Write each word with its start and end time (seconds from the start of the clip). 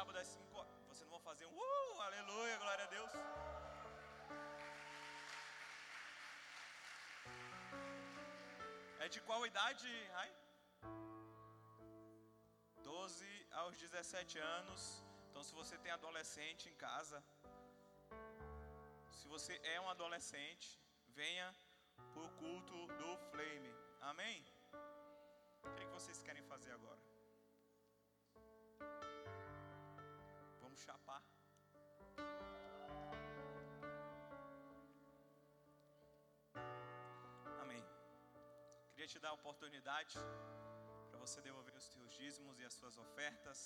sábado 0.00 0.18
às 0.18 0.28
5 0.28 0.56
horas. 0.58 0.76
Vocês 0.88 1.06
não 1.06 1.14
vão 1.14 1.20
fazer 1.30 1.46
um 1.46 1.56
uh, 1.62 2.00
aleluia, 2.08 2.56
glória 2.62 2.84
a 2.84 2.90
Deus. 2.94 3.10
É 9.04 9.08
de 9.14 9.20
qual 9.26 9.40
idade, 9.50 9.90
Rai? 10.16 10.30
12 12.82 13.46
aos 13.62 13.76
17 13.76 14.38
anos. 14.38 15.04
Então, 15.28 15.42
se 15.48 15.52
você 15.60 15.76
tem 15.84 15.92
adolescente 15.98 16.70
em 16.70 16.76
casa, 16.86 17.22
se 19.18 19.28
você 19.34 19.60
é 19.74 19.78
um 19.84 19.90
adolescente, 19.96 20.68
venha 21.20 21.48
para 22.14 22.22
o 22.22 22.32
culto 22.42 22.86
do 23.02 23.10
Flame. 23.30 23.72
Amém? 24.12 24.38
O 25.68 25.74
que, 25.74 25.82
é 25.82 25.86
que 25.86 25.98
vocês 26.00 26.22
querem 26.22 26.44
fazer 26.54 26.72
agora? 26.72 27.09
Te 39.10 39.18
dar 39.18 39.30
a 39.30 39.38
oportunidade 39.40 40.16
para 41.08 41.18
você 41.22 41.38
devolver 41.46 41.74
os 41.80 41.88
teus 41.94 42.10
dízimos 42.18 42.60
e 42.60 42.64
as 42.68 42.74
suas 42.80 42.96
ofertas. 43.04 43.58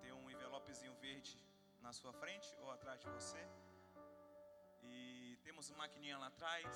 Tem 0.00 0.12
um 0.18 0.30
envelopezinho 0.34 0.94
verde 0.94 1.34
na 1.86 1.92
sua 1.98 2.12
frente 2.20 2.48
ou 2.62 2.70
atrás 2.76 2.98
de 3.02 3.08
você. 3.16 3.42
E 4.82 5.38
temos 5.44 5.68
uma 5.68 5.80
maquininha 5.82 6.16
lá 6.22 6.28
atrás. 6.28 6.68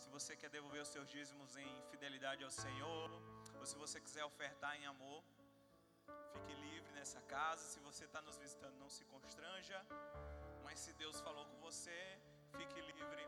Se 0.00 0.08
você 0.08 0.34
quer 0.34 0.48
devolver 0.48 0.80
os 0.80 0.88
seus 0.88 1.06
dízimos 1.14 1.56
em 1.64 1.70
fidelidade 1.90 2.42
ao 2.42 2.50
Senhor, 2.50 3.10
ou 3.58 3.66
se 3.66 3.76
você 3.76 4.00
quiser 4.00 4.24
ofertar 4.24 4.74
em 4.80 4.86
amor, 4.86 5.22
fique 6.32 6.54
livre 6.54 6.90
nessa 6.92 7.20
casa. 7.34 7.64
Se 7.74 7.80
você 7.80 8.06
está 8.06 8.22
nos 8.22 8.38
visitando, 8.44 8.78
não 8.84 8.88
se 8.88 9.04
constranja. 9.16 9.78
Mas 10.64 10.78
se 10.78 10.94
Deus 10.94 11.20
falou 11.20 11.44
com 11.50 11.58
você, 11.68 12.00
fique 12.56 12.80
livre 12.80 13.26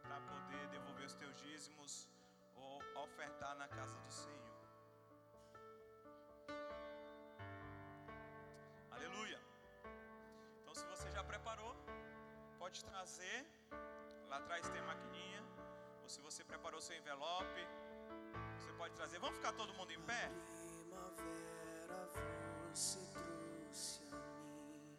para 0.00 0.18
poder 0.32 0.66
devolver 0.68 1.04
os 1.04 1.14
teus 1.14 1.36
dízimos 1.44 2.08
ofertar 3.02 3.56
na 3.56 3.68
casa 3.68 3.98
do 3.98 4.10
Senhor. 4.10 4.40
Aleluia. 8.90 9.40
Então, 10.60 10.74
se 10.74 10.84
você 10.86 11.10
já 11.10 11.24
preparou, 11.24 11.74
pode 12.58 12.84
trazer. 12.84 13.46
Lá 14.28 14.36
atrás 14.36 14.68
tem 14.68 14.82
maquininha. 14.82 15.42
Ou 16.02 16.08
se 16.08 16.20
você 16.20 16.44
preparou 16.44 16.80
seu 16.80 16.96
envelope, 16.96 17.66
você 18.58 18.72
pode 18.74 18.94
trazer. 18.94 19.18
Vamos 19.18 19.36
ficar 19.36 19.52
todo 19.52 19.74
mundo 19.74 19.92
em 19.92 20.00
pé? 20.02 20.30
Primavera 20.80 22.08
você 22.72 22.98
trouxe 23.50 24.04
a 24.12 24.16
mim 24.68 24.98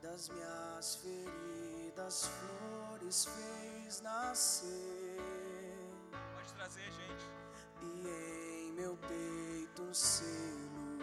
das 0.00 0.28
minhas 0.28 0.96
feridas 0.96 2.26
flores 2.26 3.24
fez 3.24 4.00
nascer 4.00 5.05
trazer, 6.66 6.90
gente. 6.90 7.30
e 7.80 8.66
em 8.68 8.72
meu 8.72 8.96
peito 8.96 9.82
um 9.82 9.94
selo 9.94 10.98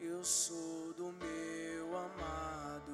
eu 0.00 0.22
sou 0.22 0.92
do 0.94 1.12
meu 1.12 1.96
amado 1.96 2.92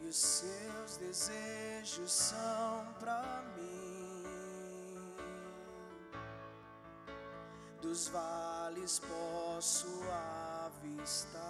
e 0.00 0.06
os 0.06 0.16
seus 0.16 0.96
desejos 0.96 2.10
são 2.10 2.94
pra 2.98 3.44
mim 3.54 5.12
dos 7.82 8.08
vales 8.08 8.98
posso 9.00 10.02
avistar 10.66 11.42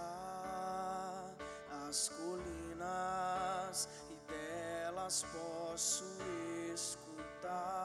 as 1.87 2.09
colinas 2.09 3.87
e 4.09 4.15
delas 4.27 5.23
posso 5.31 6.03
escutar 6.73 7.84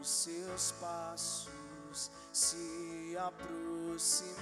os 0.00 0.08
seus 0.08 0.72
passos 0.72 2.10
se 2.32 3.16
aproximando. 3.18 4.38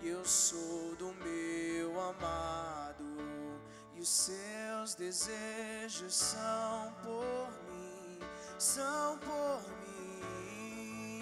E 0.00 0.08
eu 0.08 0.24
sou 0.24 0.96
do 0.96 1.14
meu 1.24 2.00
amado 2.00 3.04
e 3.94 4.00
os 4.00 4.08
seus 4.08 4.94
desejos 4.94 6.14
são 6.14 6.92
por 7.02 7.48
mim, 7.70 8.18
são 8.58 9.18
por 9.18 9.62
mim. 9.80 11.20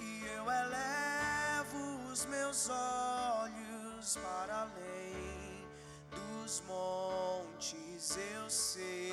E 0.00 0.24
eu 0.26 0.44
elevo 0.50 2.12
os 2.12 2.26
meus 2.26 2.68
olhos 2.68 4.16
para 4.16 4.62
além 4.62 5.66
dos 6.10 6.62
montes, 6.66 8.16
eu 8.34 8.50
sei, 8.50 9.07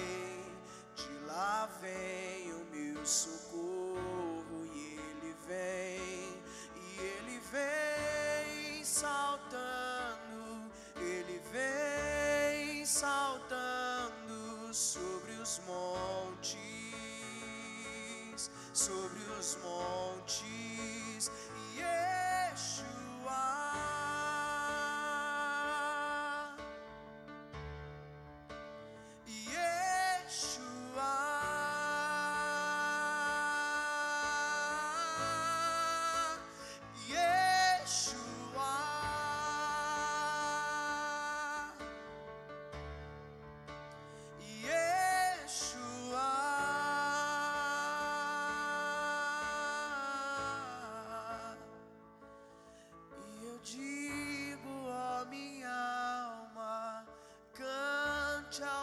sobre 18.75 19.23
os 19.39 19.57
montes, 19.63 21.31
Yeshua. 21.77 22.04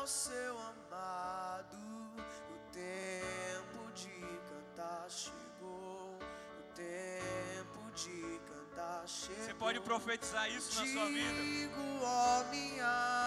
Ao 0.03 0.07
seu 0.09 0.59
amado. 0.59 1.77
O 2.51 2.73
tempo 2.73 3.93
de 3.95 4.11
cantar 4.51 5.09
chegou. 5.09 6.19
O 6.59 6.63
tempo 6.75 7.93
de 7.95 8.41
cantar 8.49 9.07
chegou. 9.07 9.45
Você 9.45 9.55
pode 9.55 9.81
profetizar 9.81 10.51
isso 10.51 10.75
na 10.81 10.93
sua 10.93 11.07
vida. 11.07 11.43
Digo, 11.43 11.81
ó 12.03 12.45
minha 12.51 13.22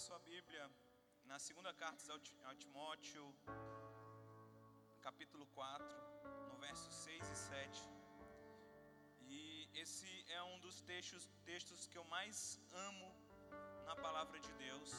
sua 0.00 0.18
Bíblia 0.20 0.64
na 1.30 1.38
segunda 1.46 1.72
carta 1.80 2.10
ao 2.48 2.54
Timóteo, 2.62 3.24
capítulo 5.06 5.44
4, 5.48 5.86
no 6.50 6.56
versos 6.56 6.94
6 6.94 7.30
e 7.32 7.36
7. 7.36 7.82
E 9.28 9.68
esse 9.82 10.10
é 10.38 10.42
um 10.42 10.58
dos 10.60 10.80
textos, 10.80 11.28
textos 11.44 11.86
que 11.86 11.98
eu 11.98 12.04
mais 12.04 12.58
amo 12.86 13.08
na 13.84 13.94
palavra 13.94 14.40
de 14.40 14.50
Deus, 14.64 14.90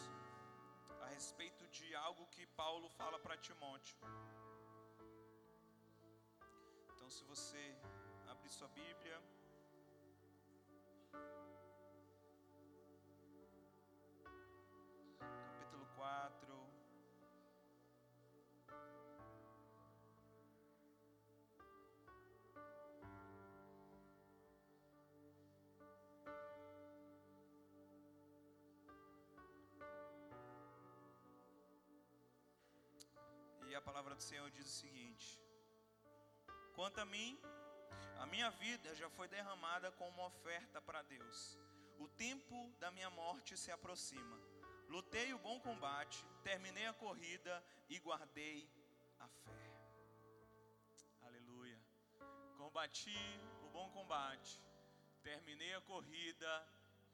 a 1.02 1.08
respeito 1.08 1.68
de 1.70 1.96
algo 1.96 2.28
que 2.28 2.46
Paulo 2.64 2.88
fala 3.00 3.18
para 3.18 3.42
Timóteo. 3.48 3.98
Então, 6.94 7.10
se 7.10 7.24
você 7.24 7.64
abrir 8.30 8.52
sua 8.52 8.68
Bíblia, 8.68 9.20
a 33.82 33.84
palavra 33.84 34.14
do 34.14 34.22
Senhor 34.22 34.48
diz 34.52 34.68
o 34.68 34.80
seguinte: 34.84 35.42
Quanto 36.76 37.00
a 37.00 37.06
mim, 37.06 37.40
a 38.20 38.28
minha 38.28 38.52
vida 38.52 38.94
já 38.94 39.10
foi 39.10 39.28
derramada 39.28 39.92
como 39.94 40.12
uma 40.12 40.28
oferta 40.28 40.80
para 40.80 41.02
Deus. 41.02 41.58
O 41.98 42.08
tempo 42.08 42.72
da 42.80 42.92
minha 42.92 43.10
morte 43.10 43.58
se 43.58 43.72
aproxima. 43.72 44.38
Lutei 44.88 45.34
o 45.34 45.40
bom 45.40 45.60
combate, 45.60 46.24
terminei 46.44 46.86
a 46.86 46.94
corrida 46.94 47.64
e 47.90 47.98
guardei 47.98 48.70
a 49.20 49.28
fé. 49.28 49.64
Aleluia. 51.24 51.80
Combati 52.60 53.18
o 53.66 53.70
bom 53.70 53.90
combate, 53.90 54.62
terminei 55.24 55.74
a 55.74 55.82
corrida 55.82 56.68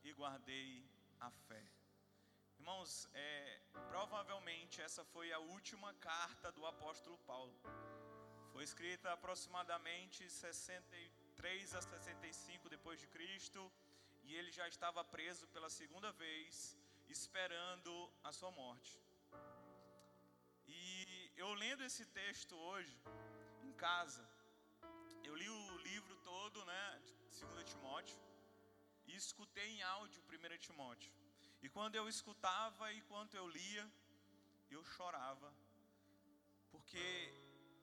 e 0.04 0.12
guardei 0.12 0.86
a 1.22 1.32
fé. 1.32 1.77
Irmãos, 2.68 3.10
é, 3.14 3.62
provavelmente 3.92 4.82
essa 4.82 5.02
foi 5.12 5.32
a 5.32 5.40
última 5.40 5.94
carta 6.06 6.52
do 6.52 6.66
apóstolo 6.66 7.18
Paulo. 7.20 7.58
Foi 8.52 8.62
escrita 8.62 9.14
aproximadamente 9.14 10.30
63 10.30 11.76
a 11.76 11.82
65 11.82 12.68
depois 12.68 13.00
de 13.00 13.08
Cristo, 13.08 13.62
e 14.26 14.36
ele 14.36 14.52
já 14.52 14.68
estava 14.68 15.02
preso 15.02 15.48
pela 15.48 15.70
segunda 15.70 16.12
vez, 16.12 16.78
esperando 17.08 17.94
a 18.22 18.34
sua 18.34 18.52
morte. 18.52 19.00
E 20.68 21.32
eu 21.38 21.54
lendo 21.54 21.86
esse 21.86 22.06
texto 22.08 22.54
hoje 22.54 23.00
em 23.64 23.72
casa, 23.86 24.28
eu 25.24 25.36
li 25.36 25.50
o 25.50 25.78
livro 25.78 26.18
todo, 26.18 26.66
né, 26.66 27.02
de 27.06 27.46
2 27.46 27.64
Timóteo, 27.72 28.20
e 29.08 29.16
escutei 29.16 29.70
em 29.70 29.84
áudio 29.84 30.22
1 30.28 30.58
Timóteo. 30.58 31.27
E 31.62 31.70
quando 31.70 31.96
eu 31.96 32.08
escutava 32.08 32.92
e 32.94 33.02
quando 33.02 33.36
eu 33.36 33.48
lia, 33.48 33.86
eu 34.70 34.84
chorava, 34.84 35.54
porque 36.72 37.06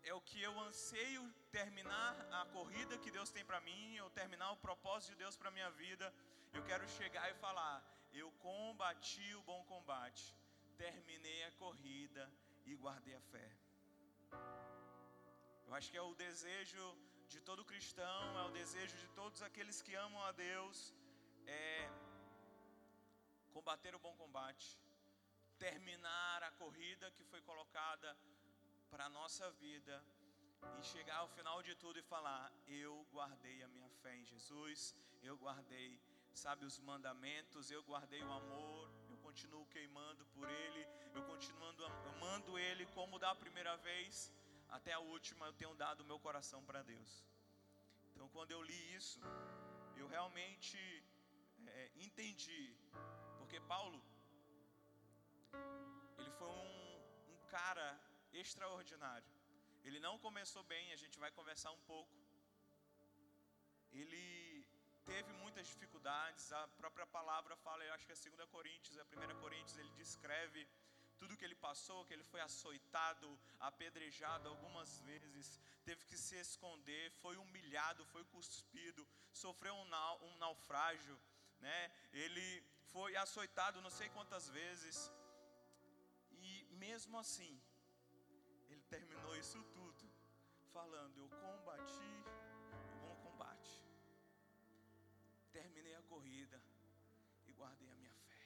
é 0.02 0.12
o 0.14 0.20
que 0.20 0.40
eu 0.40 0.52
anseio 0.60 1.22
terminar 1.50 2.14
a 2.40 2.44
corrida 2.56 2.98
que 2.98 3.10
Deus 3.10 3.30
tem 3.30 3.44
para 3.44 3.60
mim, 3.60 3.94
eu 3.96 4.08
terminar 4.10 4.50
o 4.52 4.56
propósito 4.56 5.12
de 5.12 5.16
Deus 5.24 5.36
para 5.36 5.50
minha 5.50 5.70
vida. 5.70 6.12
Eu 6.52 6.62
quero 6.70 6.86
chegar 6.88 7.30
e 7.30 7.34
falar: 7.34 7.76
eu 8.12 8.30
combati 8.46 9.34
o 9.34 9.42
bom 9.42 9.64
combate, 9.64 10.24
terminei 10.76 11.44
a 11.44 11.52
corrida 11.52 12.30
e 12.66 12.74
guardei 12.76 13.16
a 13.16 13.20
fé. 13.32 13.50
Eu 15.66 15.74
acho 15.74 15.90
que 15.90 15.96
é 15.96 16.02
o 16.02 16.14
desejo 16.14 16.84
de 17.28 17.40
todo 17.40 17.64
cristão, 17.64 18.38
é 18.38 18.44
o 18.44 18.50
desejo 18.50 18.96
de 18.96 19.08
todos 19.20 19.42
aqueles 19.42 19.80
que 19.82 19.94
amam 19.94 20.22
a 20.22 20.32
Deus, 20.32 20.94
é 21.46 21.90
combater 23.56 23.94
o 23.94 24.00
bom 24.00 24.14
combate, 24.16 24.68
terminar 25.58 26.42
a 26.42 26.50
corrida 26.62 27.10
que 27.12 27.24
foi 27.32 27.40
colocada 27.50 28.08
para 28.90 29.04
a 29.06 29.08
nossa 29.08 29.48
vida 29.52 30.04
e 30.80 30.82
chegar 30.92 31.18
ao 31.18 31.28
final 31.28 31.62
de 31.62 31.74
tudo 31.76 31.96
e 31.98 32.02
falar: 32.14 32.52
Eu 32.66 33.06
guardei 33.12 33.62
a 33.62 33.68
minha 33.68 33.88
fé 34.02 34.12
em 34.16 34.24
Jesus, 34.24 34.94
eu 35.22 35.36
guardei, 35.36 36.00
sabe, 36.32 36.64
os 36.64 36.78
mandamentos, 36.80 37.70
eu 37.70 37.82
guardei 37.84 38.22
o 38.24 38.32
amor, 38.32 38.90
eu 39.08 39.18
continuo 39.18 39.66
queimando 39.66 40.26
por 40.34 40.50
Ele, 40.50 40.82
eu 41.14 41.22
continuo 41.22 41.68
amando 42.12 42.58
Ele 42.58 42.86
como 42.86 43.20
da 43.20 43.32
primeira 43.36 43.76
vez, 43.76 44.32
até 44.68 44.92
a 44.92 44.98
última 44.98 45.46
eu 45.46 45.52
tenho 45.52 45.74
dado 45.76 46.00
o 46.00 46.04
meu 46.10 46.18
coração 46.18 46.64
para 46.64 46.82
Deus. 46.82 47.24
Então, 48.10 48.28
quando 48.30 48.50
eu 48.50 48.62
li 48.62 48.94
isso, 48.94 49.20
eu 49.96 50.06
realmente 50.08 50.78
é, 51.66 51.90
entendi 51.96 52.76
porque 53.54 53.68
Paulo, 53.68 54.02
ele 56.18 56.30
foi 56.38 56.48
um, 56.48 57.34
um 57.34 57.46
cara 57.46 57.88
extraordinário. 58.32 59.32
Ele 59.84 60.00
não 60.00 60.18
começou 60.18 60.64
bem, 60.64 60.92
a 60.92 60.96
gente 60.96 61.20
vai 61.20 61.30
conversar 61.30 61.70
um 61.70 61.82
pouco. 61.90 62.12
Ele 63.92 64.66
teve 65.04 65.32
muitas 65.34 65.68
dificuldades, 65.68 66.50
a 66.50 66.66
própria 66.80 67.06
palavra 67.06 67.54
fala, 67.58 67.84
eu 67.84 67.94
acho 67.94 68.04
que 68.04 68.10
é 68.10 68.16
2 68.16 68.50
Coríntios, 68.50 68.98
a 68.98 69.04
1 69.04 69.40
Coríntios, 69.40 69.78
ele 69.78 69.92
descreve 70.02 70.66
tudo 71.16 71.36
que 71.36 71.44
ele 71.44 71.54
passou, 71.54 72.04
que 72.06 72.12
ele 72.12 72.24
foi 72.24 72.40
açoitado, 72.40 73.38
apedrejado 73.60 74.48
algumas 74.48 74.98
vezes, 75.02 75.60
teve 75.84 76.04
que 76.06 76.16
se 76.16 76.36
esconder, 76.40 77.12
foi 77.22 77.36
humilhado, 77.36 78.04
foi 78.06 78.24
cuspido, 78.24 79.06
sofreu 79.32 79.76
um, 79.76 79.86
um 80.26 80.36
naufrágio, 80.38 81.16
né? 81.60 81.92
Ele 82.12 82.73
foi 82.94 83.12
açoitado 83.24 83.84
não 83.84 83.92
sei 83.98 84.08
quantas 84.16 84.44
vezes. 84.58 84.96
E 86.48 86.50
mesmo 86.84 87.14
assim, 87.22 87.52
ele 88.70 88.84
terminou 88.94 89.34
isso 89.44 89.60
tudo 89.78 90.04
falando: 90.76 91.16
Eu 91.22 91.28
combati 91.44 92.12
o 92.92 92.96
bom 93.04 93.16
combate, 93.26 93.72
terminei 95.56 95.96
a 95.96 96.04
corrida 96.12 96.60
e 97.48 97.52
guardei 97.60 97.90
a 97.94 97.96
minha 98.02 98.14
fé. 98.28 98.44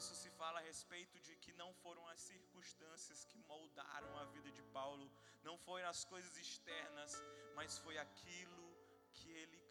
Isso 0.00 0.14
se 0.22 0.30
fala 0.40 0.60
a 0.60 0.66
respeito 0.70 1.18
de 1.26 1.36
que 1.42 1.52
não 1.62 1.70
foram 1.82 2.04
as 2.14 2.20
circunstâncias 2.32 3.26
que 3.26 3.38
moldaram 3.52 4.12
a 4.22 4.24
vida 4.36 4.50
de 4.58 4.64
Paulo, 4.78 5.06
não 5.48 5.58
foram 5.66 5.88
as 5.94 6.02
coisas 6.12 6.34
externas, 6.46 7.12
mas 7.58 7.78
foi 7.84 7.98
aquilo 8.06 8.66
que 9.12 9.30
ele 9.42 9.63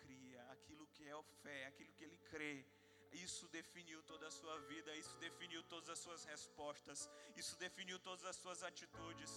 que 1.03 1.09
é 1.09 1.23
fé, 1.43 1.59
aquilo 1.67 1.93
que 1.97 2.05
ele 2.07 2.19
crê. 2.31 2.65
Isso 3.25 3.45
definiu 3.59 3.99
toda 4.11 4.25
a 4.27 4.35
sua 4.39 4.55
vida, 4.71 4.95
isso 4.95 5.15
definiu 5.25 5.61
todas 5.71 5.89
as 5.95 5.99
suas 6.05 6.23
respostas, 6.33 7.09
isso 7.41 7.55
definiu 7.65 7.97
todas 8.07 8.25
as 8.31 8.37
suas 8.43 8.63
atitudes. 8.69 9.31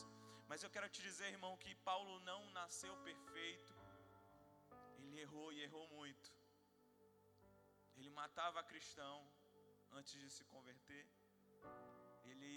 Mas 0.49 0.63
eu 0.63 0.71
quero 0.71 0.89
te 0.89 1.03
dizer, 1.09 1.29
irmão, 1.37 1.53
que 1.65 1.75
Paulo 1.91 2.15
não 2.21 2.41
nasceu 2.59 2.95
perfeito. 3.09 3.75
Ele 5.03 5.21
errou 5.25 5.53
e 5.53 5.63
errou 5.67 5.87
muito. 5.99 6.29
Ele 7.97 8.11
matava 8.11 8.69
cristão 8.73 9.17
antes 9.99 10.15
de 10.23 10.31
se 10.37 10.45
converter. 10.55 11.05
Ele 12.31 12.53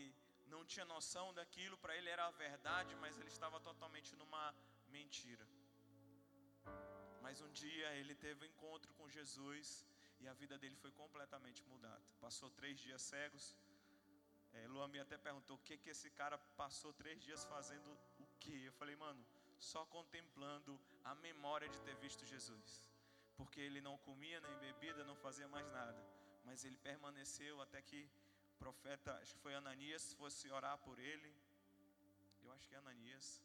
não 0.53 0.63
tinha 0.65 0.85
noção 0.85 1.33
daquilo, 1.33 1.77
para 1.77 1.95
ele 1.97 2.09
era 2.15 2.25
a 2.27 2.37
verdade, 2.45 2.95
mas 3.03 3.17
ele 3.19 3.29
estava 3.29 3.59
totalmente 3.59 4.15
numa 4.15 4.45
mentira. 4.97 5.45
Mas 7.21 7.41
um 7.41 7.51
dia 7.51 7.88
ele 7.95 8.15
teve 8.15 8.45
um 8.45 8.49
encontro 8.49 8.93
com 8.93 9.09
Jesus 9.09 9.85
e 10.19 10.27
a 10.27 10.33
vida 10.33 10.57
dele 10.57 10.75
foi 10.75 10.91
completamente 10.91 11.63
mudada. 11.65 12.03
Passou 12.19 12.49
três 12.49 12.79
dias 12.79 13.01
cegos. 13.01 13.55
É, 14.53 14.67
Luami 14.67 14.99
até 14.99 15.17
perguntou 15.17 15.55
o 15.55 15.59
que 15.59 15.77
que 15.77 15.89
esse 15.89 16.09
cara 16.11 16.38
passou 16.57 16.91
três 16.93 17.21
dias 17.21 17.45
fazendo 17.45 17.89
o 18.19 18.25
que? 18.39 18.65
Eu 18.65 18.73
falei, 18.73 18.95
mano, 18.95 19.23
só 19.59 19.85
contemplando 19.85 20.79
a 21.03 21.13
memória 21.15 21.69
de 21.69 21.79
ter 21.81 21.95
visto 21.95 22.25
Jesus. 22.25 22.88
Porque 23.38 23.59
ele 23.61 23.81
não 23.81 23.97
comia 23.99 24.39
nem 24.41 24.57
bebida, 24.57 25.03
não 25.03 25.15
fazia 25.15 25.47
mais 25.47 25.69
nada. 25.71 26.01
Mas 26.43 26.65
ele 26.65 26.77
permaneceu 26.77 27.61
até 27.61 27.81
que 27.81 28.09
o 28.53 28.57
profeta, 28.57 29.13
acho 29.21 29.35
que 29.35 29.41
foi 29.41 29.53
Ananias, 29.53 30.13
fosse 30.13 30.49
orar 30.49 30.77
por 30.79 30.97
ele. 30.99 31.33
Eu 32.43 32.51
acho 32.53 32.67
que 32.67 32.75
é 32.75 32.77
Ananias. 32.77 33.41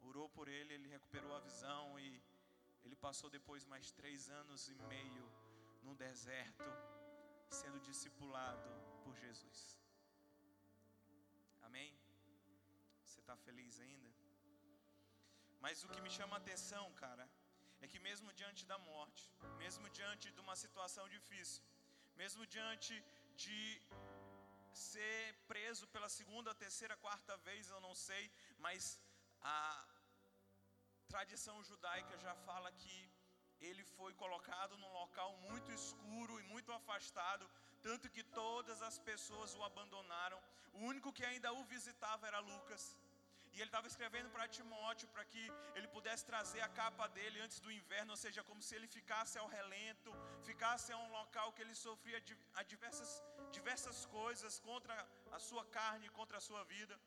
Orou 0.00 0.28
por 0.30 0.48
ele, 0.48 0.74
ele 0.74 0.88
recuperou 0.88 1.34
a 1.34 1.40
visão 1.40 1.98
e 2.00 2.20
ele 2.86 2.96
passou 3.06 3.28
depois 3.36 3.64
mais 3.72 3.86
três 4.00 4.28
anos 4.40 4.68
e 4.72 4.76
meio 4.94 5.24
no 5.86 5.94
deserto, 6.06 6.68
sendo 7.60 7.78
discipulado 7.88 8.70
por 9.04 9.14
Jesus. 9.24 9.60
Amém? 11.68 11.90
Você 13.04 13.18
está 13.24 13.36
feliz 13.46 13.80
ainda? 13.86 14.10
Mas 15.64 15.82
o 15.84 15.88
que 15.92 16.00
me 16.04 16.12
chama 16.18 16.36
a 16.36 16.42
atenção, 16.44 16.84
cara, 17.04 17.26
é 17.80 17.88
que 17.92 18.00
mesmo 18.08 18.32
diante 18.40 18.64
da 18.72 18.78
morte, 18.90 19.24
mesmo 19.64 19.88
diante 19.98 20.30
de 20.36 20.40
uma 20.44 20.56
situação 20.64 21.06
difícil, 21.16 21.62
mesmo 22.22 22.46
diante 22.46 22.94
de 23.44 23.60
ser 24.72 25.34
preso 25.50 25.84
pela 25.94 26.08
segunda, 26.08 26.60
terceira, 26.64 26.96
quarta 27.06 27.36
vez, 27.48 27.68
eu 27.68 27.80
não 27.80 27.94
sei, 28.08 28.24
mas 28.58 28.98
a 29.42 29.56
tradição 31.12 31.56
judaica 31.70 32.18
já 32.26 32.34
fala 32.48 32.70
que 32.82 32.96
ele 33.68 33.84
foi 33.96 34.12
colocado 34.22 34.76
num 34.82 34.92
local 35.00 35.30
muito 35.48 35.70
escuro 35.80 36.34
e 36.40 36.44
muito 36.52 36.70
afastado, 36.78 37.44
tanto 37.86 38.10
que 38.14 38.22
todas 38.42 38.82
as 38.88 38.98
pessoas 39.10 39.54
o 39.54 39.62
abandonaram. 39.70 40.38
O 40.74 40.80
único 40.92 41.12
que 41.16 41.24
ainda 41.24 41.52
o 41.58 41.64
visitava 41.64 42.26
era 42.30 42.40
Lucas. 42.52 42.84
E 43.56 43.60
ele 43.60 43.70
estava 43.72 43.86
escrevendo 43.90 44.28
para 44.32 44.46
Timóteo 44.56 45.08
para 45.12 45.24
que 45.24 45.42
ele 45.74 45.88
pudesse 45.88 46.24
trazer 46.30 46.60
a 46.60 46.68
capa 46.80 47.06
dele 47.16 47.40
antes 47.44 47.58
do 47.58 47.72
inverno, 47.72 48.10
ou 48.14 48.20
seja, 48.24 48.42
como 48.48 48.60
se 48.66 48.74
ele 48.76 48.88
ficasse 48.96 49.38
ao 49.38 49.46
relento, 49.58 50.10
ficasse 50.48 50.92
a 50.92 50.98
um 51.04 51.10
local 51.10 51.54
que 51.54 51.62
ele 51.62 51.74
sofria 51.74 52.20
diversas, 52.72 53.10
diversas 53.50 54.04
coisas 54.16 54.60
contra 54.60 54.94
a 55.32 55.38
sua 55.38 55.64
carne, 55.78 56.10
contra 56.10 56.36
a 56.36 56.46
sua 56.48 56.64
vida. 56.64 57.00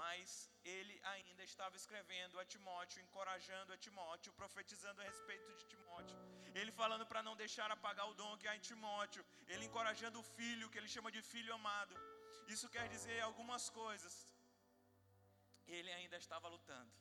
Mas 0.00 0.50
ele 0.64 0.94
ainda 1.12 1.42
estava 1.44 1.76
escrevendo 1.76 2.38
a 2.40 2.44
Timóteo, 2.44 3.02
encorajando 3.02 3.72
a 3.72 3.78
Timóteo, 3.86 4.32
profetizando 4.32 5.00
a 5.02 5.04
respeito 5.04 5.52
de 5.58 5.64
Timóteo. 5.72 6.16
Ele 6.54 6.72
falando 6.80 7.06
para 7.10 7.22
não 7.22 7.36
deixar 7.36 7.70
apagar 7.70 8.08
o 8.08 8.14
dom 8.14 8.36
que 8.38 8.48
há 8.48 8.56
em 8.56 8.66
Timóteo. 8.70 9.24
Ele 9.46 9.66
encorajando 9.66 10.18
o 10.20 10.28
filho, 10.36 10.70
que 10.70 10.78
ele 10.78 10.88
chama 10.96 11.12
de 11.16 11.22
filho 11.32 11.54
amado. 11.54 11.94
Isso 12.48 12.68
quer 12.68 12.88
dizer 12.88 13.20
algumas 13.20 13.68
coisas 13.70 14.14
ele 15.66 15.90
ainda 15.92 16.16
estava 16.16 16.48
lutando. 16.48 16.92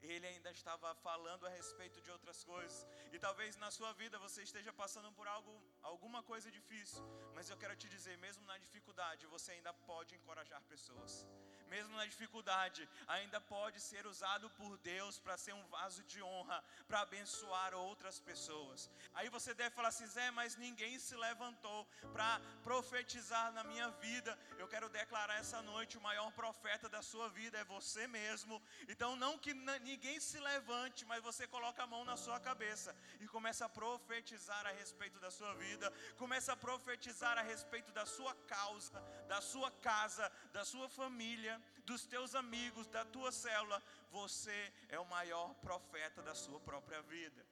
Ele 0.00 0.26
ainda 0.26 0.50
estava 0.50 0.94
falando 1.06 1.44
a 1.46 1.50
respeito 1.50 2.00
de 2.00 2.10
outras 2.10 2.44
coisas. 2.44 2.86
E 3.12 3.18
talvez 3.18 3.56
na 3.56 3.70
sua 3.70 3.92
vida 3.92 4.16
você 4.26 4.42
esteja 4.42 4.72
passando 4.72 5.10
por 5.12 5.26
algo, 5.26 5.52
alguma 5.82 6.22
coisa 6.22 6.50
difícil. 6.50 7.02
Mas 7.34 7.50
eu 7.50 7.56
quero 7.56 7.74
te 7.76 7.88
dizer, 7.88 8.16
mesmo 8.18 8.44
na 8.46 8.58
dificuldade, 8.58 9.26
você 9.26 9.52
ainda 9.52 9.72
pode 9.90 10.14
encorajar 10.14 10.62
pessoas 10.62 11.26
mesmo 11.68 11.96
na 11.96 12.06
dificuldade, 12.06 12.88
ainda 13.06 13.40
pode 13.40 13.80
ser 13.80 14.06
usado 14.06 14.50
por 14.50 14.76
Deus 14.78 15.18
para 15.18 15.36
ser 15.36 15.54
um 15.54 15.66
vaso 15.68 16.02
de 16.04 16.22
honra, 16.22 16.62
para 16.86 17.00
abençoar 17.00 17.74
outras 17.74 18.18
pessoas. 18.20 18.90
Aí 19.14 19.28
você 19.28 19.54
deve 19.54 19.74
falar 19.74 19.88
assim, 19.88 20.06
Zé, 20.06 20.30
mas 20.30 20.56
ninguém 20.56 20.98
se 20.98 21.16
levantou 21.16 21.86
para 22.12 22.40
profetizar 22.62 23.52
na 23.52 23.64
minha 23.64 23.90
vida. 23.90 24.38
Eu 24.58 24.68
quero 24.68 24.88
declarar 24.88 25.36
essa 25.38 25.62
noite: 25.62 25.98
o 25.98 26.00
maior 26.00 26.30
profeta 26.32 26.88
da 26.88 27.02
sua 27.02 27.28
vida 27.28 27.58
é 27.58 27.64
você 27.64 28.06
mesmo. 28.06 28.62
Então, 28.88 29.14
não 29.16 29.38
que 29.38 29.54
ninguém 29.54 30.18
se 30.20 30.38
levante, 30.40 31.04
mas 31.04 31.22
você 31.22 31.46
coloca 31.46 31.82
a 31.82 31.86
mão 31.86 32.04
na 32.04 32.16
sua 32.16 32.40
cabeça 32.40 32.94
e 33.20 33.26
começa 33.28 33.64
a 33.66 33.68
profetizar 33.68 34.66
a 34.66 34.72
respeito 34.72 35.18
da 35.20 35.30
sua 35.30 35.54
vida, 35.54 35.92
começa 36.16 36.52
a 36.52 36.56
profetizar 36.56 37.36
a 37.38 37.42
respeito 37.42 37.92
da 37.92 38.06
sua 38.06 38.34
causa, 38.46 39.00
da 39.28 39.40
sua 39.40 39.70
casa, 39.70 40.30
da 40.52 40.64
sua 40.64 40.88
família 40.88 41.57
dos 41.84 42.06
teus 42.06 42.34
amigos, 42.34 42.86
da 42.88 43.04
tua 43.04 43.30
célula, 43.32 43.82
você 44.10 44.72
é 44.88 44.98
o 44.98 45.06
maior 45.06 45.54
profeta 45.66 46.22
da 46.22 46.34
sua 46.34 46.60
própria 46.60 47.00
vida. 47.02 47.44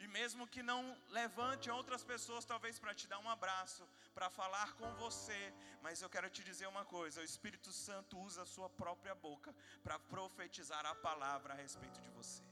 E 0.00 0.06
mesmo 0.06 0.46
que 0.46 0.62
não 0.62 0.80
levante 1.08 1.70
outras 1.70 2.04
pessoas, 2.04 2.44
talvez 2.44 2.78
para 2.78 2.94
te 2.94 3.08
dar 3.08 3.18
um 3.18 3.28
abraço, 3.28 3.86
para 4.14 4.30
falar 4.30 4.74
com 4.74 4.88
você, 4.94 5.52
mas 5.82 6.00
eu 6.00 6.08
quero 6.08 6.30
te 6.30 6.44
dizer 6.44 6.68
uma 6.68 6.84
coisa: 6.84 7.20
o 7.20 7.24
Espírito 7.24 7.72
Santo 7.72 8.16
usa 8.18 8.42
a 8.42 8.46
sua 8.46 8.68
própria 8.70 9.14
boca 9.14 9.52
para 9.82 9.98
profetizar 9.98 10.86
a 10.86 10.94
palavra 10.94 11.52
a 11.52 11.56
respeito 11.56 12.00
de 12.00 12.10
você. 12.10 12.44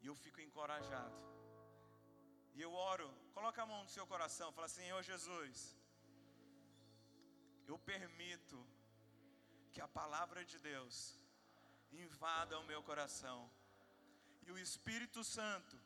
E 0.00 0.06
eu 0.06 0.16
fico 0.16 0.40
encorajado. 0.40 1.14
E 2.54 2.60
eu 2.60 2.72
oro, 2.72 3.08
coloca 3.34 3.62
a 3.62 3.66
mão 3.66 3.82
no 3.82 3.88
seu 3.88 4.06
coração, 4.06 4.52
fala 4.52 4.66
assim: 4.66 4.82
Senhor 4.82 5.02
Jesus, 5.02 5.76
eu 7.66 7.78
permito 7.78 8.58
que 9.72 9.80
a 9.80 9.88
palavra 9.88 10.44
de 10.44 10.58
Deus 10.58 10.94
invada 11.92 12.58
o 12.58 12.64
meu 12.64 12.82
coração. 12.82 13.50
E 14.46 14.50
o 14.50 14.58
Espírito 14.58 15.22
Santo 15.22 15.76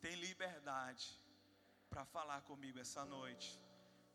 tem 0.00 0.14
liberdade 0.16 1.06
para 1.88 2.04
falar 2.04 2.40
comigo 2.42 2.78
essa 2.78 3.04
noite. 3.04 3.58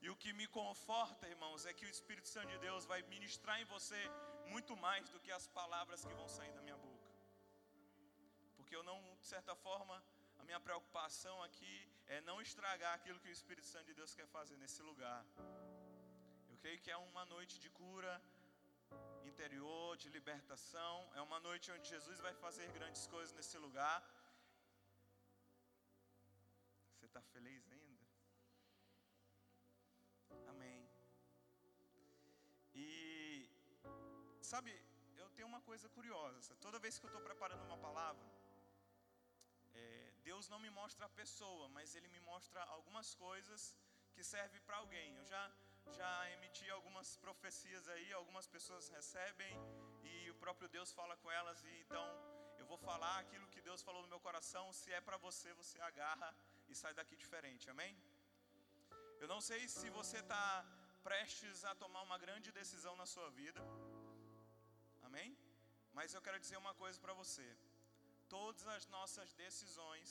E 0.02 0.10
o 0.10 0.16
que 0.16 0.32
me 0.34 0.48
conforta, 0.48 1.28
irmãos, 1.28 1.66
é 1.66 1.74
que 1.74 1.86
o 1.86 1.90
Espírito 1.90 2.28
Santo 2.28 2.50
de 2.54 2.60
Deus 2.60 2.86
vai 2.86 3.02
ministrar 3.04 3.60
em 3.60 3.66
você 3.66 4.02
muito 4.48 4.76
mais 4.78 5.10
do 5.10 5.20
que 5.20 5.32
as 5.32 5.48
palavras 5.48 6.06
que 6.06 6.14
vão 6.14 6.28
sair 6.28 6.54
da 6.54 6.62
minha 6.62 6.78
boca. 6.78 7.10
Porque 8.56 8.76
eu 8.76 8.84
não, 8.84 9.00
de 9.22 9.26
certa 9.26 9.56
forma, 9.56 10.04
a 10.40 10.44
minha 10.44 10.60
preocupação 10.60 11.42
aqui 11.44 11.76
é 12.08 12.22
não 12.22 12.40
estragar 12.42 12.94
aquilo 12.94 13.20
que 13.20 13.30
o 13.30 13.38
Espírito 13.40 13.68
Santo 13.68 13.86
de 13.86 13.96
Deus 13.96 14.14
quer 14.14 14.28
fazer 14.28 14.56
nesse 14.58 14.82
lugar 14.82 15.26
creio 16.68 16.82
que 16.86 16.92
é 16.92 16.98
uma 16.98 17.24
noite 17.34 17.54
de 17.64 17.70
cura 17.70 18.14
interior, 19.30 19.96
de 19.96 20.10
libertação. 20.16 20.96
É 21.20 21.22
uma 21.22 21.40
noite 21.46 21.72
onde 21.76 21.88
Jesus 21.88 22.18
vai 22.26 22.34
fazer 22.46 22.68
grandes 22.78 23.04
coisas 23.14 23.34
nesse 23.38 23.58
lugar. 23.66 23.98
Você 26.92 27.06
está 27.06 27.22
feliz 27.34 27.62
ainda? 27.76 28.06
Amém. 30.54 30.82
E 32.76 32.90
sabe, 34.42 34.74
eu 35.24 35.30
tenho 35.38 35.48
uma 35.48 35.62
coisa 35.70 35.88
curiosa. 35.98 36.54
Toda 36.66 36.84
vez 36.86 37.00
que 37.00 37.06
eu 37.06 37.14
estou 37.14 37.24
preparando 37.30 37.64
uma 37.64 37.78
palavra, 37.78 38.28
é, 39.74 40.12
Deus 40.30 40.50
não 40.50 40.60
me 40.66 40.70
mostra 40.82 41.06
a 41.06 41.16
pessoa, 41.22 41.70
mas 41.70 41.96
Ele 41.96 42.10
me 42.10 42.20
mostra 42.32 42.62
algumas 42.76 43.16
coisas 43.16 43.74
que 44.14 44.26
servem 44.36 44.62
para 44.68 44.78
alguém. 44.84 45.16
Eu 45.16 45.26
já 45.34 45.44
já 45.94 46.32
emiti 46.32 46.70
algumas 46.70 47.18
profecias 47.18 47.88
aí, 47.88 48.12
algumas 48.14 48.48
pessoas 48.48 48.90
recebem 48.90 49.54
e 50.04 50.30
o 50.30 50.36
próprio 50.36 50.70
Deus 50.70 50.92
fala 50.92 51.16
com 51.18 51.30
elas 51.32 51.64
e 51.64 51.74
então 51.82 52.06
eu 52.58 52.66
vou 52.66 52.78
falar 52.78 53.20
aquilo 53.20 53.48
que 53.48 53.62
Deus 53.62 53.82
falou 53.82 54.02
no 54.02 54.08
meu 54.08 54.20
coração, 54.20 54.74
se 54.74 54.92
é 54.92 55.00
para 55.00 55.18
você, 55.18 55.54
você 55.54 55.80
agarra 55.82 56.30
e 56.70 56.76
sai 56.76 56.94
daqui 56.94 57.16
diferente. 57.16 57.70
Amém? 57.70 57.96
Eu 59.20 59.28
não 59.28 59.42
sei 59.50 59.68
se 59.68 59.90
você 59.90 60.18
está 60.18 60.66
prestes 61.08 61.64
a 61.64 61.74
tomar 61.84 62.02
uma 62.02 62.18
grande 62.18 62.52
decisão 62.52 62.96
na 63.02 63.06
sua 63.06 63.30
vida. 63.42 63.62
Amém? 65.08 65.38
Mas 65.98 66.14
eu 66.14 66.22
quero 66.22 66.40
dizer 66.40 66.58
uma 66.58 66.74
coisa 66.82 67.00
para 67.00 67.14
você. 67.14 67.48
Todas 68.28 68.68
as 68.76 68.88
nossas 68.96 69.34
decisões, 69.34 70.10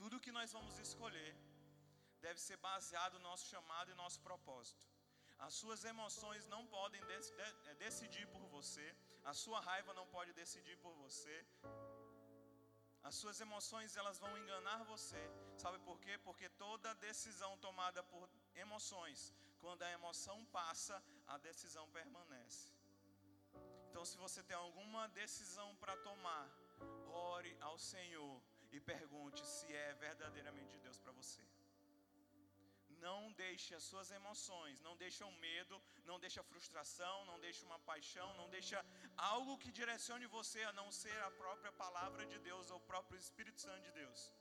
tudo 0.00 0.20
que 0.24 0.32
nós 0.38 0.52
vamos 0.56 0.78
escolher, 0.78 1.32
deve 2.20 2.40
ser 2.40 2.56
baseado 2.56 3.14
no 3.18 3.24
nosso 3.30 3.46
chamado 3.46 3.90
e 3.90 3.94
nosso 3.94 4.20
propósito. 4.20 4.82
As 5.38 5.54
suas 5.54 5.84
emoções 5.84 6.46
não 6.46 6.66
podem 6.66 7.00
de, 7.10 7.18
de, 7.36 7.70
é, 7.70 7.74
decidir 7.74 8.26
por 8.28 8.44
você, 8.46 8.86
a 9.24 9.34
sua 9.34 9.60
raiva 9.60 9.92
não 9.92 10.06
pode 10.06 10.32
decidir 10.32 10.76
por 10.78 10.94
você. 10.94 11.36
As 13.02 13.14
suas 13.14 13.40
emoções 13.40 13.96
elas 13.96 14.18
vão 14.18 14.36
enganar 14.38 14.82
você. 14.84 15.22
Sabe 15.56 15.78
por 15.80 16.00
quê? 16.00 16.18
Porque 16.18 16.48
toda 16.48 16.94
decisão 16.94 17.56
tomada 17.58 18.02
por 18.02 18.28
emoções, 18.54 19.32
quando 19.60 19.82
a 19.82 19.92
emoção 19.92 20.44
passa, 20.46 21.02
a 21.26 21.38
decisão 21.38 21.88
permanece. 21.90 22.72
Então, 23.88 24.04
se 24.04 24.16
você 24.16 24.42
tem 24.42 24.56
alguma 24.56 25.08
decisão 25.08 25.74
para 25.76 25.96
tomar, 25.98 26.50
ore 27.08 27.56
ao 27.60 27.78
Senhor 27.78 28.42
e 28.72 28.80
pergunte 28.80 29.46
se 29.46 29.72
é 29.72 29.94
verdadeiramente 29.94 30.72
de 30.72 30.80
Deus 30.80 30.98
para 30.98 31.12
você. 31.12 31.42
Não 33.00 33.32
deixe 33.32 33.74
as 33.74 33.84
suas 33.84 34.10
emoções, 34.10 34.80
não 34.80 34.96
deixe 34.96 35.22
o 35.24 35.30
medo, 35.32 35.80
não 36.04 36.18
deixe 36.18 36.38
a 36.40 36.48
frustração, 36.50 37.24
não 37.26 37.38
deixe 37.38 37.64
uma 37.64 37.78
paixão, 37.90 38.28
não 38.34 38.48
deixe 38.48 38.74
algo 39.16 39.58
que 39.58 39.70
direcione 39.80 40.26
você 40.26 40.62
a 40.64 40.72
não 40.72 40.90
ser 40.90 41.18
a 41.22 41.30
própria 41.30 41.72
palavra 41.72 42.24
de 42.26 42.38
Deus 42.38 42.70
ou 42.70 42.78
o 42.78 42.88
próprio 42.92 43.18
Espírito 43.18 43.60
Santo 43.60 43.82
de 43.82 43.92
Deus. 43.92 44.32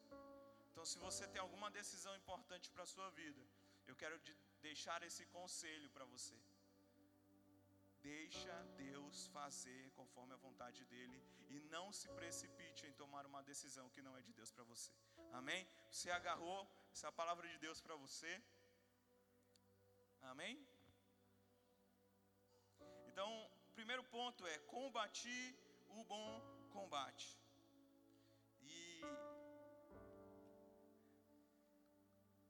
Então, 0.71 0.85
se 0.85 0.97
você 0.99 1.27
tem 1.27 1.41
alguma 1.41 1.69
decisão 1.71 2.15
importante 2.15 2.69
para 2.71 2.83
a 2.83 2.93
sua 2.95 3.09
vida, 3.11 3.41
eu 3.87 3.95
quero 3.95 4.19
deixar 4.61 5.01
esse 5.03 5.25
conselho 5.27 5.89
para 5.89 6.05
você. 6.05 6.35
Deixa 8.01 8.55
Deus 8.77 9.27
fazer 9.27 9.89
conforme 9.91 10.33
a 10.33 10.37
vontade 10.37 10.85
dele 10.85 11.19
e 11.49 11.59
não 11.75 11.91
se 11.91 12.07
precipite 12.09 12.85
em 12.85 12.93
tomar 12.93 13.25
uma 13.25 13.41
decisão 13.43 13.89
que 13.89 14.01
não 14.01 14.15
é 14.17 14.21
de 14.21 14.33
Deus 14.33 14.51
para 14.51 14.63
você. 14.63 14.91
Amém? 15.31 15.67
Você 15.89 16.11
agarrou 16.11 16.59
essa 16.95 17.07
é 17.07 17.09
a 17.09 17.19
palavra 17.21 17.45
de 17.51 17.57
Deus 17.63 17.79
para 17.85 17.95
você. 18.03 18.31
Amém? 20.31 20.53
Então, 23.09 23.29
o 23.69 23.71
primeiro 23.79 24.03
ponto 24.13 24.47
é 24.53 24.57
combati 24.75 25.41
o 25.97 26.05
bom 26.11 26.29
combate. 26.75 27.27
E 28.75 29.01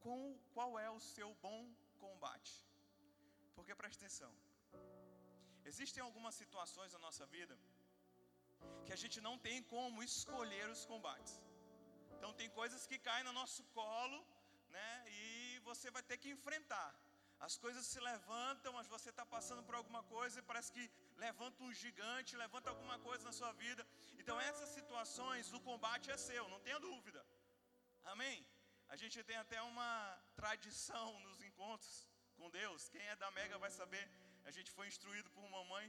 qual, 0.03 0.21
qual 0.53 0.77
é 0.85 0.91
o 0.91 0.99
seu 0.99 1.33
bom 1.47 1.59
combate? 2.05 2.53
Porque 3.55 3.73
preste 3.81 3.97
atenção. 4.01 4.31
Existem 5.71 6.03
algumas 6.03 6.35
situações 6.35 6.93
na 6.93 6.99
nossa 7.07 7.25
vida 7.25 7.57
que 8.85 8.93
a 8.93 9.01
gente 9.05 9.19
não 9.27 9.35
tem 9.39 9.59
como 9.75 10.03
escolher 10.03 10.69
os 10.69 10.85
combates. 10.93 11.35
Então 12.15 12.31
tem 12.39 12.49
coisas 12.61 12.85
que 12.85 12.99
caem 13.09 13.27
no 13.31 13.33
nosso 13.41 13.63
colo 13.79 14.19
né? 14.77 14.91
E 15.19 15.59
você 15.69 15.89
vai 15.95 16.03
ter 16.09 16.17
que 16.21 16.29
enfrentar. 16.35 16.89
As 17.47 17.55
coisas 17.63 17.85
se 17.91 17.99
levantam, 18.11 18.71
mas 18.77 18.87
você 18.95 19.09
está 19.13 19.25
passando 19.35 19.63
por 19.67 19.75
alguma 19.79 20.01
coisa 20.15 20.35
e 20.39 20.47
parece 20.49 20.71
que 20.75 20.83
levanta 21.25 21.63
um 21.67 21.73
gigante, 21.83 22.41
levanta 22.45 22.69
alguma 22.73 22.97
coisa 23.07 23.23
na 23.29 23.33
sua 23.39 23.51
vida. 23.63 23.83
Então, 24.19 24.35
essas 24.49 24.69
situações, 24.77 25.53
o 25.57 25.59
combate 25.69 26.09
é 26.15 26.17
seu, 26.29 26.43
não 26.53 26.61
tenha 26.67 26.79
dúvida. 26.89 27.21
Amém? 28.13 28.37
A 28.93 28.95
gente 29.01 29.23
tem 29.29 29.37
até 29.43 29.59
uma 29.73 29.91
tradição 30.39 31.07
nos 31.25 31.41
encontros 31.49 32.07
com 32.37 32.49
Deus. 32.61 32.89
Quem 32.93 33.05
é 33.13 33.15
da 33.23 33.29
Mega 33.37 33.57
vai 33.65 33.71
saber. 33.79 34.05
A 34.49 34.51
gente 34.55 34.71
foi 34.77 34.87
instruído 34.87 35.29
por 35.35 35.43
uma 35.51 35.63
mãe 35.73 35.87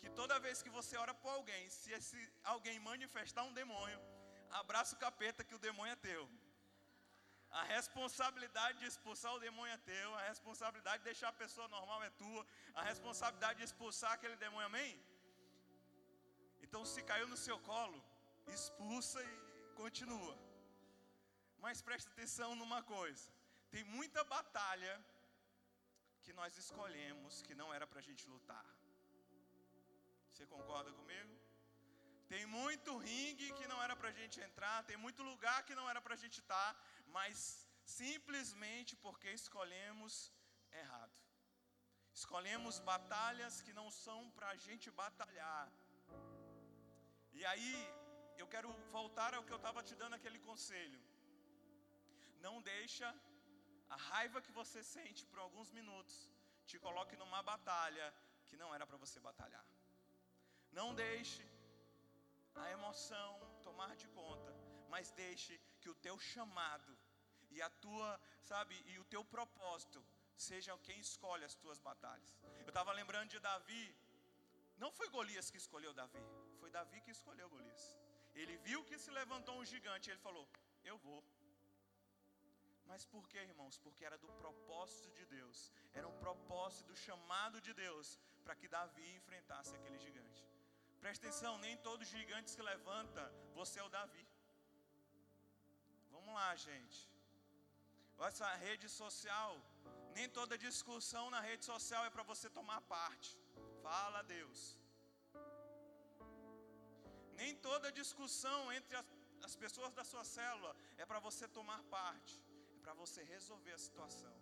que 0.00 0.08
toda 0.20 0.42
vez 0.46 0.62
que 0.64 0.70
você 0.78 0.96
ora 1.04 1.14
por 1.22 1.30
alguém, 1.38 1.62
se 1.68 1.90
esse 1.98 2.18
alguém 2.54 2.78
manifestar 2.90 3.42
um 3.48 3.54
demônio, 3.60 4.00
abraça 4.60 4.94
o 4.94 4.98
capeta 4.98 5.44
que 5.48 5.54
o 5.54 5.64
demônio 5.68 5.92
é 5.92 5.96
teu. 5.96 6.22
A 7.50 7.62
responsabilidade 7.64 8.78
de 8.78 8.86
expulsar 8.86 9.32
o 9.34 9.40
demônio 9.40 9.74
é 9.74 9.78
teu, 9.78 10.14
a 10.14 10.22
responsabilidade 10.22 10.98
de 10.98 11.04
deixar 11.10 11.28
a 11.30 11.40
pessoa 11.44 11.66
normal 11.68 12.02
é 12.04 12.10
tua, 12.10 12.46
a 12.74 12.82
responsabilidade 12.82 13.58
de 13.58 13.64
expulsar 13.64 14.12
aquele 14.12 14.36
demônio, 14.36 14.66
amém? 14.66 14.92
Então, 16.62 16.84
se 16.84 17.02
caiu 17.02 17.26
no 17.26 17.36
seu 17.36 17.58
colo, 17.70 18.00
expulsa 18.46 19.20
e 19.22 19.36
continua. 19.74 20.34
Mas 21.58 21.82
presta 21.82 22.10
atenção 22.10 22.54
numa 22.54 22.82
coisa: 22.82 23.26
tem 23.70 23.82
muita 23.96 24.22
batalha 24.36 24.94
que 26.22 26.32
nós 26.32 26.56
escolhemos 26.56 27.42
que 27.42 27.54
não 27.60 27.68
era 27.76 27.86
para 27.90 28.00
a 28.02 28.06
gente 28.08 28.24
lutar. 28.34 28.66
Você 30.30 30.46
concorda 30.46 30.92
comigo? 30.92 31.32
Tem 32.32 32.46
muito 32.46 32.96
ringue 32.96 33.52
que 33.58 33.66
não 33.70 33.78
era 33.84 33.94
para 34.00 34.08
a 34.10 34.16
gente 34.18 34.36
entrar, 34.40 34.84
tem 34.90 34.96
muito 35.04 35.20
lugar 35.30 35.64
que 35.68 35.74
não 35.78 35.86
era 35.92 36.00
para 36.04 36.14
a 36.14 36.20
gente 36.22 36.38
estar, 36.42 36.68
mas 37.16 37.66
simplesmente 38.00 38.94
porque 39.04 39.30
escolhemos 39.40 40.32
errado. 40.82 41.18
Escolhemos 42.20 42.78
batalhas 42.92 43.60
que 43.64 43.72
não 43.80 43.88
são 44.04 44.20
para 44.36 44.48
a 44.50 44.56
gente 44.66 44.90
batalhar. 45.02 45.66
E 47.38 47.44
aí, 47.52 47.74
eu 48.40 48.46
quero 48.54 48.70
voltar 48.98 49.32
ao 49.34 49.44
que 49.46 49.52
eu 49.56 49.60
estava 49.62 49.82
te 49.88 49.94
dando 50.00 50.16
aquele 50.18 50.40
conselho. 50.48 51.00
Não 52.46 52.56
deixa 52.72 53.08
a 53.96 53.96
raiva 54.10 54.42
que 54.44 54.52
você 54.60 54.80
sente 54.82 55.24
por 55.30 55.38
alguns 55.44 55.70
minutos 55.78 56.16
te 56.70 56.78
coloque 56.78 57.16
numa 57.20 57.42
batalha 57.42 58.06
que 58.46 58.56
não 58.60 58.72
era 58.74 58.86
para 58.86 59.00
você 59.04 59.18
batalhar. 59.28 59.66
Não 60.78 60.88
deixe 60.94 61.44
a 62.62 62.70
emoção 62.76 63.30
tomar 63.66 63.92
de 64.02 64.08
conta, 64.20 64.52
mas 64.92 65.10
deixe 65.10 65.52
que 65.80 65.90
o 65.92 65.98
teu 66.06 66.16
chamado 66.32 66.92
e 67.50 67.60
a 67.62 67.70
tua, 67.84 68.08
sabe, 68.42 68.74
e 68.92 68.98
o 68.98 69.04
teu 69.04 69.24
propósito 69.24 70.04
sejam 70.36 70.76
quem 70.86 70.98
escolhe 71.00 71.44
as 71.44 71.54
tuas 71.62 71.78
batalhas. 71.78 72.30
Eu 72.66 72.72
estava 72.74 72.92
lembrando 72.92 73.30
de 73.34 73.40
Davi. 73.40 73.84
Não 74.82 74.90
foi 74.98 75.08
Golias 75.16 75.50
que 75.50 75.58
escolheu 75.64 75.92
Davi, 75.92 76.24
foi 76.60 76.70
Davi 76.70 77.00
que 77.02 77.10
escolheu 77.10 77.48
Golias. 77.54 77.84
Ele 78.34 78.56
viu 78.68 78.80
que 78.88 78.98
se 78.98 79.10
levantou 79.10 79.54
um 79.60 79.64
gigante, 79.64 80.10
ele 80.10 80.26
falou: 80.28 80.46
"Eu 80.90 80.96
vou". 81.06 81.20
Mas 82.90 83.04
por 83.04 83.24
que, 83.30 83.38
irmãos? 83.38 83.76
Porque 83.84 84.04
era 84.08 84.16
do 84.24 84.30
propósito 84.42 85.10
de 85.18 85.24
Deus, 85.36 85.58
era 85.98 86.08
um 86.12 86.16
propósito 86.24 86.86
do 86.90 86.96
chamado 86.96 87.60
de 87.66 87.72
Deus 87.84 88.18
para 88.44 88.56
que 88.60 88.68
Davi 88.76 89.08
enfrentasse 89.18 89.74
aquele 89.76 89.98
gigante. 90.06 90.42
Presta 91.02 91.26
atenção, 91.26 91.52
nem 91.58 91.76
todo 91.88 92.04
gigante 92.04 92.50
se 92.50 92.62
levanta, 92.62 93.22
você 93.54 93.78
é 93.80 93.84
o 93.84 93.88
Davi. 93.88 94.26
Vamos 96.10 96.34
lá, 96.34 96.54
gente. 96.56 96.98
Essa 98.28 98.48
rede 98.66 98.88
social, 98.88 99.52
nem 100.16 100.28
toda 100.38 100.62
discussão 100.68 101.24
na 101.34 101.40
rede 101.48 101.64
social 101.64 102.02
é 102.08 102.10
para 102.16 102.24
você 102.30 102.48
tomar 102.58 102.80
parte. 102.96 103.30
Fala 103.86 104.20
Deus. 104.34 104.60
Nem 107.40 107.56
toda 107.68 107.96
discussão 108.00 108.60
entre 108.76 108.94
as, 109.00 109.06
as 109.48 109.54
pessoas 109.62 109.92
da 109.98 110.04
sua 110.04 110.24
célula 110.36 110.72
é 110.98 111.06
para 111.10 111.20
você 111.26 111.48
tomar 111.58 111.82
parte, 111.98 112.34
é 112.76 112.78
para 112.84 112.94
você 113.02 113.22
resolver 113.34 113.72
a 113.72 113.82
situação. 113.86 114.36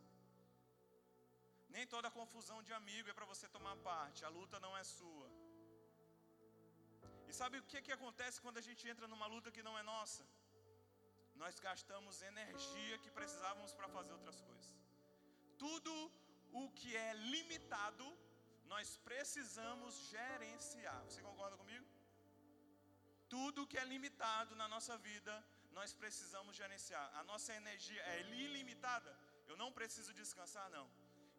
Nem 1.75 1.87
toda 1.95 2.17
confusão 2.21 2.59
de 2.67 2.73
amigo 2.81 3.09
é 3.11 3.17
para 3.19 3.31
você 3.33 3.47
tomar 3.57 3.77
parte, 3.91 4.25
a 4.25 4.31
luta 4.39 4.59
não 4.67 4.77
é 4.77 4.85
sua. 4.99 5.29
E 7.29 7.33
sabe 7.41 7.59
o 7.59 7.67
que, 7.71 7.81
que 7.87 7.93
acontece 7.99 8.43
quando 8.45 8.59
a 8.59 8.67
gente 8.69 8.89
entra 8.93 9.07
numa 9.07 9.27
luta 9.35 9.53
que 9.57 9.63
não 9.69 9.79
é 9.79 9.83
nossa? 9.95 10.25
Nós 11.43 11.59
gastamos 11.69 12.21
energia 12.31 12.99
que 13.03 13.11
precisávamos 13.19 13.73
para 13.79 13.89
fazer 13.97 14.13
outras 14.19 14.41
coisas. 14.49 14.75
Tudo 15.65 15.93
o 16.53 16.65
que 16.79 16.91
é 16.97 17.13
limitado, 17.35 18.07
nós 18.73 18.97
precisamos 19.09 19.95
gerenciar. 20.15 21.01
Você 21.05 21.21
concorda 21.29 21.57
comigo? 21.63 21.87
Tudo 23.37 23.67
que 23.71 23.79
é 23.83 23.85
limitado 23.95 24.55
na 24.63 24.69
nossa 24.75 24.97
vida, 25.09 25.35
nós 25.79 25.93
precisamos 26.03 26.55
gerenciar. 26.63 27.07
A 27.21 27.25
nossa 27.31 27.53
energia 27.61 28.03
é 28.15 28.21
ilimitada. 28.47 29.13
Eu 29.51 29.57
não 29.63 29.71
preciso 29.79 30.13
descansar, 30.23 30.69
não. 30.71 30.87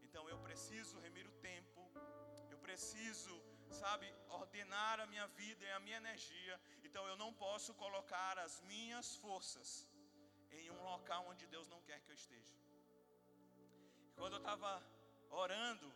Então 0.05 0.23
eu 0.33 0.39
preciso 0.47 0.99
remir 1.05 1.27
o 1.27 1.37
tempo. 1.49 1.81
Eu 2.53 2.59
preciso 2.67 3.35
sabe, 3.71 4.11
ordenar 4.29 4.99
a 4.99 5.07
minha 5.07 5.27
vida 5.27 5.63
e 5.65 5.71
a 5.71 5.79
minha 5.79 5.97
energia. 5.97 6.59
Então 6.89 7.05
eu 7.07 7.17
não 7.23 7.31
posso 7.45 7.71
colocar 7.83 8.33
as 8.45 8.53
minhas 8.71 9.07
forças 9.23 9.69
em 10.59 10.65
um 10.75 10.81
local 10.91 11.21
onde 11.31 11.45
Deus 11.55 11.67
não 11.73 11.81
quer 11.87 11.99
que 12.03 12.11
eu 12.13 12.19
esteja. 12.21 12.55
Quando 14.19 14.33
eu 14.37 14.43
estava 14.45 14.71
orando, 15.43 15.87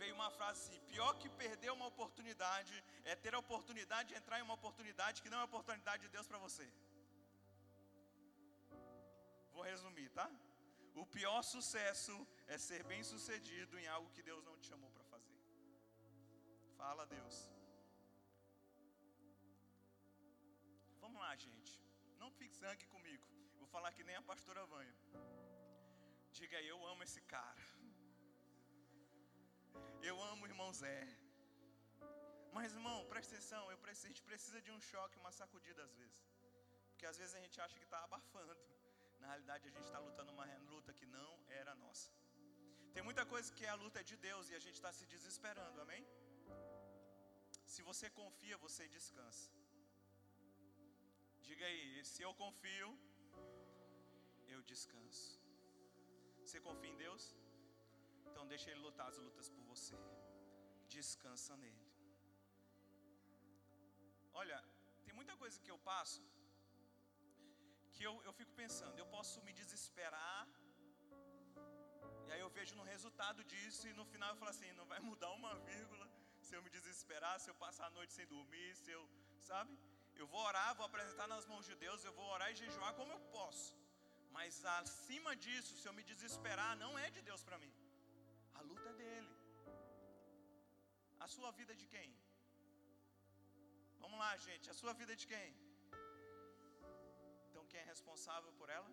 veio 0.00 0.14
uma 0.18 0.30
frase 0.36 0.60
assim: 0.60 0.80
pior 0.92 1.12
que 1.20 1.28
perder 1.42 1.72
uma 1.78 1.88
oportunidade 1.92 2.76
é 3.12 3.16
ter 3.24 3.34
a 3.34 3.42
oportunidade 3.44 4.10
de 4.10 4.18
entrar 4.20 4.38
em 4.38 4.46
uma 4.48 4.58
oportunidade 4.60 5.20
que 5.22 5.32
não 5.32 5.40
é 5.40 5.42
a 5.42 5.50
oportunidade 5.52 6.04
de 6.04 6.12
Deus 6.16 6.28
para 6.30 6.38
você. 6.46 6.68
Vou 9.52 9.64
resumir, 9.72 10.08
tá? 10.20 10.30
O 11.02 11.04
pior 11.16 11.42
sucesso 11.54 12.14
é 12.46 12.56
ser 12.68 12.82
bem 12.92 13.02
sucedido 13.12 13.78
em 13.78 13.88
algo 13.96 14.10
que 14.14 14.22
Deus 14.30 14.44
não 14.44 14.56
te 14.58 14.68
chamou 14.68 14.90
para 14.90 15.00
Fala, 16.80 17.04
Deus. 17.06 17.59
Lá, 21.30 21.36
gente. 21.42 21.72
Não 22.20 22.28
fique 22.38 22.54
sangue 22.60 22.84
comigo. 22.94 23.26
Vou 23.58 23.66
falar 23.74 23.90
que 23.96 24.04
nem 24.06 24.16
a 24.20 24.22
pastora 24.30 24.62
Vanha. 24.72 24.94
Diga 26.38 26.56
aí, 26.60 26.68
eu 26.74 26.78
amo 26.92 27.04
esse 27.06 27.20
cara. 27.32 27.62
Eu 30.08 30.16
amo 30.30 30.42
o 30.44 30.48
irmão 30.52 30.70
Zé. 30.80 30.98
Mas, 32.56 32.74
irmão, 32.78 32.98
presta 33.12 33.30
atenção. 33.34 33.62
Eu 33.74 33.78
preciso, 33.84 34.08
a 34.08 34.10
gente 34.12 34.24
precisa 34.30 34.60
de 34.66 34.72
um 34.76 34.80
choque, 34.88 35.22
uma 35.22 35.32
sacudida 35.40 35.84
às 35.84 35.94
vezes. 36.00 36.18
Porque 36.88 37.06
às 37.12 37.16
vezes 37.20 37.36
a 37.38 37.42
gente 37.44 37.60
acha 37.66 37.78
que 37.78 37.88
está 37.90 38.02
abafando. 38.08 38.56
Na 39.20 39.28
realidade, 39.32 39.68
a 39.68 39.74
gente 39.76 39.86
está 39.90 40.00
lutando 40.08 40.32
uma 40.36 40.48
luta 40.72 40.92
que 41.00 41.06
não 41.18 41.30
era 41.62 41.74
nossa. 41.84 42.10
Tem 42.96 43.04
muita 43.10 43.24
coisa 43.34 43.54
que 43.58 43.66
é 43.68 43.72
a 43.76 43.80
luta 43.84 44.00
é 44.00 44.08
de 44.12 44.18
Deus 44.28 44.50
e 44.50 44.56
a 44.60 44.62
gente 44.66 44.78
está 44.82 44.92
se 44.98 45.06
desesperando, 45.14 45.80
amém? 45.86 46.04
Se 47.74 47.82
você 47.92 48.08
confia, 48.22 48.58
você 48.66 48.84
descansa. 48.98 49.59
Diga 51.50 51.66
aí, 51.70 52.04
se 52.10 52.20
eu 52.26 52.32
confio, 52.42 52.88
eu 54.54 54.60
descanso. 54.72 55.28
Você 56.44 56.58
confia 56.66 56.90
em 56.92 56.98
Deus? 57.04 57.24
Então 58.28 58.44
deixa 58.52 58.70
Ele 58.70 58.82
lutar 58.88 59.06
as 59.12 59.18
lutas 59.24 59.48
por 59.54 59.64
você. 59.72 59.96
Descansa 60.96 61.56
nele. 61.62 61.86
Olha, 64.42 64.58
tem 65.04 65.14
muita 65.20 65.36
coisa 65.42 65.58
que 65.64 65.72
eu 65.74 65.78
passo 65.90 66.22
que 67.94 68.04
eu, 68.08 68.14
eu 68.28 68.32
fico 68.40 68.52
pensando, 68.62 68.98
eu 68.98 69.06
posso 69.14 69.42
me 69.46 69.52
desesperar, 69.60 70.40
e 72.26 72.32
aí 72.32 72.40
eu 72.44 72.50
vejo 72.58 72.74
no 72.78 72.84
resultado 72.94 73.40
disso, 73.52 73.82
e 73.88 73.92
no 74.00 74.06
final 74.12 74.28
eu 74.30 74.38
falo 74.42 74.52
assim: 74.52 74.70
não 74.80 74.86
vai 74.92 75.00
mudar 75.00 75.30
uma 75.40 75.52
vírgula, 75.70 76.06
se 76.46 76.54
eu 76.56 76.62
me 76.66 76.70
desesperar, 76.76 77.34
se 77.40 77.50
eu 77.50 77.56
passar 77.64 77.86
a 77.88 77.96
noite 77.98 78.14
sem 78.18 78.26
dormir, 78.34 78.68
se 78.82 78.90
eu, 78.98 79.02
sabe? 79.50 79.74
Eu 80.22 80.26
vou 80.32 80.42
orar, 80.50 80.68
vou 80.78 80.86
apresentar 80.90 81.26
nas 81.34 81.44
mãos 81.50 81.66
de 81.70 81.74
Deus, 81.84 82.04
eu 82.08 82.14
vou 82.18 82.26
orar 82.36 82.48
e 82.52 82.60
jejuar 82.62 82.92
como 82.98 83.12
eu 83.16 83.20
posso. 83.36 83.68
Mas 84.36 84.64
acima 84.78 85.30
disso, 85.44 85.72
se 85.80 85.86
eu 85.88 85.94
me 85.98 86.04
desesperar, 86.10 86.72
não 86.82 86.92
é 87.04 87.08
de 87.16 87.22
Deus 87.28 87.42
para 87.48 87.60
mim. 87.62 87.72
A 88.58 88.62
luta 88.70 88.88
é 88.92 88.96
dele. 89.02 89.32
A 91.26 91.28
sua 91.36 91.50
vida 91.60 91.74
de 91.82 91.86
quem? 91.94 92.10
Vamos 94.02 94.18
lá, 94.24 94.32
gente. 94.48 94.68
A 94.74 94.76
sua 94.80 94.92
vida 95.00 95.14
de 95.22 95.26
quem? 95.32 95.48
Então, 97.48 97.64
quem 97.70 97.80
é 97.84 97.88
responsável 97.94 98.52
por 98.60 98.70
ela? 98.78 98.90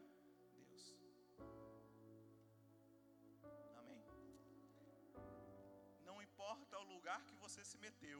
importa 6.48 6.80
o 6.80 6.88
lugar 6.94 7.20
que 7.28 7.36
você 7.44 7.62
se 7.70 7.78
meteu, 7.86 8.20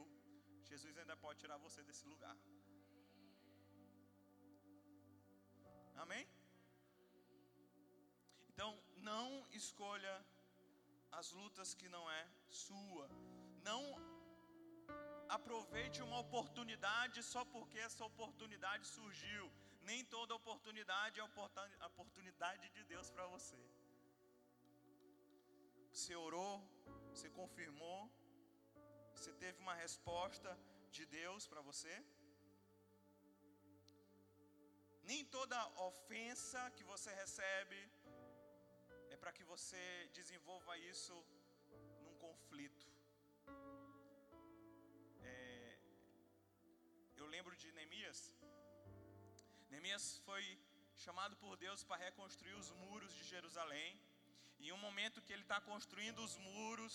Jesus 0.70 0.96
ainda 0.98 1.16
pode 1.24 1.38
tirar 1.42 1.56
você 1.66 1.80
desse 1.88 2.04
lugar. 2.12 2.36
Amém? 6.04 6.26
escolha 9.58 10.14
as 11.18 11.28
lutas 11.38 11.68
que 11.78 11.88
não 11.94 12.04
é 12.18 12.22
sua. 12.64 13.06
Não 13.68 13.82
aproveite 15.36 16.00
uma 16.08 16.18
oportunidade 16.26 17.22
só 17.32 17.42
porque 17.54 17.78
essa 17.86 18.04
oportunidade 18.10 18.86
surgiu. 18.96 19.46
Nem 19.90 20.04
toda 20.04 20.38
oportunidade 20.42 21.18
é 21.20 21.22
a 21.22 21.86
oportunidade 21.92 22.64
de 22.76 22.82
Deus 22.92 23.10
para 23.10 23.26
você. 23.34 23.58
Você 25.92 26.14
orou, 26.26 26.54
você 27.12 27.28
confirmou, 27.40 28.00
você 29.14 29.32
teve 29.44 29.58
uma 29.66 29.74
resposta 29.84 30.50
de 30.96 31.04
Deus 31.06 31.46
para 31.46 31.62
você. 31.70 31.94
Nem 35.10 35.24
toda 35.36 35.58
ofensa 35.90 36.60
que 36.76 36.84
você 36.90 37.10
recebe 37.20 37.78
é 39.12 39.16
para 39.20 39.32
que 39.36 39.44
você 39.52 39.84
desenvolva 40.18 40.72
isso 40.92 41.14
num 42.02 42.14
conflito. 42.24 42.86
É, 45.22 45.78
eu 47.20 47.26
lembro 47.34 47.56
de 47.62 47.72
Neemias. 47.78 48.20
Neemias 49.70 50.06
foi 50.26 50.44
chamado 51.06 51.34
por 51.44 51.56
Deus 51.64 51.82
para 51.88 52.04
reconstruir 52.08 52.56
os 52.62 52.70
muros 52.82 53.14
de 53.18 53.24
Jerusalém. 53.32 53.90
E 54.60 54.68
em 54.68 54.72
um 54.76 54.84
momento 54.86 55.22
que 55.22 55.32
ele 55.32 55.46
está 55.48 55.58
construindo 55.72 56.22
os 56.28 56.36
muros, 56.48 56.94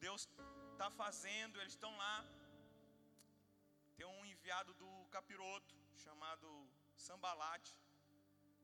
Deus 0.00 0.28
está 0.72 0.90
fazendo, 1.02 1.60
eles 1.60 1.74
estão 1.74 1.96
lá. 2.04 2.16
Tem 3.96 4.06
um 4.14 4.24
enviado 4.34 4.74
do 4.74 4.92
capiroto 5.16 5.76
chamado 6.04 6.48
Sambalate. 7.08 7.72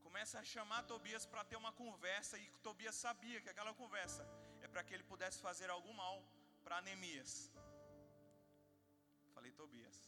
Começa 0.07 0.37
a 0.41 0.45
chamar 0.53 0.83
Tobias 0.93 1.25
para 1.33 1.45
ter 1.51 1.57
uma 1.63 1.73
conversa 1.83 2.35
e 2.43 2.47
Tobias 2.67 2.97
sabia 3.07 3.41
que 3.43 3.51
aquela 3.53 3.73
conversa 3.83 4.23
é 4.65 4.69
para 4.73 4.85
que 4.85 4.95
ele 4.95 5.07
pudesse 5.13 5.39
fazer 5.49 5.69
algum 5.77 5.95
mal 6.03 6.17
para 6.65 6.81
Neemias. 6.87 7.33
Falei 9.35 9.53
Tobias. 9.63 9.99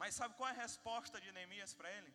Mas 0.00 0.14
sabe 0.18 0.34
qual 0.36 0.50
é 0.50 0.52
a 0.52 0.62
resposta 0.66 1.16
de 1.24 1.30
Neemias 1.36 1.72
para 1.78 1.90
ele? 1.98 2.12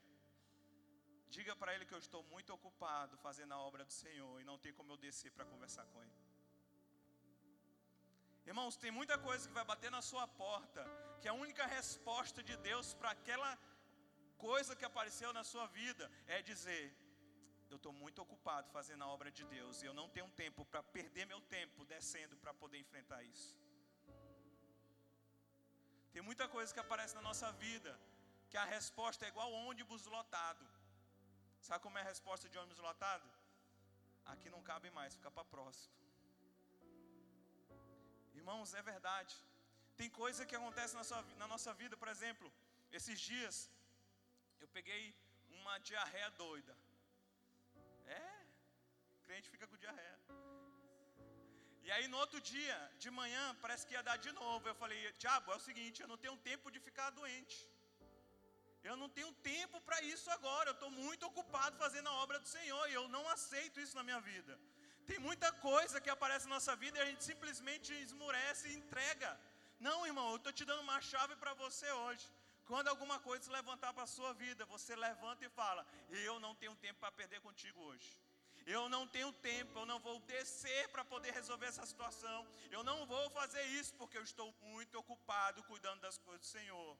Diga 1.36 1.54
para 1.62 1.74
ele 1.76 1.88
que 1.90 1.96
eu 1.98 2.04
estou 2.06 2.24
muito 2.34 2.54
ocupado 2.58 3.18
fazendo 3.26 3.54
a 3.56 3.60
obra 3.70 3.84
do 3.90 3.96
Senhor 4.04 4.36
e 4.40 4.48
não 4.50 4.58
tem 4.64 4.74
como 4.78 4.94
eu 4.94 4.98
descer 5.06 5.32
para 5.32 5.46
conversar 5.54 5.86
com 5.92 6.02
ele. 6.04 6.18
Irmãos, 8.52 8.76
tem 8.84 8.92
muita 9.00 9.18
coisa 9.28 9.48
que 9.48 9.54
vai 9.60 9.66
bater 9.66 9.92
na 9.96 10.02
sua 10.10 10.26
porta, 10.28 10.82
que 11.22 11.28
a 11.28 11.34
única 11.34 11.66
resposta 11.78 12.44
de 12.44 12.56
Deus 12.58 12.94
para 12.94 13.12
aquela 13.12 13.52
coisa 14.48 14.76
que 14.76 14.86
apareceu 14.86 15.32
na 15.38 15.44
sua 15.52 15.66
vida 15.68 16.06
é 16.28 16.42
dizer: 16.52 16.84
Eu 17.70 17.78
estou 17.78 17.94
muito 18.04 18.22
ocupado 18.26 18.70
fazendo 18.78 19.04
a 19.04 19.08
obra 19.16 19.30
de 19.38 19.44
Deus 19.56 19.82
e 19.82 19.86
eu 19.90 19.94
não 20.00 20.08
tenho 20.16 20.30
tempo 20.44 20.64
para 20.72 20.82
perder 20.98 21.26
meu 21.34 21.42
tempo 21.58 21.86
descendo 21.94 22.36
para 22.38 22.54
poder 22.54 22.80
enfrentar 22.86 23.22
isso. 23.24 23.52
Tem 26.14 26.22
muita 26.30 26.48
coisa 26.48 26.74
que 26.74 26.80
aparece 26.80 27.16
na 27.16 27.24
nossa 27.30 27.52
vida 27.66 27.94
que 28.50 28.58
a 28.58 28.66
resposta 28.78 29.26
é 29.26 29.30
igual 29.34 29.52
ônibus 29.70 30.06
lotado. 30.18 30.66
Sabe 31.68 31.82
como 31.86 31.98
é 31.98 32.02
a 32.02 32.10
resposta 32.14 32.48
de 32.52 32.58
ônibus 32.58 32.80
lotado? 32.90 33.28
Aqui 34.34 34.50
não 34.54 34.62
cabe 34.70 34.90
mais, 34.98 35.16
fica 35.16 35.32
para 35.38 35.52
próximo. 35.56 35.94
Irmãos, 38.34 38.74
é 38.74 38.82
verdade. 38.82 39.36
Tem 40.00 40.10
coisa 40.10 40.46
que 40.46 40.56
acontece 40.60 40.96
na, 41.00 41.04
sua, 41.10 41.22
na 41.42 41.48
nossa 41.54 41.74
vida, 41.82 41.96
por 41.98 42.10
exemplo, 42.14 42.48
esses 42.92 43.20
dias 43.20 43.56
eu 44.66 44.70
peguei 44.78 45.04
uma 45.58 45.74
diarreia 45.90 46.30
doida. 46.44 46.74
É, 48.20 48.24
crente 49.26 49.52
fica 49.54 49.68
com 49.70 49.82
diarreia. 49.84 50.18
E 51.86 51.92
aí 51.96 52.06
no 52.12 52.18
outro 52.24 52.40
dia, 52.54 52.78
de 53.04 53.10
manhã, 53.20 53.44
parece 53.64 53.86
que 53.88 53.96
ia 53.98 54.04
dar 54.08 54.18
de 54.26 54.32
novo. 54.42 54.64
Eu 54.72 54.78
falei, 54.84 55.00
diabo, 55.24 55.52
é 55.54 55.58
o 55.58 55.66
seguinte, 55.70 56.02
eu 56.04 56.10
não 56.12 56.20
tenho 56.24 56.38
tempo 56.50 56.72
de 56.76 56.80
ficar 56.88 57.10
doente. 57.20 57.58
Eu 58.90 58.96
não 59.02 59.10
tenho 59.18 59.32
tempo 59.52 59.78
para 59.88 60.00
isso 60.14 60.30
agora. 60.38 60.70
Eu 60.70 60.78
estou 60.78 60.92
muito 61.04 61.26
ocupado 61.32 61.76
fazendo 61.84 62.10
a 62.12 62.16
obra 62.24 62.40
do 62.44 62.50
Senhor 62.56 62.84
e 62.90 62.96
eu 63.00 63.06
não 63.16 63.24
aceito 63.36 63.80
isso 63.84 63.98
na 64.00 64.06
minha 64.10 64.22
vida. 64.32 64.56
Tem 65.10 65.20
muita 65.28 65.52
coisa 65.70 66.02
que 66.04 66.14
aparece 66.16 66.48
na 66.48 66.56
nossa 66.58 66.76
vida 66.84 66.98
e 66.98 67.04
a 67.04 67.10
gente 67.12 67.24
simplesmente 67.32 67.92
esmurece 68.08 68.66
e 68.70 68.78
entrega. 68.82 69.32
Não, 69.88 69.98
irmão, 70.12 70.28
eu 70.32 70.40
estou 70.42 70.54
te 70.60 70.66
dando 70.72 70.86
uma 70.88 71.00
chave 71.12 71.36
para 71.44 71.54
você 71.64 71.90
hoje. 72.04 72.28
Quando 72.70 72.88
alguma 72.92 73.18
coisa 73.20 73.44
se 73.44 73.52
levantar 73.58 73.92
para 73.94 74.06
a 74.08 74.14
sua 74.18 74.32
vida, 74.44 74.66
você 74.76 74.96
levanta 75.08 75.46
e 75.46 75.50
fala: 75.62 75.86
Eu 76.28 76.36
não 76.46 76.54
tenho 76.62 76.76
tempo 76.86 77.00
para 77.00 77.18
perder 77.20 77.40
contigo 77.48 77.80
hoje. 77.90 78.10
Eu 78.76 78.84
não 78.94 79.02
tenho 79.16 79.32
tempo, 79.50 79.74
eu 79.80 79.86
não 79.86 80.00
vou 80.06 80.20
descer 80.22 80.84
para 80.94 81.04
poder 81.14 81.32
resolver 81.40 81.68
essa 81.68 81.86
situação. 81.86 82.40
Eu 82.76 82.84
não 82.90 82.98
vou 83.12 83.26
fazer 83.30 83.64
isso 83.80 83.94
porque 84.00 84.18
eu 84.18 84.24
estou 84.24 84.48
muito 84.74 84.96
ocupado 85.04 85.64
cuidando 85.72 86.02
das 86.08 86.18
coisas 86.18 86.42
do 86.46 86.52
Senhor. 86.58 86.98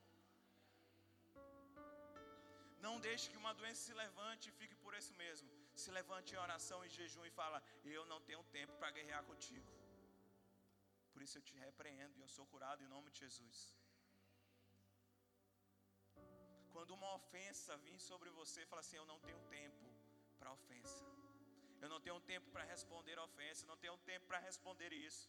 Não 2.86 3.00
deixe 3.06 3.28
que 3.30 3.40
uma 3.42 3.52
doença 3.60 3.80
se 3.86 3.94
levante 4.04 4.48
e 4.48 4.56
fique 4.60 4.76
por 4.84 4.94
isso 5.00 5.12
mesmo. 5.14 5.48
Se 5.74 5.90
levante 5.98 6.34
em 6.34 6.38
oração 6.46 6.84
e 6.84 6.88
jejum 6.88 7.24
e 7.24 7.36
fala: 7.40 7.60
Eu 7.84 8.04
não 8.12 8.20
tenho 8.28 8.44
tempo 8.58 8.72
para 8.80 8.92
guerrear 8.98 9.24
contigo. 9.24 9.72
Por 11.12 11.22
isso 11.22 11.38
eu 11.38 11.42
te 11.48 11.56
repreendo 11.66 12.16
e 12.16 12.22
eu 12.26 12.28
sou 12.36 12.46
curado 12.54 12.84
em 12.84 12.92
nome 12.94 13.10
de 13.10 13.18
Jesus. 13.24 13.58
Quando 16.76 16.94
uma 17.00 17.10
ofensa 17.18 17.76
vir 17.84 17.98
sobre 18.06 18.30
você, 18.38 18.60
fala 18.70 18.80
assim: 18.84 18.98
Eu 19.02 19.06
não 19.10 19.18
tenho 19.26 19.38
tempo 19.58 19.84
para 20.38 20.52
ofensa. 20.58 21.04
Eu 21.82 21.88
não 21.92 22.00
tenho 22.06 22.18
tempo 22.32 22.48
para 22.54 22.64
responder 22.72 23.14
ofensa. 23.28 23.62
Não 23.70 23.78
tenho 23.84 23.96
tempo 24.10 24.24
para 24.30 24.40
responder 24.48 24.90
isso. 25.06 25.24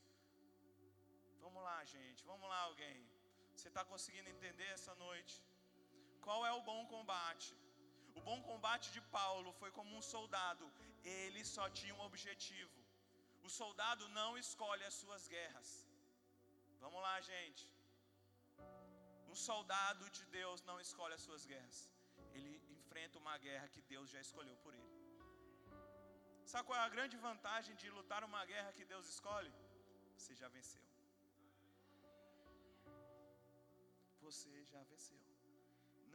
Vamos 1.44 1.62
lá, 1.68 1.78
gente. 1.94 2.22
Vamos 2.32 2.50
lá, 2.54 2.60
alguém. 2.70 2.98
Você 3.54 3.70
está 3.70 3.84
conseguindo 3.92 4.34
entender 4.36 4.70
essa 4.78 4.94
noite? 5.06 5.36
Qual 6.26 6.42
é 6.50 6.52
o 6.58 6.66
bom 6.72 6.82
combate? 6.96 7.50
O 8.20 8.22
bom 8.30 8.40
combate 8.50 8.88
de 8.96 9.02
Paulo 9.18 9.52
foi 9.62 9.72
como 9.78 9.96
um 10.00 10.06
soldado, 10.14 10.66
ele 11.22 11.44
só 11.56 11.66
tinha 11.80 11.96
um 11.98 12.06
objetivo. 12.10 12.78
O 13.48 13.50
soldado 13.62 14.04
não 14.20 14.32
escolhe 14.44 14.84
as 14.90 14.96
suas 15.02 15.26
guerras. 15.36 15.70
Vamos 16.84 17.02
lá, 17.08 17.16
gente. 17.32 17.66
Soldado 19.46 20.06
de 20.18 20.24
Deus 20.38 20.62
não 20.70 20.78
escolhe 20.86 21.14
as 21.18 21.24
suas 21.28 21.46
guerras. 21.52 21.80
Ele 22.36 22.54
enfrenta 22.78 23.20
uma 23.24 23.36
guerra 23.46 23.68
que 23.74 23.82
Deus 23.94 24.10
já 24.14 24.22
escolheu 24.28 24.56
por 24.64 24.74
ele. 24.80 24.96
Sabe 26.52 26.66
qual 26.68 26.80
é 26.80 26.84
a 26.84 26.94
grande 26.96 27.16
vantagem 27.30 27.76
de 27.82 27.88
lutar 27.98 28.24
uma 28.24 28.44
guerra 28.52 28.74
que 28.78 28.86
Deus 28.94 29.06
escolhe? 29.14 29.54
Você 30.18 30.34
já 30.42 30.48
venceu. 30.58 30.84
Você 34.26 34.54
já 34.72 34.82
venceu. 34.92 35.20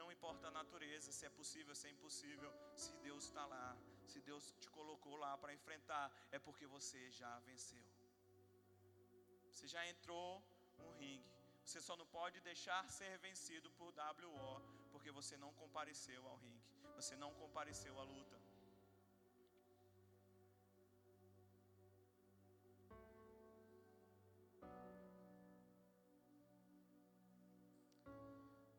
Não 0.00 0.10
importa 0.14 0.48
a 0.48 0.56
natureza, 0.60 1.12
se 1.16 1.24
é 1.30 1.30
possível, 1.40 1.74
se 1.80 1.86
é 1.88 1.90
impossível, 1.96 2.50
se 2.82 2.92
Deus 3.06 3.24
está 3.28 3.44
lá, 3.54 3.68
se 4.12 4.20
Deus 4.30 4.44
te 4.62 4.68
colocou 4.78 5.16
lá 5.24 5.32
para 5.42 5.54
enfrentar, 5.58 6.06
é 6.36 6.38
porque 6.38 6.66
você 6.66 7.02
já 7.20 7.32
venceu. 7.50 7.86
Você 9.50 9.68
já 9.74 9.82
entrou 9.92 10.42
no 10.78 10.90
ringue. 11.00 11.31
Você 11.64 11.80
só 11.80 11.96
não 11.96 12.06
pode 12.18 12.38
deixar 12.40 12.82
ser 12.98 13.12
vencido 13.26 13.70
por 13.78 13.90
WO, 13.98 14.60
porque 14.92 15.10
você 15.18 15.36
não 15.36 15.52
compareceu 15.62 16.22
ao 16.28 16.36
ringue. 16.36 16.72
Você 16.98 17.16
não 17.16 17.32
compareceu 17.42 17.94
à 17.98 18.04
luta. 18.04 18.38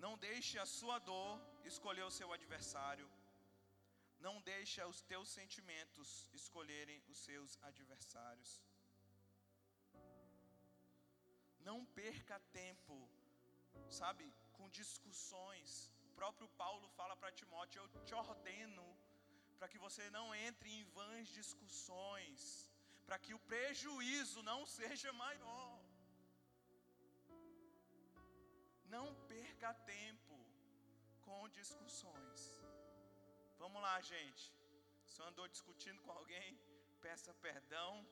Não 0.05 0.17
deixe 0.17 0.55
a 0.59 0.65
sua 0.77 0.99
dor 0.99 1.33
escolher 1.71 2.03
o 2.03 2.15
seu 2.19 2.31
adversário. 2.37 3.09
Não 4.25 4.35
deixe 4.41 4.81
os 4.83 5.01
teus 5.11 5.29
sentimentos 5.37 6.09
escolherem 6.39 7.01
os 7.11 7.17
seus 7.27 7.57
adversários. 7.69 8.51
Não 11.69 11.85
perca 11.99 12.39
tempo, 12.61 12.95
sabe, 13.89 14.25
com 14.53 14.69
discussões. 14.69 15.91
O 16.07 16.09
próprio 16.19 16.47
Paulo 16.61 16.87
fala 16.97 17.15
para 17.15 17.31
Timóteo: 17.31 17.81
Eu 17.81 18.03
te 18.07 18.13
ordeno 18.13 18.85
para 19.57 19.67
que 19.67 19.77
você 19.77 20.09
não 20.09 20.25
entre 20.35 20.69
em 20.69 20.83
vãs 20.95 21.27
discussões, 21.29 22.69
para 23.05 23.17
que 23.17 23.33
o 23.33 23.39
prejuízo 23.51 24.41
não 24.43 24.65
seja 24.65 25.11
maior. 25.13 25.79
Não 28.95 29.05
perca 29.27 29.73
tempo 29.95 30.37
com 31.21 31.47
discussões. 31.49 32.41
Vamos 33.57 33.81
lá, 33.81 33.95
gente. 34.01 34.45
Se 35.05 35.21
andou 35.21 35.47
discutindo 35.47 36.01
com 36.01 36.11
alguém, 36.11 36.59
peça 37.01 37.33
perdão, 37.35 38.05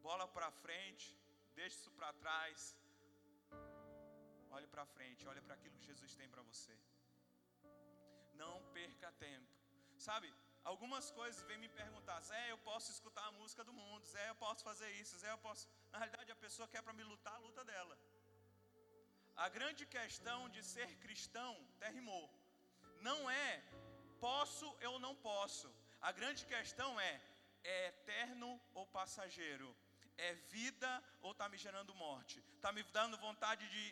bola 0.00 0.26
para 0.26 0.50
frente, 0.50 1.17
deixe 1.60 1.76
isso 1.80 1.92
para 1.98 2.10
trás. 2.24 2.58
Olhe 4.56 4.68
para 4.74 4.84
frente, 4.96 5.28
olhe 5.30 5.42
para 5.46 5.54
aquilo 5.56 5.76
que 5.78 5.88
Jesus 5.90 6.12
tem 6.20 6.28
para 6.34 6.42
você. 6.50 6.74
Não 8.42 8.54
perca 8.76 9.08
tempo. 9.26 9.52
Sabe, 10.08 10.28
algumas 10.72 11.06
coisas 11.18 11.40
vêm 11.48 11.58
me 11.64 11.70
perguntar, 11.80 12.18
Zé, 12.28 12.42
eu 12.52 12.58
posso 12.68 12.88
escutar 12.96 13.24
a 13.30 13.36
música 13.40 13.64
do 13.68 13.74
mundo, 13.80 14.10
Zé, 14.14 14.24
eu 14.28 14.36
posso 14.44 14.62
fazer 14.68 14.90
isso, 15.02 15.18
Zé, 15.22 15.30
eu 15.32 15.42
posso. 15.46 15.64
Na 15.92 15.98
realidade, 16.02 16.30
a 16.36 16.42
pessoa 16.44 16.68
quer 16.74 16.82
para 16.86 16.96
me 16.98 17.04
lutar 17.12 17.34
a 17.38 17.44
luta 17.46 17.64
dela. 17.70 17.96
A 19.46 19.48
grande 19.56 19.84
questão 19.98 20.40
de 20.54 20.62
ser 20.74 20.88
cristão, 21.04 21.52
terrimou, 21.84 22.24
não 23.08 23.18
é 23.30 23.50
posso 24.28 24.66
ou 24.90 24.96
não 25.06 25.14
posso. 25.30 25.68
A 26.08 26.12
grande 26.20 26.44
questão 26.54 26.90
é: 27.10 27.14
é 27.64 27.76
eterno 27.92 28.50
ou 28.78 28.86
passageiro? 28.98 29.68
É 30.18 30.34
vida 30.56 30.90
ou 31.22 31.32
está 31.32 31.48
me 31.48 31.56
gerando 31.56 31.94
morte? 31.94 32.36
Está 32.56 32.70
me 32.72 32.82
dando 32.98 33.16
vontade 33.18 33.64
de 33.74 33.84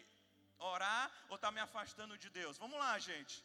orar 0.58 1.10
ou 1.28 1.36
está 1.36 1.50
me 1.50 1.60
afastando 1.60 2.18
de 2.18 2.28
Deus? 2.30 2.58
Vamos 2.58 2.78
lá, 2.78 2.98
gente. 2.98 3.36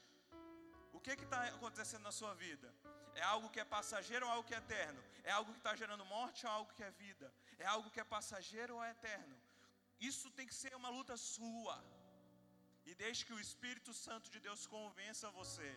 O 0.93 0.99
que 0.99 1.11
está 1.11 1.41
acontecendo 1.47 2.03
na 2.03 2.11
sua 2.11 2.33
vida? 2.45 2.73
É 3.15 3.23
algo 3.33 3.49
que 3.49 3.59
é 3.59 3.65
passageiro 3.77 4.25
ou 4.25 4.31
algo 4.31 4.47
que 4.47 4.55
é 4.55 4.57
eterno? 4.57 5.01
É 5.23 5.31
algo 5.31 5.51
que 5.53 5.59
está 5.59 5.75
gerando 5.75 6.05
morte 6.05 6.45
ou 6.45 6.51
algo 6.51 6.73
que 6.73 6.83
é 6.83 6.91
vida? 6.91 7.27
É 7.59 7.65
algo 7.65 7.91
que 7.93 7.99
é 7.99 8.03
passageiro 8.03 8.75
ou 8.75 8.83
é 8.83 8.91
eterno? 8.91 9.35
Isso 9.99 10.29
tem 10.37 10.47
que 10.47 10.55
ser 10.61 10.73
uma 10.75 10.89
luta 10.89 11.15
sua. 11.15 11.77
E 12.85 12.95
deixe 12.95 13.25
que 13.25 13.33
o 13.33 13.39
Espírito 13.39 13.93
Santo 13.93 14.29
de 14.35 14.39
Deus 14.39 14.65
convença 14.65 15.35
você. 15.41 15.71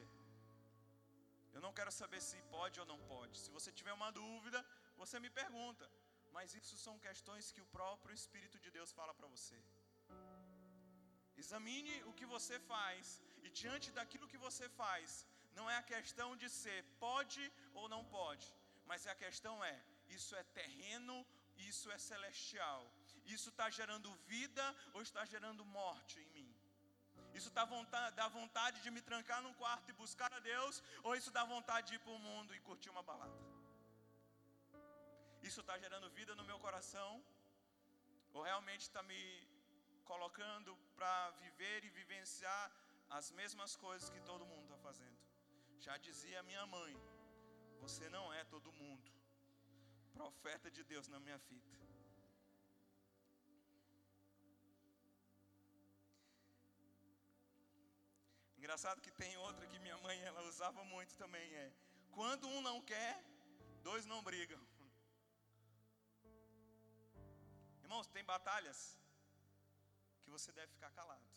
Eu 1.52 1.60
não 1.60 1.72
quero 1.78 1.92
saber 1.92 2.20
se 2.28 2.38
pode 2.54 2.80
ou 2.80 2.86
não 2.86 2.98
pode. 3.12 3.36
Se 3.38 3.50
você 3.56 3.70
tiver 3.70 3.92
uma 3.92 4.10
dúvida, 4.10 4.64
você 4.96 5.20
me 5.24 5.30
pergunta. 5.30 5.88
Mas 6.37 6.55
isso 6.61 6.77
são 6.85 6.97
questões 7.07 7.53
que 7.55 7.62
o 7.64 7.70
próprio 7.77 8.14
Espírito 8.20 8.59
de 8.64 8.70
Deus 8.77 8.92
fala 8.99 9.14
para 9.18 9.29
você. 9.35 9.59
Examine 11.42 11.94
o 12.11 12.12
que 12.18 12.27
você 12.35 12.57
faz, 12.73 13.23
e 13.47 13.51
diante 13.61 13.88
daquilo 13.99 14.31
que 14.33 14.42
você 14.47 14.66
faz, 14.81 15.27
não 15.59 15.66
é 15.70 15.77
a 15.79 15.88
questão 15.94 16.29
de 16.42 16.49
ser 16.61 16.81
pode 17.07 17.44
ou 17.79 17.88
não 17.94 18.03
pode, 18.18 18.47
mas 18.90 19.07
a 19.07 19.14
questão 19.25 19.55
é: 19.73 19.77
isso 20.16 20.35
é 20.40 20.44
terreno, 20.61 21.16
isso 21.70 21.90
é 21.97 21.99
celestial, 22.11 22.83
isso 23.35 23.49
está 23.51 23.68
gerando 23.79 24.14
vida 24.35 24.64
ou 24.94 25.03
está 25.03 25.25
gerando 25.25 25.64
morte 25.64 26.18
em 26.20 26.29
mim? 26.37 26.51
Isso 27.38 27.51
dá 27.51 27.64
vontade, 27.64 28.14
dá 28.20 28.29
vontade 28.29 28.81
de 28.85 28.90
me 28.97 29.03
trancar 29.11 29.40
num 29.42 29.55
quarto 29.55 29.88
e 29.90 30.01
buscar 30.05 30.33
a 30.33 30.40
Deus, 30.53 30.83
ou 31.03 31.16
isso 31.20 31.31
dá 31.38 31.44
vontade 31.44 31.88
de 31.88 31.94
ir 31.97 32.03
para 32.05 32.12
o 32.12 32.25
mundo 32.29 32.55
e 32.55 32.61
curtir 32.61 32.90
uma 32.90 33.03
balada? 33.03 33.43
Isso 35.48 35.61
está 35.62 35.74
gerando 35.85 36.09
vida 36.18 36.35
no 36.38 36.44
meu 36.50 36.59
coração, 36.66 37.11
ou 38.33 38.42
realmente 38.50 38.85
está 38.88 39.02
me 39.11 39.22
colocando 40.11 40.70
para 40.96 41.30
viver 41.42 41.78
e 41.85 41.90
vivenciar 41.98 42.64
as 43.11 43.30
mesmas 43.38 43.72
coisas 43.85 44.09
que 44.14 44.20
todo 44.30 44.48
mundo 44.52 44.64
está 44.64 44.78
fazendo? 44.88 45.18
Já 45.87 45.96
dizia 46.09 46.42
minha 46.50 46.64
mãe: 46.76 46.94
Você 47.83 48.09
não 48.16 48.26
é 48.33 48.42
todo 48.54 48.76
mundo. 48.83 49.12
Profeta 50.18 50.70
de 50.70 50.83
Deus 50.92 51.09
na 51.14 51.20
minha 51.20 51.38
fita. 51.38 51.74
Engraçado 58.57 59.02
que 59.07 59.11
tem 59.22 59.37
outra 59.46 59.66
que 59.66 59.78
minha 59.87 59.98
mãe 59.98 60.18
ela 60.30 60.42
usava 60.52 60.83
muito 60.85 61.14
também 61.24 61.48
é: 61.64 61.70
quando 62.12 62.48
um 62.48 62.62
não 62.62 62.80
quer, 62.92 63.14
dois 63.83 64.07
não 64.07 64.22
brigam. 64.22 64.62
Irmãos, 67.94 68.09
tem 68.14 68.24
batalhas 68.24 68.78
que 70.22 70.30
você 70.37 70.50
deve 70.59 70.72
ficar 70.72 70.90
calado. 70.98 71.35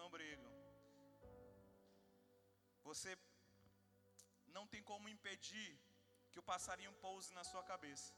não 0.00 0.08
brigam. 0.14 0.52
Você 2.88 3.10
não 4.56 4.66
tem 4.72 4.82
como 4.90 5.12
impedir 5.14 5.70
que 6.30 6.40
o 6.42 6.46
passarinho 6.50 6.92
pouse 7.04 7.30
na 7.38 7.44
sua 7.44 7.62
cabeça, 7.72 8.12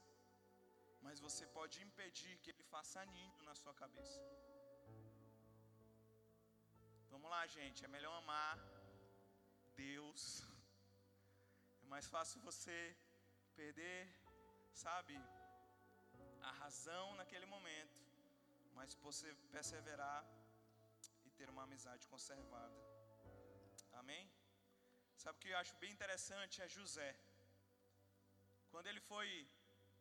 mas 1.05 1.19
você 1.19 1.45
pode 1.57 1.77
impedir 1.87 2.33
que 2.41 2.51
ele 2.53 2.63
faça 2.75 3.05
ninho 3.13 3.43
na 3.49 3.55
sua 3.61 3.73
cabeça. 3.83 4.19
Vamos 7.13 7.29
lá, 7.29 7.45
gente, 7.57 7.83
é 7.83 7.89
melhor 7.97 8.15
amar 8.23 8.70
Deus. 9.81 10.21
É 11.83 11.85
mais 11.93 12.07
fácil 12.15 12.39
você 12.49 12.77
perder, 13.59 14.01
sabe, 14.85 15.15
a 16.49 16.51
razão 16.61 17.05
naquele 17.19 17.47
momento, 17.55 17.97
mas 18.77 18.93
você 19.07 19.29
perseverar 19.55 20.19
ter 21.41 21.49
uma 21.53 21.63
amizade 21.67 22.03
conservada. 22.13 22.79
Amém? 23.99 24.23
Sabe 25.21 25.35
o 25.37 25.41
que 25.41 25.49
eu 25.53 25.59
acho 25.61 25.73
bem 25.83 25.91
interessante 25.95 26.61
é 26.65 26.67
José. 26.75 27.11
Quando 28.71 28.87
ele 28.91 29.01
foi 29.11 29.29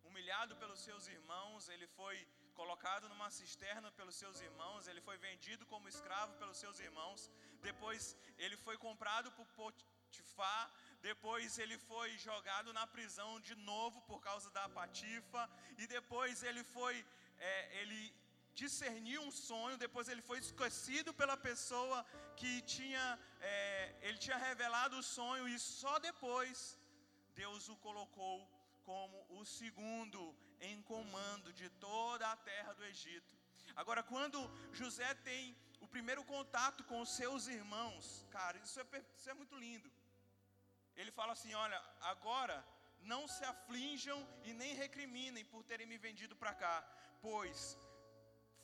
humilhado 0.09 0.55
pelos 0.63 0.81
seus 0.89 1.07
irmãos, 1.17 1.69
ele 1.75 1.87
foi 1.99 2.17
colocado 2.51 3.09
numa 3.09 3.31
cisterna 3.31 3.91
pelos 3.93 4.17
seus 4.23 4.41
irmãos, 4.41 4.87
ele 4.87 5.01
foi 5.01 5.17
vendido 5.19 5.67
como 5.67 5.89
escravo 5.89 6.33
pelos 6.41 6.59
seus 6.63 6.79
irmãos, 6.81 7.31
depois 7.69 8.17
ele 8.39 8.57
foi 8.57 8.77
comprado 8.87 9.31
por 9.33 9.47
Potifar, 9.59 10.71
depois 11.01 11.59
ele 11.59 11.79
foi 11.79 12.17
jogado 12.19 12.73
na 12.73 12.87
prisão 12.87 13.41
de 13.41 13.55
novo 13.55 14.01
por 14.03 14.21
causa 14.21 14.51
da 14.51 14.69
patifa, 14.69 15.43
e 15.79 15.87
depois 15.87 16.43
ele 16.43 16.65
foi, 16.65 16.95
é, 17.39 17.81
ele 17.81 18.01
discerniu 18.55 19.23
um 19.23 19.31
sonho, 19.31 19.83
depois 19.87 20.09
ele 20.09 20.23
foi 20.23 20.39
esquecido 20.39 21.13
pela 21.15 21.37
pessoa 21.37 22.05
que 22.37 22.53
tinha, 22.63 23.19
é, 23.41 23.97
ele 24.03 24.19
tinha 24.19 24.37
revelado 24.37 24.99
o 24.99 25.03
sonho, 25.03 25.49
e 25.49 25.59
só 25.59 25.99
depois 25.99 26.79
Deus 27.35 27.69
o 27.69 27.77
colocou 27.77 28.37
como 28.85 29.25
o 29.39 29.45
segundo 29.45 30.21
em 30.61 30.83
comando 30.83 31.53
de 31.53 31.69
toda 31.87 32.31
a 32.31 32.37
terra 32.37 32.73
do 32.75 32.85
Egito. 32.85 33.35
Agora, 33.77 34.03
quando 34.03 34.39
José 34.73 35.15
tem 35.15 35.57
o 35.81 35.87
primeiro 35.87 36.25
contato 36.25 36.85
com 36.85 37.01
os 37.01 37.11
seus 37.11 37.47
irmãos, 37.47 38.27
cara, 38.31 38.59
isso 38.59 38.79
é, 38.81 38.87
isso 39.17 39.31
é 39.31 39.35
muito 39.35 39.57
lindo. 39.57 39.91
Ele 40.97 41.11
fala 41.11 41.33
assim: 41.33 41.55
Olha, 41.55 41.81
agora 42.01 42.57
não 43.03 43.27
se 43.27 43.45
aflinjam 43.45 44.19
e 44.45 44.53
nem 44.53 44.75
recriminem 44.75 45.45
por 45.45 45.63
terem 45.65 45.87
me 45.87 45.99
vendido 45.99 46.37
para 46.37 46.55
cá, 46.55 46.77
pois 47.21 47.79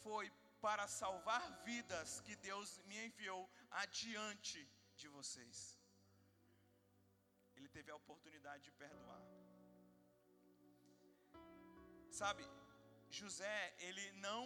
foi 0.02 0.30
para 0.61 0.87
salvar 0.88 1.62
vidas 1.64 2.20
que 2.20 2.37
Deus 2.37 2.78
me 2.87 3.06
enviou 3.06 3.48
adiante 3.70 4.68
de 4.96 5.09
vocês. 5.09 5.78
Ele 7.54 7.68
teve 7.68 7.90
a 7.90 7.96
oportunidade 7.96 8.64
de 8.64 8.72
perdoar. 8.72 9.36
Sabe, 12.20 12.44
José, 13.18 13.57
ele 13.87 14.07
não 14.26 14.42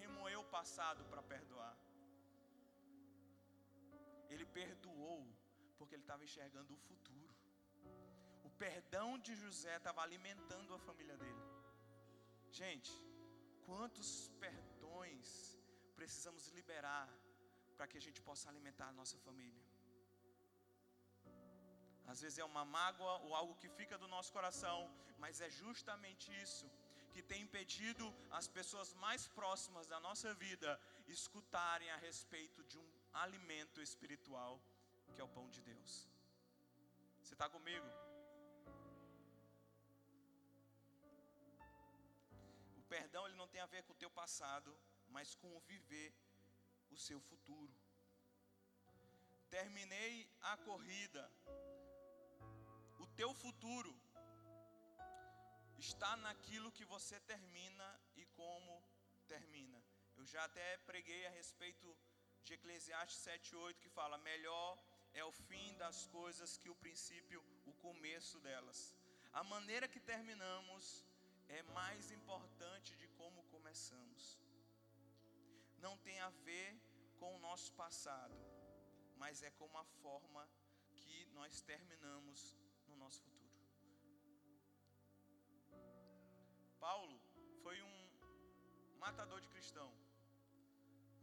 remoeu 0.00 0.40
o 0.42 0.50
passado 0.56 1.02
para 1.10 1.22
perdoar. 1.34 1.76
Ele 4.32 4.46
perdoou 4.60 5.20
porque 5.78 5.94
ele 5.94 6.06
estava 6.08 6.26
enxergando 6.28 6.72
o 6.74 6.82
futuro. 6.88 7.34
O 8.48 8.50
perdão 8.66 9.08
de 9.26 9.34
José 9.44 9.74
estava 9.76 10.02
alimentando 10.06 10.74
a 10.74 10.84
família 10.88 11.16
dele. 11.22 11.44
Gente, 12.60 12.92
Quantos 13.66 14.08
perdões 14.44 15.28
precisamos 15.96 16.48
liberar 16.48 17.08
para 17.76 17.86
que 17.86 17.96
a 17.96 18.04
gente 18.06 18.20
possa 18.20 18.48
alimentar 18.50 18.88
a 18.88 18.92
nossa 18.92 19.16
família? 19.18 19.63
Às 22.06 22.20
vezes 22.22 22.38
é 22.38 22.44
uma 22.44 22.64
mágoa 22.64 23.14
ou 23.24 23.34
algo 23.34 23.54
que 23.56 23.68
fica 23.68 23.96
do 23.98 24.08
nosso 24.08 24.32
coração, 24.32 24.78
mas 25.18 25.40
é 25.40 25.50
justamente 25.50 26.26
isso 26.42 26.70
que 27.12 27.22
tem 27.22 27.42
impedido 27.42 28.06
as 28.38 28.46
pessoas 28.48 28.92
mais 28.94 29.26
próximas 29.28 29.86
da 29.86 30.00
nossa 30.00 30.34
vida 30.34 30.70
escutarem 31.06 31.90
a 31.90 31.96
respeito 31.96 32.62
de 32.64 32.76
um 32.78 32.88
alimento 33.12 33.80
espiritual 33.80 34.60
que 35.14 35.20
é 35.20 35.24
o 35.24 35.28
pão 35.28 35.48
de 35.48 35.60
Deus. 35.62 36.08
Você 37.22 37.34
está 37.34 37.48
comigo? 37.48 37.86
perdão 42.94 43.26
ele 43.26 43.36
não 43.36 43.48
tem 43.48 43.60
a 43.60 43.66
ver 43.74 43.82
com 43.84 43.92
o 43.92 44.00
teu 44.02 44.10
passado, 44.10 44.70
mas 45.08 45.34
com 45.34 45.50
o 45.56 45.60
viver 45.60 46.14
o 46.90 46.96
seu 46.96 47.20
futuro. 47.20 47.74
Terminei 49.50 50.28
a 50.40 50.56
corrida. 50.68 51.24
O 52.98 53.06
teu 53.06 53.32
futuro 53.34 53.94
está 55.78 56.16
naquilo 56.16 56.72
que 56.72 56.84
você 56.84 57.20
termina 57.20 58.00
e 58.16 58.24
como 58.26 58.82
termina. 59.26 59.82
Eu 60.16 60.24
já 60.26 60.44
até 60.44 60.76
preguei 60.78 61.26
a 61.26 61.30
respeito 61.30 61.96
de 62.44 62.54
Eclesiastes 62.54 63.20
7:8 63.24 63.80
que 63.80 63.88
fala: 63.88 64.18
"Melhor 64.18 64.78
é 65.12 65.24
o 65.24 65.32
fim 65.32 65.74
das 65.76 66.06
coisas 66.06 66.56
que 66.56 66.70
o 66.70 66.74
princípio, 66.76 67.42
o 67.66 67.72
começo 67.74 68.38
delas". 68.40 68.94
A 69.32 69.42
maneira 69.42 69.88
que 69.88 70.00
terminamos 70.00 71.04
é 71.48 71.62
mais 71.80 72.10
importante 72.10 72.96
de 72.96 73.08
como 73.08 73.42
começamos. 73.44 74.38
não 75.84 75.98
tem 75.98 76.18
a 76.20 76.30
ver 76.30 76.80
com 77.18 77.36
o 77.36 77.38
nosso 77.38 77.70
passado, 77.74 78.34
mas 79.16 79.42
é 79.42 79.50
com 79.50 79.66
uma 79.66 79.84
forma 80.02 80.48
que 80.94 81.26
nós 81.34 81.60
terminamos 81.60 82.56
no 82.94 83.00
nosso 83.04 83.20
futuro. 83.22 83.52
Paulo 86.86 87.16
foi 87.62 87.76
um 87.82 87.96
matador 89.04 89.40
de 89.44 89.48
cristão, 89.54 89.90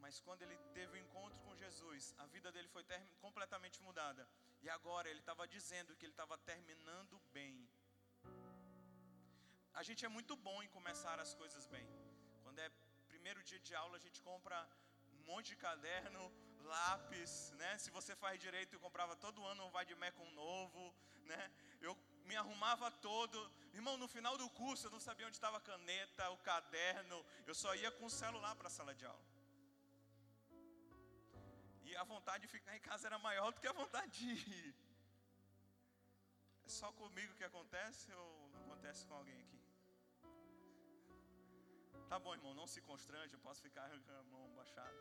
mas 0.04 0.20
quando 0.26 0.42
ele 0.46 0.58
teve 0.78 0.92
o 0.94 0.96
um 0.96 1.04
encontro 1.06 1.40
com 1.46 1.56
Jesus, 1.64 2.14
a 2.24 2.26
vida 2.36 2.52
dele 2.52 2.70
foi 2.76 2.84
completamente 3.26 3.82
mudada. 3.88 4.24
E 4.64 4.70
agora 4.78 5.10
ele 5.10 5.22
estava 5.26 5.48
dizendo 5.56 5.96
que 5.96 6.06
ele 6.06 6.14
estava 6.18 6.38
terminando 6.52 7.20
bem. 7.38 7.54
A 9.80 9.84
gente 9.88 10.06
é 10.08 10.10
muito 10.18 10.36
bom 10.48 10.58
em 10.64 10.70
começar 10.78 11.18
as 11.26 11.34
coisas 11.42 11.66
bem. 11.76 11.88
Quando 12.44 12.60
é 12.60 12.70
primeiro 13.08 13.42
dia 13.50 13.60
de 13.68 13.74
aula, 13.82 13.96
a 13.98 14.04
gente 14.06 14.22
compra 14.30 14.58
um 15.18 15.24
monte 15.30 15.50
de 15.54 15.58
caderno, 15.68 16.24
lápis, 16.64 17.52
né? 17.58 17.78
Se 17.78 17.90
você 17.92 18.16
faz 18.16 18.40
direito, 18.40 18.74
eu 18.74 18.80
comprava 18.80 19.16
todo 19.16 19.46
ano 19.46 19.66
um 19.66 19.72
vai 19.72 19.86
de 19.86 19.96
com 20.12 20.30
novo, 20.32 20.94
né? 21.26 21.52
Eu 21.80 21.98
me 22.26 22.36
arrumava 22.36 22.90
todo. 22.92 23.38
Irmão, 23.74 23.98
no 23.98 24.08
final 24.08 24.38
do 24.38 24.50
curso 24.50 24.88
eu 24.88 24.92
não 24.92 25.00
sabia 25.00 25.28
onde 25.28 25.36
estava 25.36 25.58
a 25.58 25.62
caneta, 25.62 26.30
o 26.32 26.38
caderno. 26.38 27.26
Eu 27.46 27.56
só 27.56 27.74
ia 27.76 27.92
com 27.92 28.06
o 28.06 28.10
celular 28.10 28.56
para 28.56 28.68
a 28.68 28.72
sala 28.72 28.94
de 28.96 29.06
aula. 29.06 29.26
E 31.84 31.96
a 31.96 32.04
vontade 32.04 32.42
de 32.46 32.48
ficar 32.48 32.76
em 32.76 32.80
casa 32.80 33.08
era 33.08 33.20
maior 33.20 33.52
do 33.52 33.60
que 33.60 33.68
a 33.68 33.74
vontade 33.74 34.12
de 34.12 34.50
ir. 34.50 34.76
É 36.64 36.70
só 36.70 36.92
comigo 36.94 37.36
que 37.36 37.44
acontece 37.44 38.14
ou 38.14 38.52
acontece 38.62 39.06
com 39.08 39.16
alguém 39.16 39.40
aqui? 39.42 39.62
Tá 42.12 42.20
bom, 42.20 42.34
irmão, 42.34 42.54
não 42.54 42.68
se 42.68 42.82
constrange, 42.82 43.34
eu 43.34 43.40
posso 43.40 43.62
ficar 43.62 43.90
com 43.90 44.12
a 44.20 44.24
mão 44.24 44.54
baixada. 44.54 44.94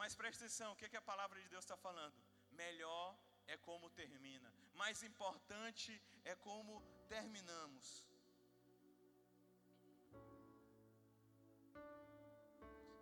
Mas 0.00 0.14
preste 0.14 0.40
atenção, 0.40 0.72
o 0.72 0.76
que, 0.76 0.86
é 0.86 0.88
que 0.92 1.02
a 1.02 1.08
palavra 1.12 1.40
de 1.42 1.48
Deus 1.48 1.64
está 1.64 1.76
falando? 1.76 2.16
Melhor 2.64 3.16
é 3.46 3.56
como 3.68 3.88
termina, 4.02 4.50
mais 4.82 5.02
importante 5.02 5.90
é 6.24 6.34
como 6.48 6.82
terminamos. 7.08 8.04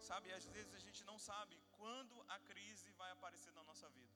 Sabe, 0.08 0.32
às 0.32 0.46
vezes 0.54 0.74
a 0.74 0.82
gente 0.86 1.02
não 1.10 1.18
sabe 1.18 1.58
quando 1.78 2.14
a 2.28 2.38
crise 2.50 2.90
vai 3.00 3.10
aparecer 3.12 3.52
na 3.58 3.64
nossa 3.70 3.88
vida, 3.88 4.14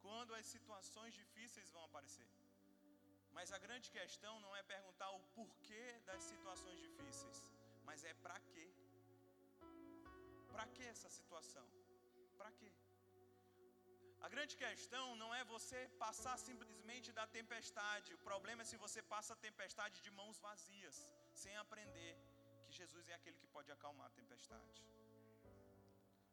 quando 0.00 0.34
as 0.34 0.46
situações 0.46 1.12
difíceis 1.14 1.70
vão 1.70 1.84
aparecer. 1.84 2.30
Mas 3.36 3.50
a 3.50 3.58
grande 3.58 3.90
questão 3.90 4.38
não 4.44 4.54
é 4.56 4.62
perguntar 4.62 5.10
o 5.10 5.20
porquê 5.36 5.84
das 6.06 6.22
situações 6.22 6.78
difíceis, 6.78 7.38
mas 7.84 8.04
é 8.04 8.14
para 8.14 8.38
quê. 8.52 8.68
Para 10.54 10.66
que 10.74 10.84
essa 10.94 11.08
situação? 11.18 11.66
Para 12.40 12.50
quê? 12.58 12.70
A 14.26 14.28
grande 14.34 14.54
questão 14.64 15.06
não 15.22 15.30
é 15.38 15.42
você 15.54 15.80
passar 16.04 16.36
simplesmente 16.48 17.08
da 17.18 17.24
tempestade. 17.38 18.14
O 18.14 18.22
problema 18.28 18.62
é 18.62 18.70
se 18.70 18.78
você 18.84 19.00
passa 19.14 19.32
a 19.34 19.42
tempestade 19.48 19.96
de 20.04 20.10
mãos 20.20 20.38
vazias, 20.46 20.98
sem 21.42 21.54
aprender 21.64 22.12
que 22.64 22.72
Jesus 22.80 23.08
é 23.12 23.14
aquele 23.18 23.38
que 23.42 23.50
pode 23.56 23.70
acalmar 23.76 24.06
a 24.06 24.16
tempestade. 24.20 24.80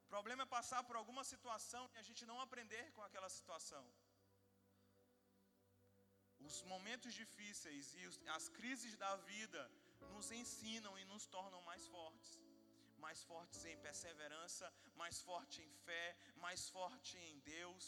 O 0.06 0.08
problema 0.14 0.44
é 0.44 0.54
passar 0.58 0.82
por 0.88 0.96
alguma 1.02 1.24
situação 1.32 1.84
e 1.94 1.98
a 2.04 2.06
gente 2.10 2.24
não 2.30 2.40
aprender 2.46 2.86
com 2.96 3.04
aquela 3.08 3.30
situação. 3.38 3.84
Os 6.48 6.56
momentos 6.74 7.14
difíceis 7.22 7.94
e 8.00 8.30
as 8.38 8.48
crises 8.58 8.96
da 9.04 9.14
vida 9.32 9.62
nos 10.14 10.30
ensinam 10.42 10.94
e 11.02 11.06
nos 11.12 11.26
tornam 11.36 11.62
mais 11.70 11.86
fortes. 11.96 12.32
Mais 13.06 13.20
fortes 13.30 13.62
em 13.72 13.78
perseverança, 13.88 14.66
mais 15.02 15.18
forte 15.30 15.58
em 15.68 15.74
fé, 15.86 16.06
mais 16.46 16.62
forte 16.76 17.18
em 17.28 17.40
Deus, 17.56 17.86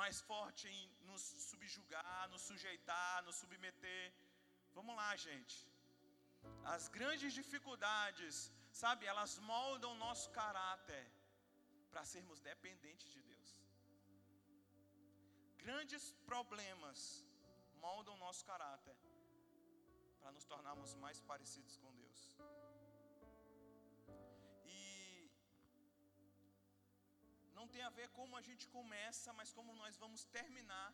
mais 0.00 0.20
forte 0.30 0.64
em 0.74 0.82
nos 1.08 1.22
subjugar, 1.50 2.22
nos 2.32 2.42
sujeitar, 2.50 3.22
nos 3.28 3.36
submeter. 3.42 4.04
Vamos 4.78 4.94
lá, 5.00 5.10
gente. 5.28 5.58
As 6.74 6.88
grandes 6.96 7.32
dificuldades, 7.40 8.52
sabe, 8.82 9.06
elas 9.12 9.38
moldam 9.52 9.92
o 9.92 10.00
nosso 10.06 10.28
caráter 10.40 11.04
para 11.90 12.04
sermos 12.04 12.40
dependentes 12.40 13.08
de 13.14 13.22
Deus. 13.22 13.50
Grandes 15.64 16.04
problemas 16.30 17.24
moldam 17.86 18.14
o 18.14 18.22
nosso 18.26 18.44
caráter 18.44 18.96
para 20.20 20.32
nos 20.32 20.44
tornarmos 20.52 20.94
mais 21.04 21.20
parecidos 21.20 21.76
com 21.82 21.90
Deus. 22.02 22.20
Não 27.64 27.72
tem 27.74 27.84
a 27.88 27.96
ver 27.98 28.08
como 28.18 28.38
a 28.40 28.42
gente 28.48 28.64
começa, 28.76 29.28
mas 29.38 29.50
como 29.58 29.78
nós 29.82 29.94
vamos 30.02 30.22
terminar 30.38 30.88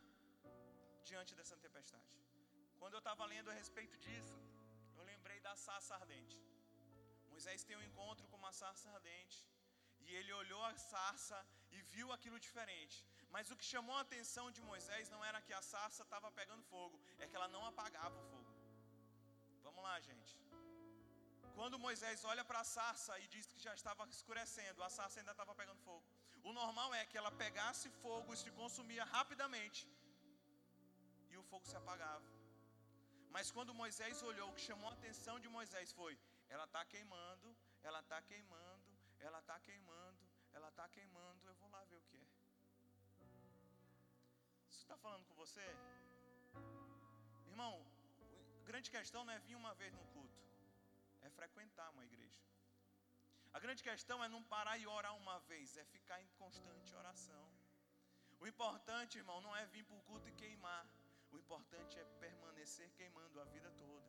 diante 1.09 1.33
dessa 1.39 1.57
tempestade. 1.65 2.13
Quando 2.81 2.95
eu 2.97 3.03
estava 3.05 3.25
lendo 3.33 3.51
a 3.53 3.57
respeito 3.61 3.97
disso, 4.05 4.37
eu 4.99 5.05
lembrei 5.13 5.39
da 5.47 5.55
sarça 5.65 5.95
ardente. 6.01 6.37
Moisés 7.33 7.65
tem 7.69 7.77
um 7.79 7.87
encontro 7.89 8.29
com 8.29 8.39
uma 8.43 8.53
sarça 8.61 8.87
ardente. 8.97 9.41
E 10.05 10.15
ele 10.19 10.33
olhou 10.43 10.63
a 10.69 10.73
sarça 10.93 11.39
e 11.77 11.81
viu 11.95 12.09
aquilo 12.17 12.39
diferente. 12.47 12.99
Mas 13.35 13.51
o 13.51 13.57
que 13.59 13.73
chamou 13.73 13.97
a 13.97 14.05
atenção 14.07 14.47
de 14.57 14.63
Moisés 14.71 15.11
não 15.15 15.23
era 15.31 15.43
que 15.47 15.55
a 15.61 15.63
sarça 15.73 16.05
estava 16.07 16.31
pegando 16.41 16.69
fogo, 16.75 16.97
é 17.19 17.27
que 17.29 17.37
ela 17.39 17.51
não 17.57 17.65
apagava 17.73 18.17
o 18.23 18.27
fogo. 18.33 18.53
Vamos 19.67 19.83
lá, 19.89 19.97
gente. 20.09 20.35
Quando 21.59 21.83
Moisés 21.87 22.25
olha 22.33 22.45
para 22.51 22.61
a 22.65 22.71
sarça 22.77 23.13
e 23.23 23.29
diz 23.35 23.47
que 23.53 23.61
já 23.69 23.75
estava 23.81 24.09
escurecendo, 24.19 24.85
a 24.89 24.91
sarça 24.99 25.19
ainda 25.21 25.35
estava 25.37 25.55
pegando 25.63 25.81
fogo. 25.91 26.07
O 26.49 26.53
normal 26.53 26.91
é 27.01 27.05
que 27.11 27.19
ela 27.21 27.33
pegasse 27.45 27.89
fogo 28.03 28.33
e 28.35 28.37
se 28.43 28.51
consumia 28.61 29.05
rapidamente. 29.17 29.81
E 31.33 31.37
o 31.37 31.43
fogo 31.51 31.67
se 31.71 31.77
apagava. 31.81 32.29
Mas 33.35 33.51
quando 33.57 33.79
Moisés 33.83 34.23
olhou, 34.31 34.49
o 34.51 34.55
que 34.55 34.69
chamou 34.69 34.89
a 34.91 34.93
atenção 34.99 35.39
de 35.39 35.49
Moisés 35.49 35.93
foi: 35.93 36.19
ela 36.49 36.65
está 36.65 36.85
queimando, 36.93 37.49
ela 37.89 38.01
está 38.01 38.21
queimando, 38.31 38.91
ela 39.27 39.39
está 39.39 39.59
queimando, 39.61 40.25
ela 40.53 40.69
está 40.69 40.89
queimando, 40.89 41.47
eu 41.51 41.55
vou 41.61 41.71
lá 41.71 41.83
ver 41.85 41.97
o 41.97 42.07
que 42.11 42.17
é. 42.17 42.31
Isso 44.71 44.83
está 44.85 44.97
falando 44.97 45.25
com 45.29 45.35
você? 45.35 45.67
Irmão, 47.53 47.75
grande 48.65 48.91
questão 48.91 49.25
não 49.25 49.33
é 49.33 49.39
vir 49.39 49.55
uma 49.55 49.75
vez 49.75 49.93
no 49.95 50.05
culto, 50.15 50.41
é 51.23 51.31
frequentar 51.31 51.91
uma 51.91 52.05
igreja. 52.05 52.41
A 53.53 53.59
grande 53.65 53.83
questão 53.83 54.23
é 54.25 54.29
não 54.29 54.43
parar 54.55 54.77
e 54.79 54.87
orar 54.87 55.15
uma 55.17 55.39
vez, 55.51 55.77
é 55.77 55.85
ficar 55.97 56.19
em 56.23 56.29
constante 56.43 56.95
oração. 57.03 57.45
O 58.43 58.47
importante, 58.53 59.19
irmão, 59.23 59.39
não 59.47 59.55
é 59.61 59.65
vir 59.75 59.85
para 59.85 59.97
o 59.97 60.03
culto 60.09 60.29
e 60.29 60.33
queimar. 60.43 60.85
O 61.33 61.37
importante 61.43 61.99
é 61.99 62.05
permanecer 62.25 62.89
queimando 62.99 63.41
a 63.41 63.45
vida 63.55 63.71
toda. 63.83 64.09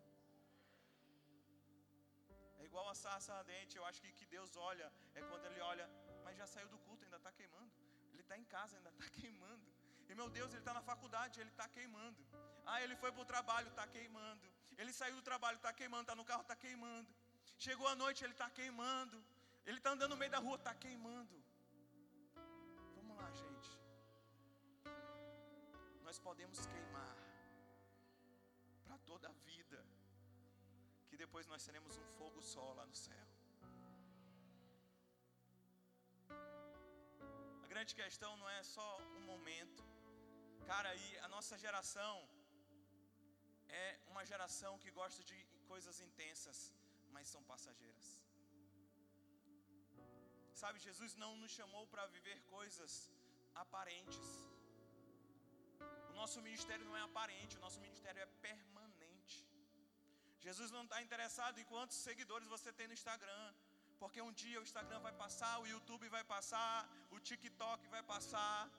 É 2.60 2.66
igual 2.70 2.88
a 2.90 2.96
sarça 3.04 3.34
ardente. 3.34 3.78
Eu 3.78 3.86
acho 3.90 4.00
que 4.04 4.12
que 4.20 4.28
Deus 4.36 4.56
olha 4.56 4.88
é 5.16 5.22
quando 5.30 5.46
Ele 5.50 5.62
olha, 5.72 5.88
mas 6.24 6.38
já 6.38 6.48
saiu 6.54 6.70
do 6.70 6.80
culto, 6.86 7.04
ainda 7.04 7.18
está 7.18 7.32
queimando. 7.40 7.72
Ele 8.14 8.22
está 8.22 8.38
em 8.38 8.46
casa, 8.56 8.78
ainda 8.78 8.92
está 8.96 9.10
queimando. 9.20 9.68
E 10.10 10.16
meu 10.20 10.30
Deus, 10.38 10.50
ele 10.52 10.62
está 10.62 10.74
na 10.74 10.82
faculdade, 10.92 11.40
ele 11.42 11.50
está 11.50 11.68
queimando. 11.76 12.22
Ah, 12.66 12.80
ele 12.84 12.96
foi 13.02 13.12
para 13.12 13.22
o 13.22 13.30
trabalho, 13.34 13.70
está 13.70 13.86
queimando. 13.88 14.46
Ele 14.78 14.94
saiu 15.00 15.16
do 15.16 15.22
trabalho, 15.30 15.58
está 15.58 15.72
queimando. 15.80 16.04
Está 16.04 16.16
no 16.16 16.26
carro, 16.26 16.42
está 16.42 16.56
queimando. 16.56 17.10
Chegou 17.66 17.88
a 17.88 17.96
noite, 17.96 18.24
ele 18.26 18.34
está 18.34 18.50
queimando. 18.50 19.18
Ele 19.66 19.78
está 19.78 19.92
andando 19.92 20.12
no 20.14 20.18
meio 20.22 20.32
da 20.32 20.40
rua, 20.40 20.56
está 20.56 20.74
queimando. 20.74 21.36
Vamos 22.96 23.16
lá, 23.20 23.30
gente. 23.44 23.72
Nós 26.08 26.18
podemos 26.28 26.66
queimar 26.72 27.16
para 28.86 28.98
toda 29.10 29.28
a 29.30 29.36
vida, 29.50 29.80
que 31.08 31.18
depois 31.24 31.48
nós 31.48 31.66
teremos 31.68 31.98
um 31.98 32.08
fogo 32.18 32.42
só 32.54 32.66
lá 32.80 32.86
no 32.86 32.96
céu. 32.96 33.28
A 37.64 37.68
grande 37.74 37.94
questão 38.02 38.32
não 38.42 38.50
é 38.58 38.64
só 38.64 38.90
um 39.18 39.24
momento, 39.32 39.84
cara. 40.72 40.94
E 40.96 41.20
a 41.20 41.28
nossa 41.36 41.58
geração 41.66 42.16
é 43.70 44.00
uma 44.08 44.26
geração 44.26 44.74
que 44.80 44.92
gosta 44.92 45.24
de 45.24 45.38
coisas 45.72 46.00
intensas, 46.02 46.60
mas 47.14 47.28
são 47.28 47.44
passageiras. 47.54 48.10
Sabe, 50.62 50.78
Jesus 50.88 51.12
não 51.22 51.30
nos 51.42 51.52
chamou 51.60 51.84
para 51.92 52.04
viver 52.16 52.36
coisas 52.56 52.92
aparentes. 53.62 54.26
O 56.10 56.14
nosso 56.20 56.40
ministério 56.48 56.86
não 56.90 56.96
é 57.00 57.02
aparente, 57.08 57.58
o 57.60 57.64
nosso 57.66 57.80
ministério 57.86 58.22
é 58.26 58.28
permanente. 58.48 59.38
Jesus 60.46 60.70
não 60.76 60.84
está 60.84 61.00
interessado 61.06 61.58
em 61.62 61.66
quantos 61.72 61.98
seguidores 62.08 62.48
você 62.56 62.72
tem 62.80 62.88
no 62.88 62.98
Instagram, 63.00 63.46
porque 64.02 64.22
um 64.28 64.34
dia 64.44 64.60
o 64.60 64.68
Instagram 64.70 65.00
vai 65.08 65.14
passar, 65.24 65.54
o 65.64 65.68
YouTube 65.74 66.08
vai 66.18 66.24
passar, 66.36 66.78
o 67.16 67.20
TikTok 67.30 67.88
vai 67.96 68.04
passar. 68.14 68.70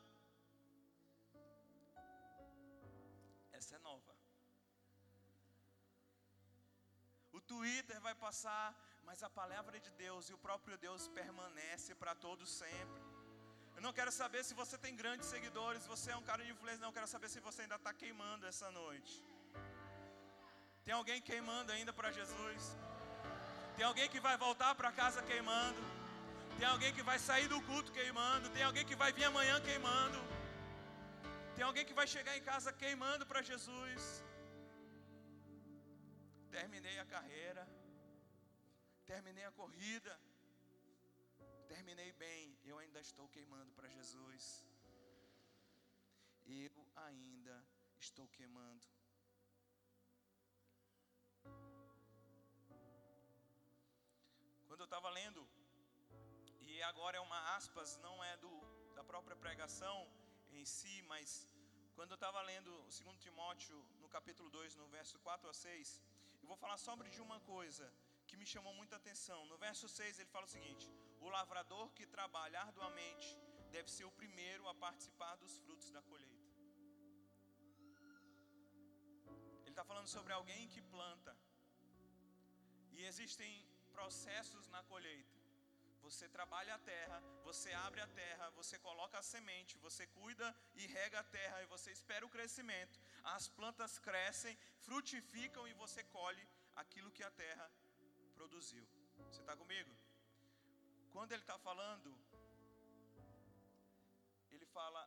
Essa 3.60 3.74
é 3.74 3.80
nova. 3.90 4.14
O 7.32 7.40
Twitter 7.40 8.00
vai 8.08 8.14
passar, 8.26 8.66
mas 9.06 9.22
a 9.22 9.30
palavra 9.40 9.78
de 9.80 9.90
Deus 10.04 10.28
e 10.30 10.34
o 10.34 10.38
próprio 10.46 10.76
Deus 10.86 11.08
permanece 11.08 11.94
para 11.94 12.14
todos 12.26 12.48
sempre. 12.62 13.02
Eu 13.76 13.82
não 13.86 13.92
quero 13.98 14.12
saber 14.20 14.42
se 14.48 14.54
você 14.60 14.76
tem 14.84 14.94
grandes 15.02 15.28
seguidores, 15.34 15.86
você 15.86 16.10
é 16.12 16.16
um 16.16 16.26
cara 16.30 16.42
de 16.44 16.50
influência, 16.54 16.80
não. 16.82 16.90
Eu 16.90 16.98
quero 16.98 17.10
saber 17.14 17.28
se 17.34 17.40
você 17.40 17.62
ainda 17.62 17.78
está 17.80 17.92
queimando 18.02 18.46
essa 18.46 18.70
noite. 18.70 19.14
Tem 20.84 20.94
alguém 20.94 21.20
queimando 21.30 21.72
ainda 21.72 21.92
para 21.98 22.10
Jesus? 22.18 22.62
Tem 23.76 23.84
alguém 23.90 24.08
que 24.14 24.20
vai 24.20 24.36
voltar 24.36 24.74
para 24.74 24.92
casa 24.92 25.22
queimando? 25.30 25.82
Tem 26.58 26.66
alguém 26.66 26.92
que 26.96 27.04
vai 27.10 27.18
sair 27.18 27.48
do 27.52 27.60
culto 27.62 27.90
queimando? 27.98 28.50
Tem 28.56 28.64
alguém 28.68 28.84
que 28.90 28.96
vai 29.02 29.10
vir 29.12 29.24
amanhã 29.24 29.60
queimando? 29.68 30.20
Tem 31.56 31.64
alguém 31.64 31.84
que 31.88 31.98
vai 32.00 32.06
chegar 32.06 32.36
em 32.36 32.44
casa 32.50 32.72
queimando 32.72 33.24
para 33.30 33.42
Jesus? 33.50 34.02
Terminei 36.50 36.98
a 36.98 37.06
carreira, 37.14 37.66
terminei 39.12 39.44
a 39.44 39.52
corrida, 39.60 40.12
terminei 41.72 42.10
bem, 42.12 42.42
eu 42.70 42.76
ainda 42.82 43.00
estou 43.08 43.26
queimando 43.34 43.70
para 43.78 43.88
Jesus. 43.96 44.44
Eu 46.60 46.76
ainda 47.06 47.56
estou 48.06 48.26
queimando. 48.36 48.86
Quando 54.68 54.80
eu 54.84 54.90
estava 54.90 55.10
lendo, 55.10 55.42
e 56.68 56.82
agora 56.90 57.18
é 57.18 57.20
uma 57.28 57.40
aspas, 57.56 57.98
não 58.06 58.16
é 58.30 58.34
do, 58.44 58.52
da 58.94 59.04
própria 59.04 59.36
pregação 59.44 59.96
em 60.58 60.64
si, 60.64 60.96
mas 61.02 61.46
quando 61.96 62.12
eu 62.12 62.20
estava 62.22 62.40
lendo 62.52 62.72
2 62.84 63.18
Timóteo, 63.26 63.78
no 64.00 64.08
capítulo 64.16 64.48
2, 64.48 64.76
no 64.76 64.88
verso 64.96 65.18
4 65.18 65.50
a 65.50 65.52
6, 65.52 66.00
eu 66.40 66.48
vou 66.48 66.56
falar 66.56 66.78
sobre 66.78 67.10
de 67.10 67.20
uma 67.20 67.38
coisa 67.40 67.92
que 68.32 68.42
me 68.42 68.46
chamou 68.52 68.72
muita 68.80 68.96
atenção. 68.96 69.38
No 69.50 69.56
verso 69.64 69.86
6 69.86 70.18
ele 70.18 70.30
fala 70.34 70.46
o 70.46 70.54
seguinte: 70.56 70.86
O 71.24 71.28
lavrador 71.36 71.86
que 71.96 72.06
trabalha 72.14 72.60
arduamente 72.66 73.28
deve 73.74 73.90
ser 73.94 74.06
o 74.06 74.16
primeiro 74.20 74.66
a 74.70 74.74
participar 74.86 75.34
dos 75.42 75.54
frutos 75.64 75.90
da 75.96 76.02
colheita. 76.10 76.48
Ele 79.60 79.74
está 79.74 79.84
falando 79.90 80.08
sobre 80.16 80.32
alguém 80.38 80.62
que 80.74 80.80
planta. 80.94 81.36
E 82.96 83.04
existem 83.10 83.52
processos 83.98 84.66
na 84.74 84.82
colheita. 84.84 85.38
Você 86.06 86.26
trabalha 86.36 86.74
a 86.74 86.78
terra, 86.78 87.18
você 87.44 87.70
abre 87.86 88.00
a 88.00 88.08
terra, 88.22 88.48
você 88.60 88.78
coloca 88.78 89.18
a 89.18 89.28
semente, 89.34 89.82
você 89.86 90.06
cuida 90.18 90.48
e 90.74 90.86
rega 90.86 91.20
a 91.20 91.28
terra 91.38 91.62
e 91.62 91.70
você 91.74 91.90
espera 91.98 92.26
o 92.26 92.34
crescimento. 92.36 92.98
As 93.36 93.46
plantas 93.58 93.98
crescem, 94.08 94.58
frutificam 94.88 95.68
e 95.68 95.74
você 95.84 96.02
colhe 96.18 96.44
aquilo 96.82 97.12
que 97.12 97.22
a 97.22 97.30
terra 97.30 97.70
produziu. 98.42 98.84
Você 99.30 99.40
está 99.40 99.54
comigo? 99.62 99.90
Quando 101.12 101.30
ele 101.32 101.42
está 101.42 101.56
falando, 101.66 102.10
ele 104.54 104.66
fala. 104.76 105.02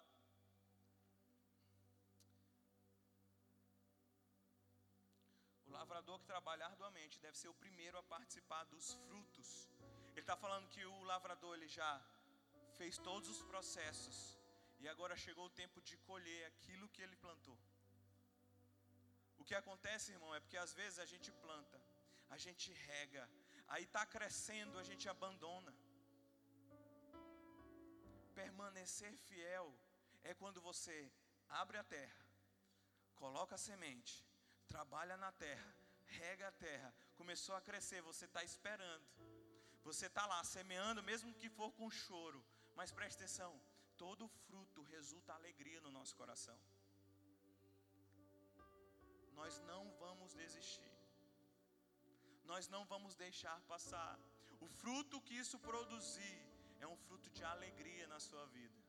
O 5.68 5.72
lavrador 5.78 6.18
que 6.20 6.28
trabalha 6.34 6.66
arduamente 6.66 7.20
deve 7.26 7.38
ser 7.42 7.50
o 7.50 7.60
primeiro 7.66 7.98
a 7.98 8.04
participar 8.16 8.64
dos 8.74 8.94
frutos. 9.06 9.50
Ele 10.12 10.22
está 10.22 10.38
falando 10.38 10.70
que 10.70 10.86
o 10.86 11.04
lavrador 11.12 11.56
ele 11.58 11.68
já 11.68 11.92
fez 12.78 12.98
todos 13.10 13.28
os 13.34 13.42
processos 13.52 14.18
e 14.80 14.88
agora 14.94 15.24
chegou 15.26 15.46
o 15.48 15.56
tempo 15.62 15.82
de 15.82 15.98
colher 16.10 16.46
aquilo 16.52 16.88
que 16.94 17.02
ele 17.02 17.18
plantou. 17.18 17.58
O 19.38 19.44
que 19.44 19.56
acontece, 19.62 20.14
irmão, 20.14 20.34
é 20.34 20.40
porque 20.40 20.58
às 20.66 20.74
vezes 20.74 21.00
a 21.00 21.06
gente 21.06 21.30
planta, 21.44 21.80
a 22.30 22.38
gente 22.38 22.72
rega, 22.74 23.30
aí 23.68 23.84
está 23.84 24.06
crescendo, 24.06 24.78
a 24.78 24.84
gente 24.84 25.08
abandona. 25.08 25.74
Permanecer 28.34 29.14
fiel 29.28 29.74
é 30.24 30.34
quando 30.34 30.60
você 30.62 31.12
abre 31.50 31.78
a 31.78 31.84
terra, 31.84 32.26
coloca 33.16 33.56
a 33.56 33.58
semente, 33.58 34.26
trabalha 34.68 35.16
na 35.18 35.32
terra, 35.32 35.76
rega 36.06 36.48
a 36.48 36.52
terra, 36.52 36.94
começou 37.16 37.56
a 37.56 37.62
crescer, 37.62 38.02
você 38.02 38.26
está 38.26 38.44
esperando. 38.44 39.06
Você 39.84 40.08
está 40.08 40.26
lá 40.26 40.44
semeando, 40.44 41.04
mesmo 41.04 41.32
que 41.36 41.48
for 41.48 41.72
com 41.74 41.92
choro, 41.92 42.44
mas 42.76 42.92
preste 42.92 43.18
atenção: 43.18 43.52
todo 43.96 44.28
fruto 44.28 44.82
resulta 44.82 45.34
alegria 45.34 45.80
no 45.82 45.92
nosso 45.92 46.16
coração. 46.16 46.60
Nós 49.34 49.60
não 49.60 49.92
vamos 50.00 50.34
desistir 50.34 50.95
nós 52.52 52.68
não 52.68 52.84
vamos 52.86 53.16
deixar 53.16 53.60
passar. 53.74 54.20
O 54.66 54.68
fruto 54.68 55.22
que 55.22 55.36
isso 55.44 55.58
produzir 55.60 56.38
é 56.80 56.88
um 56.88 56.98
fruto 57.06 57.30
de 57.30 57.44
alegria 57.44 58.08
na 58.08 58.20
sua 58.20 58.46
vida. 58.58 58.80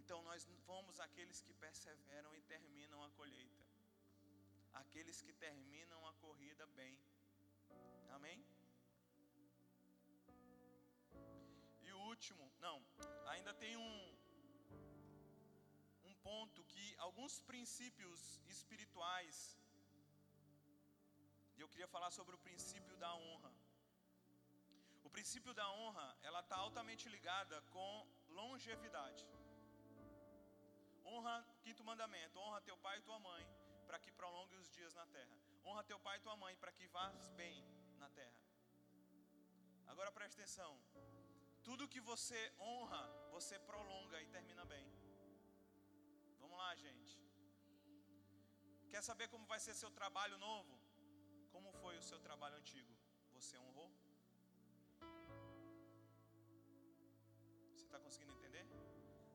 Então 0.00 0.22
nós 0.22 0.46
fomos 0.66 0.98
aqueles 1.00 1.40
que 1.40 1.54
perseveram 1.54 2.34
e 2.36 2.42
terminam 2.42 3.02
a 3.04 3.10
colheita. 3.10 3.64
Aqueles 4.82 5.20
que 5.22 5.32
terminam 5.32 6.06
a 6.06 6.12
corrida 6.14 6.66
bem. 6.80 6.98
Amém? 8.16 8.44
E 11.82 11.92
o 11.92 11.98
último, 12.12 12.52
não, 12.60 12.76
ainda 13.26 13.54
tem 13.54 13.76
um 13.76 14.14
um 16.04 16.14
ponto 16.16 16.62
que 16.64 16.94
alguns 16.98 17.40
princípios 17.40 18.40
espirituais 18.46 19.36
e 21.56 21.60
eu 21.60 21.68
queria 21.68 21.88
falar 21.94 22.10
sobre 22.10 22.34
o 22.34 22.42
princípio 22.46 22.96
da 22.96 23.14
honra. 23.14 23.52
O 25.02 25.10
princípio 25.10 25.52
da 25.54 25.66
honra, 25.70 26.06
ela 26.22 26.40
está 26.40 26.56
altamente 26.56 27.08
ligada 27.08 27.60
com 27.74 28.06
longevidade. 28.28 29.24
Honra, 31.04 31.36
quinto 31.62 31.84
mandamento, 31.84 32.38
honra 32.38 32.60
teu 32.62 32.76
pai 32.78 32.98
e 32.98 33.02
tua 33.02 33.18
mãe, 33.18 33.44
para 33.86 33.98
que 33.98 34.10
prolongue 34.10 34.56
os 34.56 34.68
dias 34.70 34.94
na 34.94 35.06
terra. 35.06 35.36
Honra 35.64 35.84
teu 35.84 35.98
pai 36.00 36.16
e 36.16 36.20
tua 36.20 36.36
mãe, 36.36 36.56
para 36.56 36.72
que 36.72 36.86
vás 36.88 37.28
bem 37.40 37.56
na 37.98 38.08
terra. 38.10 38.40
Agora 39.86 40.10
preste 40.10 40.34
atenção. 40.40 40.72
Tudo 41.62 41.88
que 41.88 42.00
você 42.00 42.52
honra, 42.58 43.02
você 43.30 43.58
prolonga 43.58 44.20
e 44.22 44.26
termina 44.28 44.64
bem. 44.64 44.86
Vamos 46.40 46.58
lá, 46.58 46.74
gente. 46.74 47.12
Quer 48.90 49.02
saber 49.02 49.28
como 49.28 49.46
vai 49.46 49.60
ser 49.60 49.74
seu 49.74 49.90
trabalho 49.90 50.36
novo? 50.38 50.83
Como 51.54 51.70
foi 51.82 51.94
o 51.98 52.04
seu 52.08 52.18
trabalho 52.26 52.56
antigo? 52.60 52.92
Você 53.36 53.56
honrou? 53.64 53.90
Você 57.72 57.84
está 57.88 57.98
conseguindo 58.06 58.32
entender? 58.36 58.64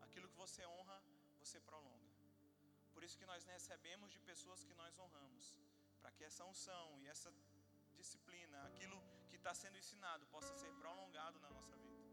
Aquilo 0.05 0.27
que 0.31 0.39
você 0.45 0.61
honra, 0.73 0.97
você 1.41 1.59
prolonga. 1.69 2.09
Por 2.93 3.03
isso 3.05 3.17
que 3.19 3.29
nós 3.31 3.45
recebemos 3.55 4.11
de 4.15 4.19
pessoas 4.31 4.63
que 4.67 4.75
nós 4.81 4.99
honramos, 5.03 5.45
para 6.01 6.11
que 6.15 6.25
essa 6.29 6.43
unção 6.51 6.85
e 7.01 7.07
essa 7.13 7.31
disciplina, 7.99 8.57
aquilo 8.69 8.97
que 9.29 9.37
está 9.41 9.53
sendo 9.61 9.77
ensinado, 9.83 10.25
possa 10.35 10.53
ser 10.61 10.73
prolongado 10.81 11.39
na 11.45 11.49
nossa 11.57 11.75
vida. 11.85 12.03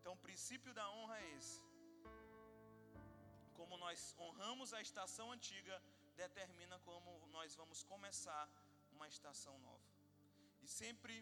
Então, 0.00 0.14
o 0.14 0.22
princípio 0.26 0.74
da 0.78 0.86
honra 0.96 1.16
é 1.20 1.28
esse. 1.38 1.60
Como 3.58 3.76
nós 3.84 4.00
honramos 4.18 4.74
a 4.74 4.80
estação 4.88 5.26
antiga, 5.36 5.76
determina 6.16 6.76
como 6.80 7.10
nós 7.36 7.54
vamos 7.60 7.82
começar 7.92 8.44
uma 8.96 9.08
estação 9.14 9.54
nova. 9.68 9.90
E 10.64 10.68
sempre 10.80 11.14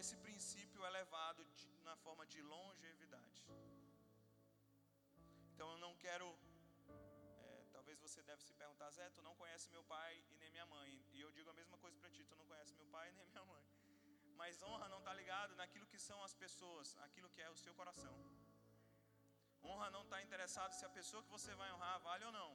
esse 0.00 0.16
princípio 0.26 0.84
é 0.88 0.90
levado 1.00 1.44
de, 1.58 1.66
na 1.88 1.94
forma 2.04 2.24
de 2.32 2.40
longevidade. 2.52 3.42
Então 5.52 5.70
eu 5.74 5.78
não 5.84 5.94
quero. 6.04 6.28
É, 6.88 7.66
talvez 7.76 7.98
você 8.06 8.22
deve 8.30 8.42
se 8.42 8.54
perguntar, 8.62 8.90
Zé, 8.90 9.08
tu 9.10 9.22
não 9.28 9.34
conhece 9.40 9.70
meu 9.76 9.84
pai 9.84 10.12
e 10.30 10.36
nem 10.42 10.50
minha 10.50 10.66
mãe. 10.66 10.90
E 11.12 11.20
eu 11.20 11.30
digo 11.36 11.50
a 11.50 11.58
mesma 11.60 11.78
coisa 11.84 11.98
para 11.98 12.10
ti, 12.10 12.24
tu 12.24 12.36
não 12.40 12.46
conhece 12.46 12.74
meu 12.74 12.86
pai 12.96 13.12
nem 13.12 13.28
minha 13.28 13.44
mãe. 13.44 13.64
Mas 14.40 14.62
honra 14.62 14.88
não 14.88 14.98
está 15.02 15.12
ligado 15.20 15.54
naquilo 15.60 15.86
que 15.92 15.98
são 16.08 16.18
as 16.28 16.34
pessoas, 16.44 16.96
aquilo 17.06 17.30
que 17.30 17.42
é 17.42 17.50
o 17.50 17.56
seu 17.64 17.74
coração. 17.80 18.14
Honra 19.62 19.90
não 19.90 20.02
está 20.02 20.20
interessado 20.26 20.72
se 20.72 20.84
a 20.84 20.94
pessoa 20.98 21.22
que 21.22 21.34
você 21.36 21.54
vai 21.54 21.72
honrar 21.72 22.00
vale 22.00 22.24
ou 22.24 22.32
não, 22.32 22.50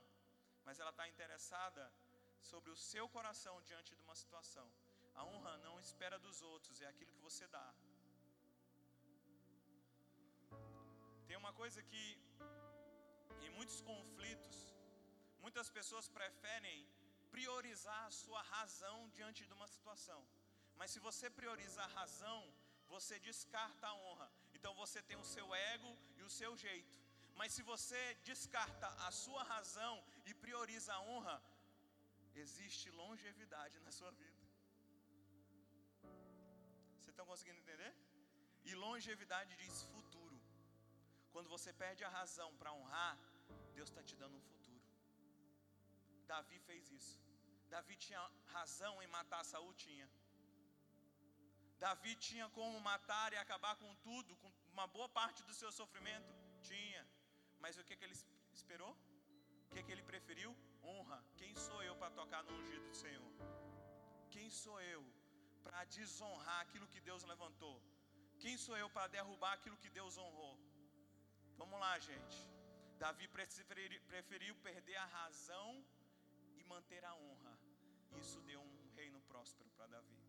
mas 0.65 0.79
ela 0.81 0.89
está 0.89 1.07
interessada 1.07 1.83
sobre 2.41 2.69
o 2.71 2.75
seu 2.75 3.07
coração 3.09 3.61
diante 3.61 3.95
de 3.95 4.01
uma 4.01 4.15
situação. 4.15 4.67
A 5.15 5.23
honra 5.23 5.57
não 5.65 5.79
espera 5.79 6.17
dos 6.19 6.41
outros, 6.41 6.81
é 6.81 6.87
aquilo 6.87 7.11
que 7.11 7.27
você 7.29 7.47
dá. 7.47 7.67
Tem 11.27 11.37
uma 11.37 11.53
coisa 11.53 11.81
que, 11.81 12.05
em 13.41 13.49
muitos 13.49 13.79
conflitos, 13.81 14.57
muitas 15.39 15.69
pessoas 15.69 16.07
preferem 16.07 16.87
priorizar 17.31 18.05
a 18.05 18.11
sua 18.11 18.41
razão 18.41 19.09
diante 19.09 19.45
de 19.45 19.53
uma 19.53 19.67
situação. 19.67 20.21
Mas 20.75 20.91
se 20.91 20.99
você 21.07 21.29
prioriza 21.29 21.81
a 21.83 21.93
razão, 21.99 22.39
você 22.87 23.19
descarta 23.19 23.87
a 23.87 23.95
honra. 23.95 24.29
Então 24.53 24.73
você 24.81 25.01
tem 25.01 25.17
o 25.17 25.29
seu 25.35 25.47
ego 25.73 25.91
e 26.17 26.23
o 26.23 26.29
seu 26.29 26.55
jeito. 26.55 26.97
Mas 27.39 27.53
se 27.53 27.63
você 27.71 28.01
descarta 28.29 28.87
a 29.07 29.11
sua 29.11 29.43
razão 29.43 29.95
e 30.25 30.33
prioriza 30.33 30.93
a 30.93 31.01
honra, 31.01 31.35
existe 32.45 32.89
longevidade 33.01 33.79
na 33.85 33.91
sua 33.99 34.11
vida. 34.11 34.47
estão 37.17 37.29
conseguindo 37.31 37.59
entender? 37.63 37.91
E 38.69 38.73
longevidade 38.83 39.51
diz 39.61 39.75
futuro. 39.93 40.37
Quando 41.33 41.49
você 41.53 41.71
perde 41.81 42.03
a 42.07 42.11
razão 42.17 42.49
para 42.59 42.73
honrar, 42.77 43.17
Deus 43.77 43.89
está 43.89 44.03
te 44.09 44.15
dando 44.21 44.35
um 44.39 44.45
futuro. 44.49 44.83
Davi 46.33 46.59
fez 46.67 46.91
isso. 46.97 47.15
Davi 47.73 47.95
tinha 48.05 48.21
razão 48.57 48.93
em 49.03 49.09
matar 49.17 49.43
Saul, 49.51 49.73
tinha. 49.85 50.07
Davi 51.85 52.13
tinha 52.27 52.47
como 52.57 52.85
matar 52.91 53.27
e 53.33 53.37
acabar 53.45 53.75
com 53.81 53.91
tudo, 54.07 54.35
com 54.41 54.51
uma 54.75 54.87
boa 54.95 55.09
parte 55.19 55.41
do 55.49 55.53
seu 55.61 55.71
sofrimento? 55.71 56.31
Tinha. 56.69 57.03
Mas 57.63 57.77
o 57.77 57.83
que, 57.83 57.95
que 57.97 58.05
ele 58.07 58.17
esperou? 58.59 58.93
O 59.65 59.69
que, 59.73 59.83
que 59.83 59.91
ele 59.91 60.03
preferiu? 60.11 60.51
Honra. 60.91 61.19
Quem 61.39 61.53
sou 61.67 61.79
eu 61.87 61.95
para 62.01 62.11
tocar 62.19 62.41
no 62.47 62.53
ungido 62.59 62.85
do 62.89 62.97
Senhor? 63.03 63.31
Quem 64.35 64.49
sou 64.61 64.77
eu 64.93 65.03
para 65.65 65.83
desonrar 65.97 66.59
aquilo 66.65 66.87
que 66.93 67.01
Deus 67.09 67.23
levantou? 67.31 67.77
Quem 68.43 68.55
sou 68.65 68.77
eu 68.83 68.89
para 68.95 69.07
derrubar 69.17 69.53
aquilo 69.57 69.77
que 69.83 69.89
Deus 69.99 70.17
honrou? 70.23 70.55
Vamos 71.61 71.79
lá, 71.83 71.93
gente. 72.09 72.39
Davi 73.03 73.27
preferiu 74.13 74.55
perder 74.67 74.97
a 74.97 75.05
razão 75.19 75.69
e 76.59 76.63
manter 76.73 77.03
a 77.05 77.13
honra. 77.23 77.53
Isso 78.21 78.39
deu 78.41 78.59
um 78.61 78.89
reino 78.99 79.19
próspero 79.31 79.69
para 79.75 79.87
Davi. 79.95 80.19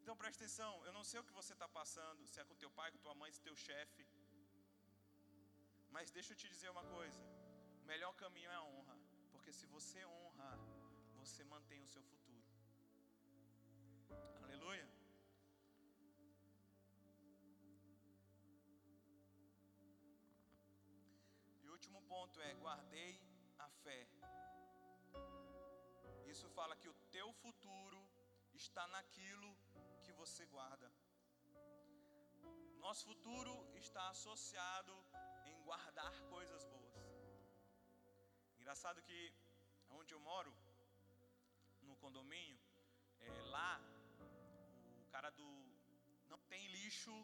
Então 0.00 0.16
presta 0.16 0.42
atenção, 0.42 0.72
eu 0.86 0.92
não 0.92 1.04
sei 1.10 1.20
o 1.20 1.24
que 1.24 1.38
você 1.40 1.52
está 1.52 1.68
passando, 1.68 2.26
se 2.26 2.40
é 2.40 2.44
com 2.44 2.56
teu 2.62 2.70
pai, 2.78 2.90
com 2.90 2.98
tua 2.98 3.14
mãe, 3.14 3.30
se 3.30 3.40
é 3.40 3.44
teu 3.44 3.56
chefe. 3.56 4.04
Mas 5.94 6.10
deixa 6.16 6.32
eu 6.32 6.38
te 6.40 6.48
dizer 6.52 6.70
uma 6.70 6.84
coisa: 6.96 7.20
o 7.82 7.84
melhor 7.92 8.12
caminho 8.22 8.50
é 8.50 8.58
a 8.60 8.64
honra. 8.70 8.96
Porque 9.32 9.52
se 9.58 9.66
você 9.74 10.00
honra, 10.04 10.50
você 11.20 11.42
mantém 11.52 11.80
o 11.82 11.90
seu 11.94 12.02
futuro. 12.10 12.46
Aleluia. 14.44 14.86
E 21.62 21.68
o 21.68 21.72
último 21.76 22.02
ponto 22.12 22.40
é: 22.48 22.52
guardei 22.64 23.14
a 23.58 23.68
fé. 23.84 24.00
Isso 26.32 26.48
fala 26.58 26.74
que 26.82 26.88
o 26.88 26.98
teu 27.16 27.28
futuro 27.44 28.00
está 28.54 28.86
naquilo 28.96 29.50
que 30.04 30.12
você 30.12 30.46
guarda. 30.46 30.90
Nosso 32.84 33.04
futuro 33.10 33.54
está 33.76 34.08
associado 34.08 34.94
guardar 35.72 36.14
coisas 36.34 36.62
boas. 36.72 36.96
Engraçado 38.60 38.98
que 39.08 39.18
onde 39.98 40.12
eu 40.16 40.20
moro, 40.30 40.52
no 41.88 41.94
condomínio, 42.02 42.58
é, 43.20 43.30
lá 43.54 43.72
o 45.02 45.06
cara 45.14 45.30
do 45.38 45.48
não 46.32 46.40
tem 46.52 46.62
lixo. 46.76 47.14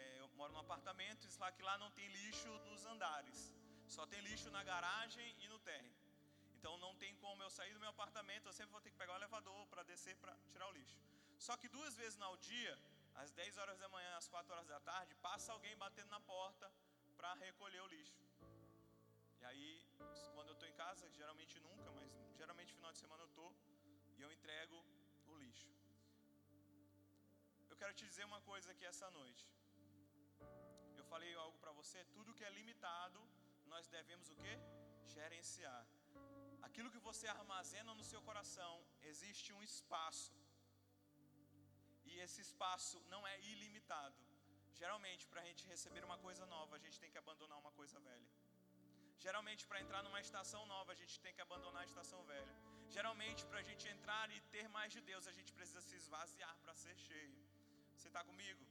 É, 0.00 0.04
eu 0.20 0.28
moro 0.40 0.52
num 0.54 0.64
apartamento, 0.66 1.28
diz 1.28 1.36
lá 1.42 1.48
que 1.56 1.62
lá 1.68 1.74
não 1.82 1.90
tem 1.98 2.08
lixo 2.18 2.50
nos 2.70 2.84
andares, 2.92 3.38
só 3.96 4.04
tem 4.12 4.20
lixo 4.28 4.50
na 4.56 4.62
garagem 4.72 5.28
e 5.44 5.48
no 5.52 5.58
térreo. 5.70 5.96
Então 6.56 6.72
não 6.84 6.92
tem 7.02 7.14
como 7.24 7.42
eu 7.46 7.50
sair 7.58 7.72
do 7.74 7.82
meu 7.84 7.90
apartamento, 7.96 8.46
eu 8.46 8.56
sempre 8.58 8.72
vou 8.76 8.82
ter 8.84 8.90
que 8.90 9.00
pegar 9.02 9.14
o 9.14 9.20
elevador 9.22 9.60
para 9.72 9.84
descer 9.92 10.16
para 10.22 10.34
tirar 10.52 10.68
o 10.70 10.76
lixo. 10.78 10.98
Só 11.46 11.56
que 11.56 11.68
duas 11.76 11.94
vezes 12.02 12.20
ao 12.20 12.36
dia, 12.50 12.74
às 13.22 13.30
10 13.32 13.58
horas 13.58 13.78
da 13.78 13.88
manhã, 13.96 14.12
às 14.22 14.28
4 14.28 14.52
horas 14.54 14.68
da 14.74 14.80
tarde, 14.80 15.14
passa 15.28 15.52
alguém 15.52 15.76
batendo 15.84 16.10
na 16.16 16.20
porta 16.20 16.72
para 17.22 17.34
recolher 17.48 17.80
o 17.86 17.88
lixo. 17.94 18.20
E 19.40 19.44
aí, 19.50 19.68
quando 20.34 20.48
eu 20.52 20.56
estou 20.56 20.68
em 20.70 20.76
casa, 20.84 21.10
geralmente 21.18 21.54
nunca, 21.66 21.88
mas 21.98 22.10
geralmente 22.40 22.74
final 22.78 22.92
de 22.94 23.00
semana 23.02 23.22
eu 23.24 23.30
estou, 23.32 23.50
e 24.18 24.22
eu 24.24 24.30
entrego 24.36 24.78
o 25.32 25.36
lixo. 25.42 25.68
Eu 27.70 27.76
quero 27.80 27.94
te 27.98 28.04
dizer 28.10 28.24
uma 28.30 28.40
coisa 28.50 28.68
aqui 28.72 28.84
essa 28.92 29.08
noite. 29.18 29.44
Eu 31.00 31.04
falei 31.12 31.30
algo 31.44 31.56
para 31.64 31.72
você, 31.80 32.00
tudo 32.16 32.34
que 32.38 32.46
é 32.48 32.52
limitado, 32.58 33.20
nós 33.74 33.86
devemos 33.96 34.28
o 34.34 34.36
que? 34.42 34.54
Gerenciar. 35.16 35.84
Aquilo 36.68 36.92
que 36.94 37.04
você 37.08 37.28
armazena 37.28 37.94
no 38.00 38.06
seu 38.12 38.22
coração, 38.30 38.74
existe 39.12 39.52
um 39.58 39.62
espaço 39.70 40.34
e 42.10 42.18
esse 42.26 42.40
espaço 42.48 42.98
não 43.14 43.22
é 43.32 43.36
ilimitado. 43.52 44.31
Geralmente, 44.80 45.26
para 45.30 45.40
a 45.42 45.46
gente 45.48 45.62
receber 45.72 46.02
uma 46.08 46.18
coisa 46.26 46.44
nova, 46.54 46.76
a 46.76 46.82
gente 46.84 46.98
tem 47.02 47.10
que 47.10 47.20
abandonar 47.24 47.58
uma 47.64 47.72
coisa 47.80 47.98
velha. 48.08 48.30
Geralmente, 49.24 49.62
para 49.70 49.80
entrar 49.84 50.02
numa 50.06 50.20
estação 50.26 50.62
nova, 50.74 50.90
a 50.92 50.98
gente 51.00 51.16
tem 51.24 51.34
que 51.36 51.42
abandonar 51.46 51.82
a 51.82 51.90
estação 51.90 52.20
velha. 52.32 52.54
Geralmente, 52.96 53.42
para 53.50 53.60
a 53.62 53.66
gente 53.68 53.84
entrar 53.94 54.26
e 54.36 54.40
ter 54.54 54.66
mais 54.76 54.90
de 54.96 55.00
Deus, 55.10 55.26
a 55.32 55.34
gente 55.38 55.52
precisa 55.58 55.82
se 55.88 55.96
esvaziar 56.02 56.54
para 56.62 56.74
ser 56.84 56.96
cheio. 57.08 57.36
Você 57.96 58.08
está 58.08 58.22
comigo? 58.30 58.62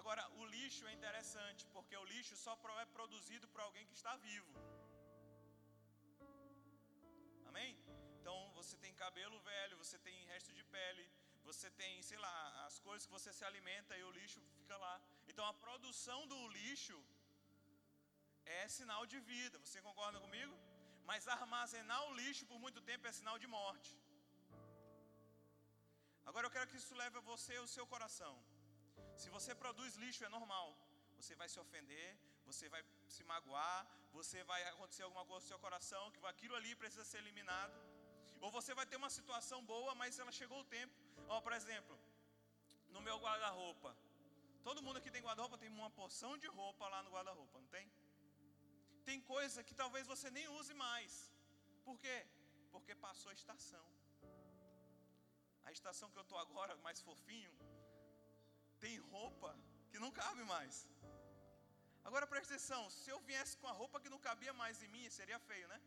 Agora, 0.00 0.22
o 0.40 0.44
lixo 0.54 0.86
é 0.86 0.92
interessante, 0.98 1.62
porque 1.74 1.96
o 1.96 2.04
lixo 2.12 2.36
só 2.36 2.54
é 2.82 2.86
produzido 2.96 3.48
por 3.52 3.60
alguém 3.62 3.86
que 3.86 3.96
está 4.00 4.14
vivo. 4.28 4.52
Amém? 7.50 7.72
Então, 8.20 8.38
você 8.58 8.76
tem 8.76 8.94
cabelo 9.04 9.38
velho, 9.40 9.78
você 9.82 9.98
tem 10.06 10.26
resto 10.26 10.52
de 10.52 10.64
pele, 10.64 11.04
você 11.50 11.68
tem, 11.80 11.92
sei 12.08 12.18
lá, 12.26 12.36
as 12.66 12.76
coisas 12.86 13.06
que 13.06 13.16
você 13.18 13.30
se 13.38 13.44
alimenta 13.50 13.96
e 14.00 14.04
o 14.08 14.14
lixo 14.18 14.40
fica 14.58 14.76
lá. 14.84 14.94
Então 15.30 15.44
a 15.52 15.54
produção 15.64 16.18
do 16.32 16.40
lixo 16.58 16.98
é 18.58 18.62
sinal 18.78 19.02
de 19.12 19.18
vida. 19.32 19.56
Você 19.64 19.80
concorda 19.88 20.18
comigo? 20.24 20.54
Mas 21.10 21.28
armazenar 21.36 22.00
o 22.08 22.14
lixo 22.20 22.44
por 22.50 22.58
muito 22.64 22.80
tempo 22.90 23.06
é 23.10 23.12
sinal 23.20 23.38
de 23.42 23.48
morte. 23.58 23.92
Agora 26.28 26.46
eu 26.46 26.54
quero 26.54 26.68
que 26.70 26.78
isso 26.82 26.94
leve 27.02 27.16
a 27.18 27.26
você 27.32 27.54
o 27.64 27.72
seu 27.76 27.86
coração. 27.94 28.34
Se 29.22 29.28
você 29.36 29.54
produz 29.62 29.94
lixo 30.04 30.24
é 30.28 30.32
normal. 30.38 30.68
Você 31.18 31.34
vai 31.40 31.48
se 31.52 31.58
ofender, 31.64 32.08
você 32.48 32.68
vai 32.72 32.82
se 33.14 33.22
magoar, 33.30 33.78
você 34.16 34.38
vai 34.50 34.60
acontecer 34.72 35.04
alguma 35.04 35.24
coisa 35.30 35.44
no 35.44 35.48
seu 35.52 35.60
coração, 35.66 36.02
que 36.12 36.20
aquilo 36.32 36.56
ali 36.58 36.72
precisa 36.82 37.04
ser 37.10 37.18
eliminado. 37.24 37.76
Ou 38.44 38.50
você 38.58 38.74
vai 38.78 38.86
ter 38.90 38.96
uma 39.02 39.12
situação 39.18 39.60
boa, 39.64 39.94
mas 40.00 40.18
ela 40.18 40.32
chegou 40.40 40.60
o 40.60 40.70
tempo 40.78 41.05
Ó, 41.28 41.40
por 41.40 41.52
exemplo, 41.58 41.94
no 42.94 43.00
meu 43.00 43.16
guarda-roupa. 43.24 43.90
Todo 44.66 44.82
mundo 44.82 44.98
aqui 45.00 45.10
tem 45.14 45.22
guarda-roupa, 45.26 45.58
tem 45.64 45.68
uma 45.68 45.90
porção 46.00 46.32
de 46.42 46.48
roupa 46.58 46.88
lá 46.94 47.02
no 47.02 47.10
guarda-roupa, 47.10 47.58
não 47.58 47.68
tem? 47.76 47.86
Tem 49.08 49.20
coisa 49.20 49.62
que 49.66 49.74
talvez 49.82 50.06
você 50.12 50.30
nem 50.30 50.48
use 50.60 50.74
mais. 50.74 51.12
Por 51.84 51.96
quê? 52.04 52.16
Porque 52.72 52.94
passou 53.06 53.30
a 53.30 53.34
estação. 53.40 53.86
A 55.68 55.72
estação 55.76 56.10
que 56.10 56.18
eu 56.18 56.26
estou 56.26 56.38
agora, 56.38 56.76
mais 56.86 57.00
fofinho, 57.00 57.52
tem 58.84 58.96
roupa 59.14 59.50
que 59.90 59.98
não 60.04 60.10
cabe 60.10 60.42
mais. 60.54 60.74
Agora 62.08 62.26
preste 62.32 62.52
atenção, 62.52 62.82
se 62.88 63.08
eu 63.12 63.18
viesse 63.28 63.56
com 63.60 63.68
a 63.68 63.76
roupa 63.80 64.00
que 64.02 64.12
não 64.14 64.18
cabia 64.26 64.52
mais 64.62 64.82
em 64.82 64.90
mim, 64.94 65.04
seria 65.10 65.38
feio, 65.50 65.66
né? 65.72 65.78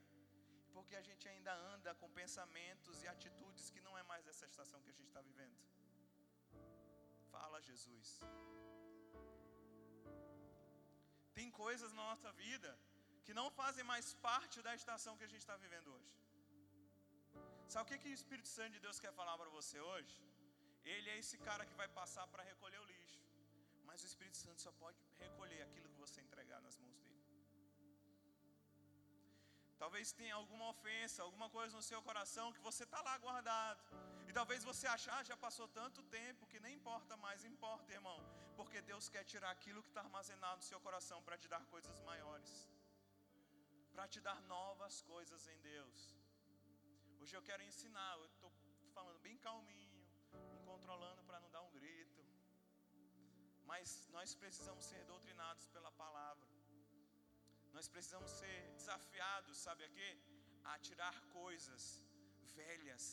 Porque 0.76 0.96
a 1.02 1.04
gente 1.08 1.26
ainda 1.32 1.54
anda 1.74 1.94
com 2.02 2.18
pensamentos 2.22 3.04
e 3.04 3.08
atitudes 3.16 3.70
que 3.74 3.82
não 3.88 3.96
é 4.02 4.04
mais 4.12 4.28
essa 4.32 4.46
estação 4.52 4.82
que 4.84 4.92
a 4.94 4.98
gente 5.00 5.10
está 5.12 5.22
vivendo. 5.30 5.58
Fala, 7.34 7.62
Jesus. 7.70 8.10
Tem 11.38 11.50
coisas 11.64 11.92
na 11.98 12.04
nossa 12.12 12.32
vida 12.46 12.72
que 13.26 13.34
não 13.40 13.48
fazem 13.60 13.84
mais 13.94 14.08
parte 14.28 14.58
da 14.68 14.74
estação 14.80 15.18
que 15.18 15.28
a 15.28 15.32
gente 15.34 15.44
está 15.46 15.58
vivendo 15.66 15.90
hoje. 15.96 16.16
Sabe 17.74 17.84
o 17.86 17.90
que, 17.90 18.00
que 18.04 18.12
o 18.14 18.20
Espírito 18.20 18.50
Santo 18.58 18.74
de 18.76 18.82
Deus 18.86 19.00
quer 19.04 19.14
falar 19.20 19.36
para 19.42 19.52
você 19.58 19.80
hoje? 19.92 20.16
Ele 20.94 21.10
é 21.14 21.18
esse 21.24 21.38
cara 21.48 21.66
que 21.70 21.76
vai 21.82 21.88
passar 22.00 22.26
para 22.34 22.44
recolher 22.52 22.80
o 22.80 22.88
lixo. 22.94 23.20
Mas 23.88 24.02
o 24.04 24.08
Espírito 24.12 24.38
Santo 24.46 24.60
só 24.66 24.72
pode 24.84 25.00
recolher 25.26 25.62
aquilo 25.68 25.90
que 25.94 26.00
você 26.06 26.20
entregar 26.28 26.60
nas 26.68 26.78
mãos 26.84 27.00
dele. 27.04 27.19
Talvez 29.82 30.12
tenha 30.20 30.36
alguma 30.40 30.66
ofensa, 30.74 31.24
alguma 31.26 31.50
coisa 31.58 31.74
no 31.80 31.84
seu 31.90 32.02
coração 32.08 32.52
que 32.56 32.66
você 32.68 32.84
está 32.88 33.00
lá 33.08 33.18
guardado. 33.26 33.82
E 34.30 34.34
talvez 34.38 34.62
você 34.70 34.86
achar, 34.96 35.14
ah, 35.18 35.24
já 35.30 35.38
passou 35.46 35.68
tanto 35.80 36.02
tempo 36.18 36.48
que 36.52 36.60
nem 36.66 36.76
importa 36.80 37.16
mais, 37.26 37.46
importa, 37.54 37.94
irmão. 38.00 38.20
Porque 38.58 38.82
Deus 38.92 39.08
quer 39.14 39.24
tirar 39.34 39.52
aquilo 39.58 39.82
que 39.86 39.92
está 39.94 40.02
armazenado 40.02 40.58
no 40.58 40.68
seu 40.72 40.82
coração 40.88 41.20
para 41.24 41.38
te 41.38 41.48
dar 41.48 41.64
coisas 41.74 41.98
maiores. 42.10 42.52
Para 43.94 44.06
te 44.14 44.20
dar 44.28 44.40
novas 44.56 45.02
coisas 45.14 45.48
em 45.54 45.58
Deus. 45.72 45.98
Hoje 47.22 47.36
eu 47.38 47.42
quero 47.50 47.64
ensinar, 47.64 48.12
eu 48.18 48.26
estou 48.26 48.52
falando 48.98 49.20
bem 49.28 49.38
calminho, 49.38 50.04
me 50.54 50.60
controlando 50.72 51.24
para 51.24 51.40
não 51.40 51.50
dar 51.56 51.62
um 51.62 51.72
grito. 51.72 52.22
Mas 53.72 54.10
nós 54.18 54.36
precisamos 54.36 54.86
ser 54.92 55.04
doutrinados 55.06 55.66
pela 55.68 55.92
palavra. 56.04 56.29
Nós 57.80 57.88
precisamos 57.96 58.32
ser 58.40 58.58
desafiados, 58.78 59.58
sabe 59.66 59.82
a 59.86 59.90
quê? 59.98 60.10
A 60.72 60.74
tirar 60.88 61.16
coisas 61.38 61.84
velhas 62.58 63.04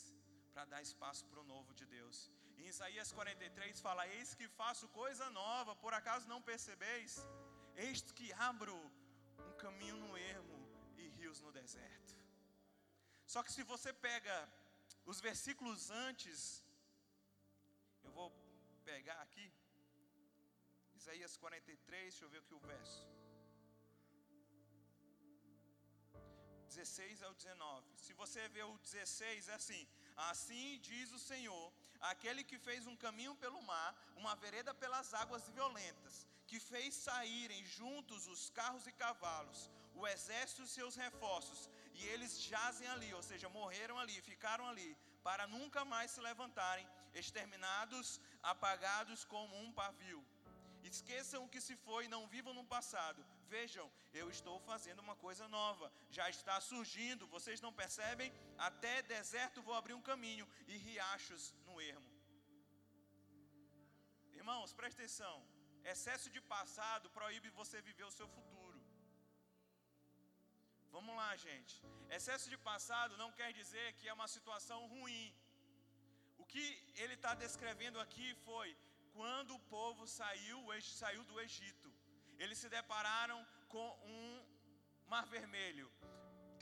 para 0.53 0.65
dar 0.73 0.81
espaço 0.87 1.23
para 1.29 1.41
o 1.43 1.49
novo 1.51 1.73
de 1.81 1.85
Deus. 1.93 2.17
Em 2.59 2.67
Isaías 2.73 3.13
43 3.19 3.81
fala: 3.87 4.09
Eis 4.15 4.31
que 4.39 4.49
faço 4.61 4.89
coisa 4.89 5.27
nova, 5.31 5.77
por 5.85 5.95
acaso 5.99 6.33
não 6.33 6.41
percebeis? 6.51 7.15
Eis 7.85 8.03
que 8.19 8.29
abro 8.49 8.77
um 9.49 9.53
caminho 9.65 9.99
no 10.05 10.11
ermo 10.35 10.59
e 11.03 11.07
rios 11.19 11.41
no 11.47 11.53
deserto. 11.61 12.17
Só 13.35 13.43
que 13.45 13.53
se 13.57 13.63
você 13.73 13.93
pega 14.09 14.37
os 15.13 15.21
versículos 15.29 15.91
antes, 16.07 16.41
eu 18.03 18.11
vou 18.19 18.31
pegar 18.91 19.21
aqui, 19.27 19.47
Isaías 21.03 21.37
43, 21.37 22.03
deixa 22.03 22.25
eu 22.25 22.33
ver 22.35 22.43
aqui 22.43 22.57
o 22.61 22.65
verso. 22.73 23.07
16 26.77 27.23
ao 27.23 27.33
19. 27.35 27.87
Se 28.05 28.13
você 28.21 28.43
vê 28.55 28.63
o 28.63 28.79
16, 28.79 29.49
é 29.49 29.55
assim: 29.55 29.83
Assim 30.31 30.79
diz 30.89 31.11
o 31.19 31.19
Senhor, 31.31 31.67
aquele 32.13 32.43
que 32.51 32.59
fez 32.67 32.87
um 32.87 32.97
caminho 33.05 33.35
pelo 33.45 33.61
mar, 33.71 33.91
uma 34.17 34.35
vereda 34.45 34.73
pelas 34.83 35.09
águas 35.23 35.49
violentas, 35.57 36.15
que 36.47 36.61
fez 36.71 36.95
saírem 36.95 37.65
juntos 37.79 38.27
os 38.35 38.43
carros 38.51 38.87
e 38.87 38.93
cavalos, 38.93 39.71
o 39.95 40.07
exército 40.07 40.63
e 40.63 40.75
seus 40.77 40.95
reforços, 41.05 41.71
e 41.95 42.05
eles 42.13 42.41
jazem 42.51 42.89
ali, 42.95 43.13
ou 43.15 43.23
seja, 43.23 43.49
morreram 43.49 43.99
ali, 43.99 44.21
ficaram 44.33 44.67
ali, 44.73 44.91
para 45.23 45.47
nunca 45.47 45.83
mais 45.85 46.11
se 46.11 46.21
levantarem, 46.21 46.89
exterminados, 47.15 48.21
apagados 48.43 49.25
como 49.25 49.55
um 49.65 49.73
pavio. 49.73 50.23
Esqueçam 50.97 51.41
o 51.45 51.51
que 51.53 51.61
se 51.67 51.75
foi, 51.87 52.03
não 52.15 52.23
vivam 52.35 52.53
no 52.59 52.65
passado. 52.75 53.21
Vejam, 53.55 53.87
eu 54.21 54.27
estou 54.37 54.57
fazendo 54.71 55.01
uma 55.07 55.17
coisa 55.25 55.47
nova, 55.57 55.87
já 56.19 56.27
está 56.35 56.57
surgindo, 56.71 57.33
vocês 57.37 57.61
não 57.65 57.73
percebem? 57.81 58.29
Até 58.69 58.95
deserto 59.15 59.67
vou 59.69 59.77
abrir 59.81 59.95
um 59.99 60.07
caminho 60.11 60.47
e 60.73 60.77
riachos 60.87 61.43
no 61.67 61.75
ermo. 61.95 62.11
Irmãos, 64.41 64.73
presta 64.81 65.01
atenção. 65.03 65.37
Excesso 65.93 66.29
de 66.35 66.41
passado 66.55 67.11
proíbe 67.19 67.49
você 67.61 67.77
viver 67.89 68.07
o 68.09 68.17
seu 68.19 68.29
futuro. 68.37 68.81
Vamos 70.97 71.15
lá, 71.21 71.31
gente. 71.47 71.75
Excesso 72.17 72.49
de 72.53 72.59
passado 72.71 73.21
não 73.23 73.31
quer 73.39 73.51
dizer 73.61 73.87
que 73.99 74.09
é 74.09 74.15
uma 74.19 74.29
situação 74.37 74.81
ruim. 74.95 75.27
O 76.43 76.45
que 76.53 76.65
ele 77.03 77.15
está 77.19 77.35
descrevendo 77.45 78.01
aqui 78.05 78.29
foi 78.47 78.69
quando 79.17 79.53
o 79.55 79.65
povo 79.77 80.07
saiu, 80.07 80.59
saiu 81.03 81.23
do 81.31 81.41
Egito, 81.47 81.91
eles 82.43 82.59
se 82.63 82.69
depararam 82.69 83.39
com 83.75 83.89
um 84.17 84.29
mar 85.13 85.27
vermelho. 85.37 85.89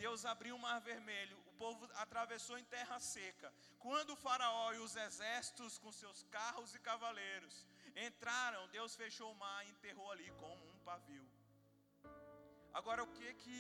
Deus 0.03 0.25
abriu 0.33 0.55
o 0.57 0.65
mar 0.67 0.79
vermelho, 0.81 1.37
o 1.51 1.53
povo 1.63 1.89
atravessou 2.05 2.57
em 2.59 2.67
terra 2.77 2.99
seca. 2.99 3.53
Quando 3.79 4.11
o 4.13 4.21
faraó 4.25 4.73
e 4.73 4.79
os 4.87 4.95
exércitos 4.97 5.79
com 5.79 5.93
seus 5.93 6.23
carros 6.37 6.75
e 6.75 6.81
cavaleiros 6.89 7.67
entraram, 8.07 8.69
Deus 8.69 8.95
fechou 9.03 9.31
o 9.33 9.41
mar 9.45 9.61
e 9.65 9.71
enterrou 9.71 10.11
ali 10.13 10.31
como 10.43 10.65
um 10.73 10.79
pavio. 10.91 11.27
Agora 12.73 13.03
o 13.05 13.13
que 13.17 13.29
que 13.43 13.59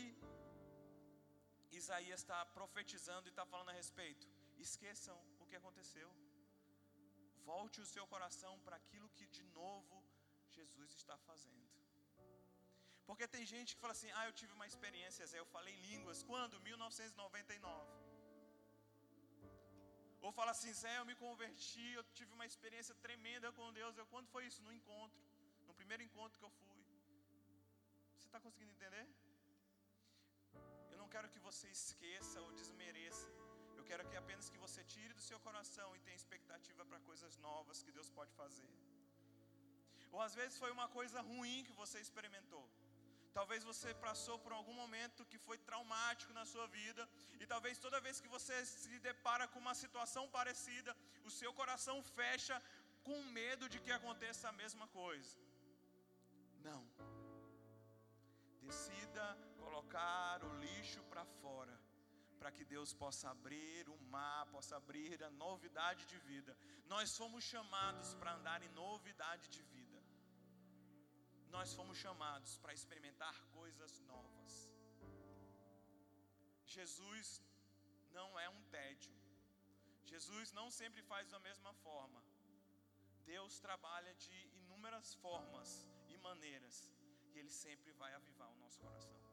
Isaías 1.71 2.21
está 2.21 2.45
profetizando 2.59 3.29
e 3.29 3.33
está 3.35 3.45
falando 3.53 3.71
a 3.71 3.79
respeito? 3.83 4.29
Esqueçam 4.59 5.17
o 5.41 5.47
que 5.47 5.57
aconteceu. 5.57 6.09
Volte 7.51 7.79
o 7.85 7.89
seu 7.95 8.05
coração 8.15 8.53
para 8.65 8.77
aquilo 8.81 9.09
que 9.17 9.27
de 9.37 9.45
novo 9.61 9.97
Jesus 10.57 10.91
está 11.01 11.17
fazendo. 11.29 11.65
Porque 13.09 13.27
tem 13.35 13.45
gente 13.53 13.71
que 13.75 13.83
fala 13.85 13.95
assim: 13.97 14.11
ah, 14.19 14.27
eu 14.29 14.35
tive 14.41 14.53
uma 14.59 14.67
experiência, 14.71 15.27
Zé, 15.33 15.39
eu 15.43 15.49
falei 15.57 15.75
línguas. 15.91 16.23
Quando? 16.31 16.61
1999. 16.61 18.05
Ou 20.25 20.33
fala 20.39 20.53
assim: 20.57 20.73
Zé, 20.83 20.95
eu 21.01 21.07
me 21.11 21.17
converti, 21.25 21.87
eu 21.99 22.05
tive 22.19 22.33
uma 22.39 22.47
experiência 22.51 22.95
tremenda 23.07 23.53
com 23.59 23.73
Deus. 23.81 23.99
Eu, 23.99 24.07
quando 24.15 24.29
foi 24.35 24.45
isso? 24.51 24.63
No 24.69 24.73
encontro. 24.79 25.23
No 25.69 25.75
primeiro 25.81 26.03
encontro 26.09 26.39
que 26.41 26.47
eu 26.51 26.55
fui. 26.63 26.83
Você 28.17 28.27
está 28.29 28.41
conseguindo 28.47 28.73
entender? 28.77 29.07
Eu 30.93 30.99
não 31.03 31.09
quero 31.15 31.29
que 31.35 31.41
você 31.49 31.69
esqueça 31.79 32.41
ou 32.45 32.51
desmereça 32.61 33.29
eu 33.85 33.89
quero 33.91 34.05
que 34.11 34.19
apenas 34.21 34.47
que 34.53 34.61
você 34.65 34.83
tire 34.93 35.13
do 35.19 35.25
seu 35.29 35.39
coração 35.47 35.89
e 35.95 35.99
tenha 36.05 36.21
expectativa 36.21 36.83
para 36.91 36.99
coisas 37.09 37.33
novas 37.49 37.83
que 37.85 37.93
Deus 37.97 38.09
pode 38.19 38.33
fazer. 38.41 38.71
Ou 40.15 40.21
às 40.27 40.35
vezes 40.39 40.57
foi 40.63 40.71
uma 40.77 40.87
coisa 40.97 41.21
ruim 41.31 41.65
que 41.69 41.75
você 41.81 41.99
experimentou. 42.07 42.65
Talvez 43.39 43.61
você 43.71 43.91
passou 44.07 44.37
por 44.45 44.53
algum 44.59 44.77
momento 44.83 45.27
que 45.31 45.39
foi 45.47 45.59
traumático 45.69 46.33
na 46.39 46.47
sua 46.53 46.67
vida, 46.79 47.03
e 47.43 47.47
talvez 47.53 47.79
toda 47.87 48.05
vez 48.07 48.21
que 48.23 48.35
você 48.37 48.57
se 48.65 48.99
depara 49.09 49.47
com 49.53 49.61
uma 49.65 49.77
situação 49.83 50.25
parecida, 50.39 50.97
o 51.29 51.33
seu 51.41 51.53
coração 51.61 51.97
fecha 52.19 52.57
com 53.09 53.19
medo 53.41 53.69
de 53.73 53.81
que 53.85 53.93
aconteça 54.01 54.49
a 54.49 54.59
mesma 54.63 54.87
coisa. 55.01 55.37
Não. 56.69 56.83
Decida 58.67 59.27
colocar 59.63 60.43
o 60.49 60.55
lixo 60.65 61.03
para 61.11 61.27
fora 61.43 61.84
para 62.45 62.53
que 62.57 62.65
Deus 62.73 62.91
possa 63.03 63.31
abrir 63.31 63.89
o 63.89 63.97
mar, 64.15 64.45
possa 64.55 64.77
abrir 64.77 65.25
a 65.25 65.31
novidade 65.31 66.03
de 66.11 66.19
vida. 66.31 66.55
Nós 66.93 67.17
fomos 67.21 67.43
chamados 67.43 68.09
para 68.21 68.35
andar 68.39 68.61
em 68.63 68.69
novidade 68.81 69.49
de 69.55 69.63
vida. 69.63 69.99
Nós 71.55 71.73
fomos 71.73 71.97
chamados 71.97 72.59
para 72.59 72.75
experimentar 72.75 73.35
coisas 73.59 73.99
novas. 74.01 74.53
Jesus 76.67 77.43
não 78.13 78.29
é 78.39 78.47
um 78.51 78.63
tédio. 78.65 79.17
Jesus 80.05 80.53
não 80.53 80.71
sempre 80.71 81.01
faz 81.13 81.31
da 81.31 81.39
mesma 81.49 81.73
forma. 81.87 82.23
Deus 83.25 83.59
trabalha 83.59 84.13
de 84.27 84.37
inúmeras 84.61 85.15
formas 85.15 85.89
e 86.11 86.19
maneiras, 86.19 86.93
e 87.33 87.39
Ele 87.39 87.51
sempre 87.51 87.91
vai 87.93 88.13
avivar 88.13 88.51
o 88.51 88.61
nosso 88.65 88.79
coração. 88.81 89.24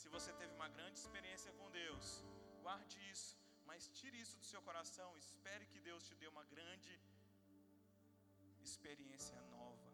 Se 0.00 0.08
você 0.14 0.32
teve 0.40 0.52
uma 0.58 0.68
grande 0.76 0.98
experiência 1.02 1.50
com 1.58 1.66
Deus, 1.82 2.04
guarde 2.64 2.98
isso, 3.12 3.32
mas 3.68 3.88
tire 3.98 4.18
isso 4.24 4.36
do 4.42 4.46
seu 4.50 4.60
coração. 4.68 5.08
Espere 5.24 5.64
que 5.72 5.80
Deus 5.88 6.06
te 6.08 6.14
dê 6.20 6.26
uma 6.34 6.44
grande 6.52 6.92
experiência 8.68 9.38
nova. 9.56 9.90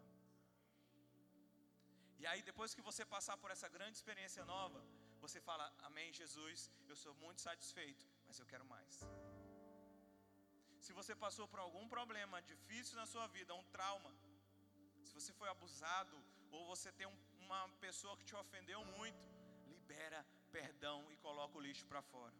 E 2.21 2.25
aí, 2.31 2.41
depois 2.51 2.73
que 2.77 2.87
você 2.91 3.05
passar 3.17 3.37
por 3.43 3.51
essa 3.55 3.69
grande 3.77 3.97
experiência 4.01 4.45
nova, 4.55 4.81
você 5.25 5.41
fala: 5.49 5.67
Amém, 5.89 6.09
Jesus, 6.21 6.71
eu 6.91 6.97
sou 7.05 7.15
muito 7.25 7.43
satisfeito, 7.49 8.07
mas 8.29 8.39
eu 8.43 8.47
quero 8.53 8.67
mais. 8.75 8.95
Se 10.87 10.93
você 11.01 11.17
passou 11.25 11.49
por 11.53 11.61
algum 11.67 11.87
problema 11.97 12.41
difícil 12.53 12.97
na 13.03 13.07
sua 13.15 13.27
vida, 13.39 13.59
um 13.61 13.67
trauma, 13.77 14.13
se 15.09 15.15
você 15.19 15.33
foi 15.41 15.49
abusado, 15.55 16.17
ou 16.53 16.65
você 16.75 16.93
tem 16.93 17.09
um, 17.09 17.19
uma 17.47 17.63
pessoa 17.87 18.17
que 18.17 18.29
te 18.31 18.37
ofendeu 18.45 18.83
muito, 18.99 19.36
lixo 21.77 21.87
para 21.93 22.03
fora. 22.15 22.37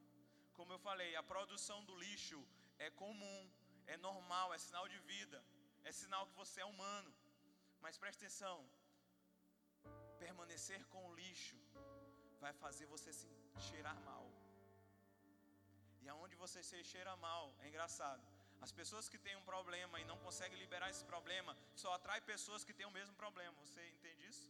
Como 0.57 0.73
eu 0.75 0.79
falei, 0.89 1.11
a 1.15 1.23
produção 1.33 1.79
do 1.89 1.95
lixo 2.05 2.39
é 2.87 2.89
comum, 3.03 3.41
é 3.87 3.97
normal, 4.09 4.55
é 4.55 4.59
sinal 4.67 4.87
de 4.93 4.99
vida, 5.11 5.39
é 5.85 5.93
sinal 5.93 6.23
que 6.29 6.37
você 6.43 6.61
é 6.63 6.65
humano. 6.75 7.11
Mas 7.83 7.99
preste 8.03 8.21
atenção: 8.25 8.57
permanecer 10.25 10.81
com 10.93 11.03
o 11.09 11.15
lixo 11.21 11.59
vai 12.45 12.53
fazer 12.65 12.87
você 12.95 13.13
se 13.21 13.29
cheirar 13.69 13.99
mal. 14.11 14.25
E 16.03 16.09
aonde 16.09 16.35
você 16.45 16.63
se 16.63 16.83
cheira 16.93 17.15
mal, 17.29 17.45
é 17.63 17.69
engraçado. 17.69 18.25
As 18.67 18.73
pessoas 18.81 19.07
que 19.13 19.19
têm 19.25 19.37
um 19.37 19.49
problema 19.53 20.01
e 20.01 20.09
não 20.11 20.19
conseguem 20.27 20.59
liberar 20.65 20.89
esse 20.95 21.05
problema 21.13 21.53
só 21.83 21.93
atrai 21.93 22.21
pessoas 22.33 22.65
que 22.65 22.77
têm 22.79 22.87
o 22.87 22.97
mesmo 22.99 23.15
problema. 23.23 23.55
Você 23.65 23.83
entende 23.97 24.23
isso? 24.33 24.47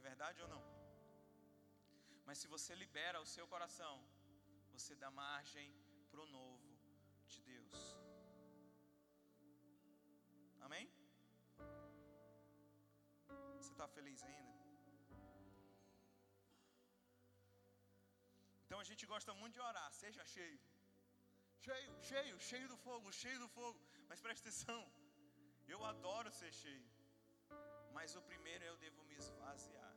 É 0.00 0.02
verdade 0.12 0.38
ou 0.44 0.48
não? 0.52 0.62
Mas 2.26 2.38
se 2.40 2.46
você 2.52 2.72
libera 2.82 3.18
o 3.24 3.26
seu 3.32 3.44
coração, 3.52 3.94
você 4.74 4.92
dá 5.02 5.10
margem 5.24 5.68
para 6.10 6.22
o 6.24 6.30
novo 6.36 6.70
de 7.32 7.40
Deus. 7.48 7.74
Amém? 10.66 10.86
Você 13.58 13.72
está 13.74 13.88
feliz 13.96 14.22
ainda? 14.28 14.54
Então 18.64 18.80
a 18.84 18.88
gente 18.90 19.04
gosta 19.12 19.34
muito 19.42 19.56
de 19.58 19.62
orar, 19.70 19.90
seja 20.04 20.24
cheio. 20.36 20.60
Cheio, 21.66 21.92
cheio, 22.10 22.40
cheio 22.50 22.68
do 22.72 22.78
fogo, 22.86 23.12
cheio 23.22 23.38
do 23.44 23.50
fogo. 23.58 23.78
Mas 24.08 24.22
preste 24.26 24.42
atenção, 24.46 24.82
eu 25.74 25.82
adoro 25.92 26.32
ser 26.40 26.52
cheio. 26.62 26.88
Mas 27.98 28.16
o 28.20 28.22
primeiro 28.22 28.64
eu 28.64 28.76
devo 28.76 29.02
me 29.04 29.16
esvaziar 29.24 29.90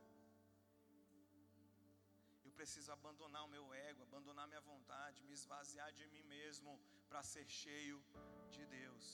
preciso 2.64 2.90
abandonar 2.96 3.42
o 3.44 3.52
meu 3.54 3.64
ego, 3.88 4.02
abandonar 4.02 4.46
minha 4.50 4.64
vontade, 4.72 5.24
me 5.28 5.34
esvaziar 5.38 5.88
de 5.98 6.04
mim 6.12 6.22
mesmo 6.36 6.72
para 7.08 7.22
ser 7.32 7.46
cheio 7.62 7.98
de 8.54 8.64
Deus. 8.78 9.04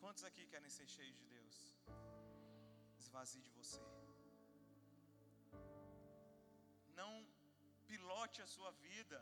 Quantos 0.00 0.24
aqui 0.28 0.44
querem 0.52 0.70
ser 0.76 0.86
cheios 0.94 1.16
de 1.20 1.26
Deus? 1.36 1.56
Esvazie 3.02 3.42
de 3.46 3.52
você. 3.58 3.82
Não 7.00 7.12
pilote 7.90 8.40
a 8.46 8.50
sua 8.54 8.70
vida 8.88 9.18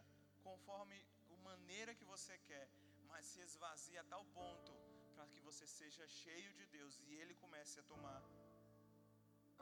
conforme 0.48 0.98
a 1.34 1.36
maneira 1.50 1.96
que 1.98 2.10
você 2.14 2.36
quer, 2.50 2.66
mas 3.10 3.26
se 3.32 3.40
esvazie 3.48 3.98
a 3.98 4.04
tal 4.12 4.24
ponto 4.38 4.72
para 5.14 5.26
que 5.32 5.40
você 5.48 5.66
seja 5.66 6.06
cheio 6.22 6.52
de 6.60 6.66
Deus 6.76 6.94
e 7.06 7.14
Ele 7.22 7.34
comece 7.44 7.80
a 7.80 7.88
tomar 7.94 8.22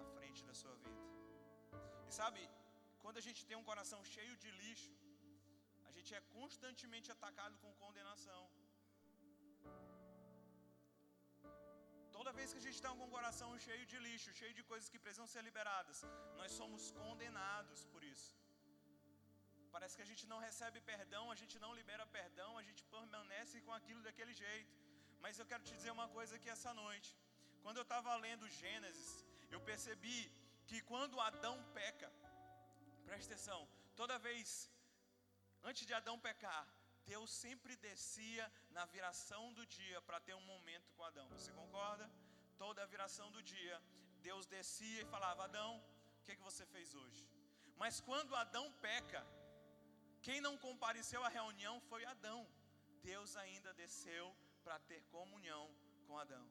a 0.02 0.04
frente 0.16 0.42
da 0.48 0.54
sua 0.62 0.74
vida. 0.84 1.04
E 2.08 2.12
sabe, 2.20 2.42
quando 3.02 3.18
a 3.20 3.24
gente 3.26 3.40
tem 3.48 3.56
um 3.60 3.68
coração 3.70 4.00
cheio 4.14 4.34
de 4.42 4.50
lixo, 4.62 4.92
a 5.88 5.92
gente 5.96 6.10
é 6.18 6.20
constantemente 6.36 7.08
atacado 7.16 7.56
com 7.62 7.80
condenação. 7.84 8.42
Toda 12.16 12.36
vez 12.38 12.52
que 12.52 12.60
a 12.60 12.66
gente 12.66 12.78
está 12.80 12.90
com 12.98 13.06
o 13.06 13.14
coração 13.16 13.48
cheio 13.66 13.84
de 13.92 13.98
lixo, 14.06 14.36
cheio 14.40 14.54
de 14.58 14.62
coisas 14.70 14.88
que 14.92 15.00
precisam 15.04 15.26
ser 15.32 15.42
liberadas, 15.48 15.98
nós 16.40 16.52
somos 16.60 16.90
condenados 17.00 17.80
por 17.92 18.02
isso. 18.12 18.30
Parece 19.74 19.96
que 19.96 20.04
a 20.06 20.10
gente 20.10 20.24
não 20.32 20.38
recebe 20.46 20.78
perdão, 20.92 21.24
a 21.34 21.36
gente 21.40 21.56
não 21.64 21.72
libera 21.80 22.06
perdão, 22.18 22.50
a 22.60 22.64
gente 22.68 22.82
permanece 22.94 23.60
com 23.66 23.72
aquilo 23.78 24.02
daquele 24.06 24.34
jeito. 24.44 24.72
Mas 25.24 25.38
eu 25.40 25.46
quero 25.50 25.64
te 25.68 25.74
dizer 25.78 25.92
uma 25.98 26.08
coisa 26.16 26.32
aqui 26.38 26.48
essa 26.56 26.72
noite. 26.82 27.10
Quando 27.64 27.78
eu 27.80 27.86
estava 27.88 28.14
lendo 28.26 28.52
Gênesis, 28.60 29.10
eu 29.54 29.60
percebi 29.60 30.20
que 30.68 30.80
quando 30.90 31.20
Adão 31.20 31.56
peca, 31.78 32.10
preste 33.04 33.26
atenção, 33.32 33.60
toda 34.00 34.18
vez 34.18 34.70
antes 35.62 35.84
de 35.86 35.94
Adão 35.94 36.18
pecar, 36.18 36.66
Deus 37.12 37.30
sempre 37.44 37.74
descia 37.76 38.44
na 38.70 38.84
viração 38.94 39.52
do 39.52 39.64
dia 39.66 40.00
para 40.02 40.20
ter 40.20 40.34
um 40.34 40.46
momento 40.52 40.92
com 40.94 41.04
Adão. 41.04 41.28
Você 41.30 41.52
concorda? 41.52 42.08
Toda 42.56 42.82
a 42.82 42.86
viração 42.86 43.30
do 43.30 43.42
dia, 43.42 43.76
Deus 44.28 44.46
descia 44.46 45.02
e 45.02 45.10
falava: 45.14 45.44
Adão, 45.44 45.72
o 46.20 46.22
que, 46.24 46.36
que 46.36 46.42
você 46.42 46.64
fez 46.66 46.94
hoje? 46.94 47.28
Mas 47.76 48.00
quando 48.00 48.36
Adão 48.36 48.70
peca, 48.80 49.26
quem 50.22 50.40
não 50.40 50.56
compareceu 50.56 51.24
à 51.24 51.28
reunião 51.28 51.80
foi 51.80 52.04
Adão. 52.04 52.40
Deus 53.02 53.36
ainda 53.36 53.74
desceu 53.74 54.26
para 54.62 54.78
ter 54.78 55.02
comunhão 55.16 55.64
com 56.06 56.16
Adão. 56.16 56.46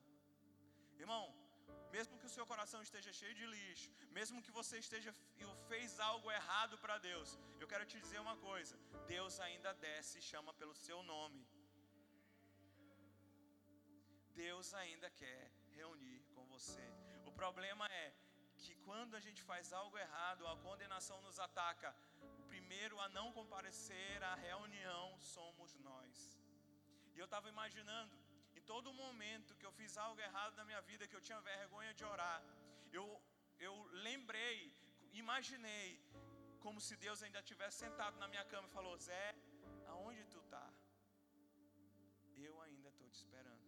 Irmão, 1.00 1.34
mesmo 1.96 2.18
que 2.20 2.30
o 2.30 2.34
seu 2.36 2.46
coração 2.52 2.82
esteja 2.82 3.12
cheio 3.20 3.36
de 3.40 3.46
lixo, 3.46 3.90
mesmo 4.18 4.42
que 4.46 4.52
você 4.60 4.78
esteja 4.86 5.14
fez 5.72 5.92
algo 6.12 6.30
errado 6.40 6.76
para 6.84 6.96
Deus, 7.10 7.30
eu 7.62 7.68
quero 7.72 7.86
te 7.92 7.98
dizer 8.04 8.20
uma 8.26 8.36
coisa: 8.48 8.76
Deus 9.16 9.40
ainda 9.46 9.72
desce 9.86 10.16
e 10.20 10.28
chama 10.32 10.54
pelo 10.62 10.76
seu 10.86 11.00
nome. 11.14 11.42
Deus 14.46 14.68
ainda 14.82 15.10
quer 15.22 15.42
reunir 15.78 16.22
com 16.34 16.44
você. 16.56 16.86
O 17.30 17.32
problema 17.42 17.86
é 18.04 18.08
que 18.64 18.74
quando 18.88 19.16
a 19.20 19.22
gente 19.26 19.42
faz 19.50 19.72
algo 19.82 19.98
errado, 20.06 20.48
a 20.48 20.58
condenação 20.68 21.18
nos 21.28 21.40
ataca. 21.48 21.90
O 22.40 22.44
primeiro 22.54 23.00
a 23.06 23.08
não 23.18 23.28
comparecer 23.40 24.18
à 24.32 24.34
reunião 24.50 25.06
somos 25.36 25.72
nós. 25.90 26.18
E 27.14 27.20
eu 27.22 27.28
estava 27.30 27.50
imaginando, 27.56 28.16
todo 28.72 28.94
momento 29.06 29.58
que 29.60 29.66
eu 29.70 29.74
fiz 29.80 29.94
algo 30.06 30.20
errado 30.28 30.54
na 30.60 30.66
minha 30.70 30.82
vida, 30.90 31.08
que 31.10 31.18
eu 31.18 31.26
tinha 31.28 31.40
vergonha 31.54 31.94
de 32.00 32.04
orar, 32.12 32.40
eu, 32.98 33.06
eu 33.68 33.74
lembrei, 34.08 34.58
imaginei, 35.22 35.90
como 36.66 36.80
se 36.86 36.96
Deus 37.06 37.20
ainda 37.26 37.42
tivesse 37.50 37.78
sentado 37.86 38.16
na 38.22 38.28
minha 38.34 38.46
cama 38.52 38.68
e 38.70 38.76
falou: 38.78 38.94
Zé, 39.08 39.28
aonde 39.94 40.24
tu 40.34 40.40
está? 40.46 40.68
Eu 42.48 42.54
ainda 42.66 42.90
estou 42.94 43.10
te 43.16 43.20
esperando. 43.24 43.68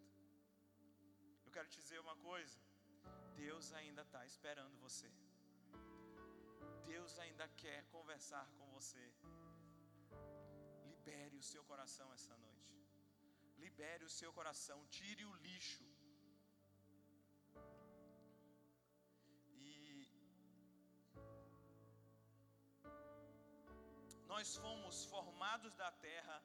Eu 1.45 1.51
quero 1.55 1.67
te 1.73 1.79
dizer 1.83 1.99
uma 2.07 2.15
coisa: 2.29 2.57
Deus 3.43 3.73
ainda 3.81 4.03
está 4.07 4.23
esperando 4.31 4.83
você. 4.87 5.11
Deus 6.93 7.13
ainda 7.25 7.47
quer 7.63 7.81
conversar 7.97 8.45
com 8.57 8.67
você. 8.77 9.05
Libere 10.91 11.37
o 11.43 11.47
seu 11.51 11.63
coração 11.71 12.07
essa 12.19 12.35
noite. 12.47 12.82
Libere 13.65 14.03
o 14.09 14.13
seu 14.19 14.31
coração. 14.39 14.77
Tire 14.97 15.25
o 15.31 15.35
lixo. 15.47 15.85
E 19.65 20.07
nós 24.33 24.55
fomos 24.63 25.05
formados 25.13 25.75
da 25.83 25.91
terra, 26.07 26.37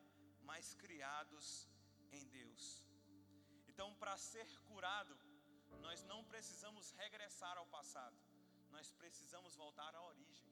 mas 0.50 0.74
criados 0.84 1.46
em 2.18 2.24
Deus. 2.38 2.64
Então, 3.70 3.88
para 4.02 4.16
ser 4.16 4.48
curado, 4.68 5.14
nós 5.86 6.02
não 6.10 6.20
precisamos 6.32 6.86
regressar 7.02 7.56
ao 7.58 7.66
passado, 7.76 8.18
nós 8.74 8.90
precisamos 9.00 9.54
voltar 9.56 9.94
à 9.94 10.02
origem. 10.12 10.48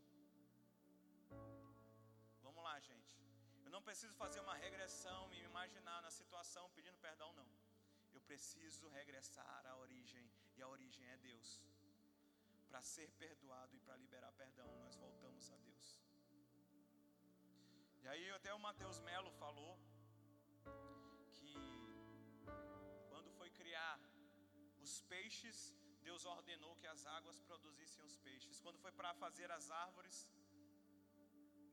Vamos 2.47 2.63
lá, 2.69 2.79
gente. 2.81 3.15
Eu 3.65 3.71
não 3.75 3.83
preciso 3.83 4.15
fazer 4.15 4.41
uma 4.47 4.57
regressão 4.65 5.21
e 5.33 5.41
me 5.41 5.49
imaginar 5.53 6.05
situação 6.57 6.71
pedindo 6.77 6.99
perdão, 6.99 7.31
não. 7.35 7.49
Eu 8.15 8.21
preciso 8.29 8.89
regressar 8.89 9.63
à 9.67 9.77
origem, 9.77 10.27
e 10.57 10.63
a 10.63 10.69
origem 10.69 11.07
é 11.15 11.17
Deus. 11.19 11.49
Para 12.69 12.81
ser 12.83 13.09
perdoado 13.23 13.77
e 13.77 13.81
para 13.81 13.97
liberar 13.97 14.33
perdão, 14.33 14.69
nós 14.85 14.97
voltamos 14.97 15.51
a 15.51 15.59
Deus. 15.69 15.87
E 18.03 18.09
aí 18.09 18.31
até 18.39 18.55
o 18.55 18.61
Mateus 18.67 18.99
Melo 19.01 19.31
falou 19.43 19.73
que 21.37 21.55
quando 23.11 23.31
foi 23.39 23.51
criar 23.51 23.99
os 24.87 24.95
peixes, 25.13 25.59
Deus 26.09 26.25
ordenou 26.25 26.75
que 26.77 26.89
as 26.95 27.05
águas 27.19 27.39
produzissem 27.51 28.03
os 28.11 28.17
peixes. 28.29 28.61
Quando 28.61 28.79
foi 28.79 28.93
para 28.93 29.13
fazer 29.15 29.51
as 29.59 29.71
árvores, 29.71 30.19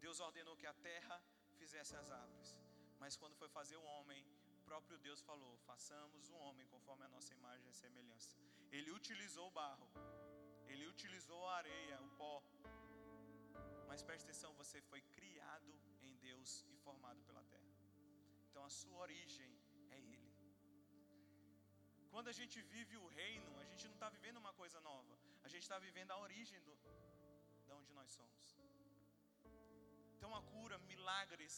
Deus 0.05 0.19
ordenou 0.19 0.57
que 0.57 0.67
a 0.67 0.77
terra 0.91 1.17
fizesse 1.59 1.95
as 1.95 2.09
árvores. 2.11 2.51
Mas 2.99 3.15
quando 3.15 3.35
foi 3.41 3.49
fazer 3.59 3.77
o 3.77 3.83
homem, 3.93 4.23
próprio 4.69 4.97
Deus 5.07 5.21
falou: 5.29 5.53
façamos 5.69 6.29
um 6.29 6.37
homem 6.45 6.65
conforme 6.73 7.03
a 7.05 7.13
nossa 7.15 7.33
imagem 7.39 7.69
e 7.69 7.79
semelhança. 7.83 8.35
Ele 8.77 8.91
utilizou 8.99 9.47
o 9.47 9.55
barro, 9.61 9.87
ele 10.71 10.85
utilizou 10.93 11.41
a 11.47 11.57
areia, 11.61 11.97
o 12.07 12.09
pó. 12.21 12.35
Mas 13.89 14.01
preste 14.09 14.25
atenção, 14.25 14.51
você 14.61 14.81
foi 14.91 15.01
criado 15.17 15.71
em 16.01 16.13
Deus 16.27 16.65
e 16.71 16.77
formado 16.85 17.21
pela 17.29 17.43
terra. 17.53 17.73
Então 18.47 18.63
a 18.65 18.71
sua 18.79 18.99
origem 19.07 19.51
é 19.91 19.99
Ele. 20.13 20.31
Quando 22.13 22.29
a 22.33 22.35
gente 22.39 22.57
vive 22.73 22.95
o 23.03 23.07
reino, 23.19 23.51
a 23.59 23.65
gente 23.69 23.85
não 23.89 23.95
está 23.99 24.09
vivendo 24.17 24.37
uma 24.37 24.53
coisa 24.61 24.79
nova. 24.81 25.13
A 25.43 25.49
gente 25.53 25.63
está 25.67 25.79
vivendo 25.87 26.11
a 26.11 26.19
origem 26.25 26.59
do, 26.67 26.73
de 27.65 27.71
onde 27.77 27.91
nós 27.99 28.09
somos. 28.17 28.43
Então 30.15 30.35
a 30.39 30.41
cura, 30.53 30.77
milagres, 30.93 31.55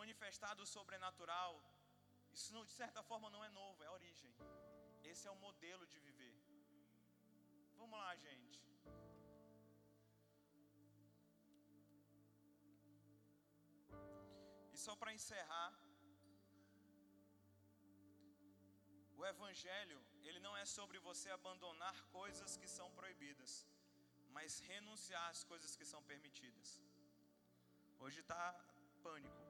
manifestado 0.00 0.62
sobrenatural, 0.74 1.52
isso 2.36 2.64
de 2.70 2.74
certa 2.80 3.02
forma 3.10 3.28
não 3.34 3.42
é 3.48 3.50
novo, 3.60 3.84
é 3.86 3.90
origem. 3.98 4.32
Esse 5.10 5.24
é 5.28 5.30
o 5.34 5.42
modelo 5.46 5.84
de 5.92 5.98
viver. 6.06 6.36
Vamos 7.80 7.98
lá, 8.02 8.10
gente. 8.26 8.60
E 14.74 14.78
só 14.86 14.94
para 15.00 15.14
encerrar, 15.18 15.72
o 19.18 19.24
Evangelho, 19.32 19.98
ele 20.28 20.40
não 20.46 20.54
é 20.62 20.64
sobre 20.76 20.98
você 21.08 21.30
abandonar 21.30 21.96
coisas 22.18 22.56
que 22.60 22.68
são 22.76 22.88
proibidas, 22.98 23.52
mas 24.36 24.58
renunciar 24.70 25.26
às 25.30 25.42
coisas 25.52 25.74
que 25.78 25.86
são 25.92 26.02
permitidas. 26.12 26.70
Hoje 28.04 28.20
está 28.20 28.44
pânico. 29.02 29.45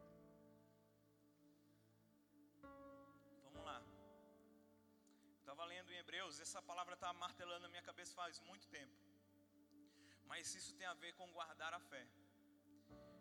Estava 5.56 5.70
lendo 5.70 5.90
em 5.90 5.96
Hebreus, 5.96 6.38
essa 6.38 6.60
palavra 6.60 6.92
está 6.92 7.10
martelando 7.14 7.62
na 7.62 7.68
minha 7.74 7.80
cabeça 7.80 8.14
faz 8.14 8.38
muito 8.40 8.66
tempo. 8.68 8.94
Mas 10.30 10.54
isso 10.54 10.74
tem 10.74 10.86
a 10.86 10.92
ver 11.02 11.14
com 11.14 11.32
guardar 11.32 11.72
a 11.72 11.80
fé. 11.80 12.04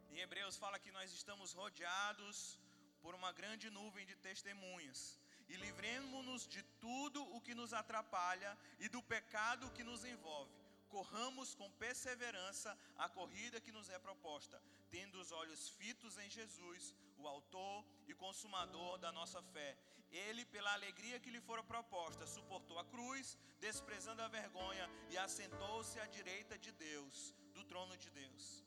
Em 0.09 0.19
Hebreus 0.19 0.57
fala 0.57 0.77
que 0.77 0.91
nós 0.91 1.13
estamos 1.13 1.53
rodeados 1.53 2.59
por 3.01 3.15
uma 3.15 3.31
grande 3.31 3.69
nuvem 3.69 4.05
de 4.05 4.17
testemunhas 4.17 5.17
e 5.47 5.55
livremos-nos 5.55 6.45
de 6.45 6.61
tudo 6.85 7.23
o 7.37 7.39
que 7.39 7.55
nos 7.55 7.71
atrapalha 7.71 8.51
e 8.81 8.89
do 8.89 9.01
pecado 9.01 9.71
que 9.71 9.85
nos 9.89 10.03
envolve. 10.03 10.64
Corramos 10.95 11.49
com 11.59 11.69
perseverança 11.83 12.69
a 13.05 13.07
corrida 13.09 13.59
que 13.63 13.71
nos 13.77 13.89
é 13.95 13.97
proposta, 13.99 14.57
tendo 14.89 15.15
os 15.21 15.29
olhos 15.39 15.67
fitos 15.79 16.17
em 16.23 16.29
Jesus, 16.29 16.83
o 17.17 17.27
Autor 17.27 17.85
e 18.07 18.13
Consumador 18.13 18.97
da 18.97 19.11
nossa 19.11 19.41
fé. 19.55 19.71
Ele, 20.09 20.45
pela 20.45 20.71
alegria 20.73 21.19
que 21.19 21.33
lhe 21.33 21.41
fora 21.41 21.63
proposta, 21.73 22.25
suportou 22.25 22.79
a 22.79 22.85
cruz, 22.85 23.37
desprezando 23.59 24.21
a 24.21 24.29
vergonha, 24.29 24.89
e 25.11 25.17
assentou-se 25.17 25.99
à 25.99 26.07
direita 26.17 26.57
de 26.57 26.71
Deus, 26.71 27.35
do 27.53 27.65
trono 27.65 27.97
de 27.97 28.09
Deus. 28.21 28.63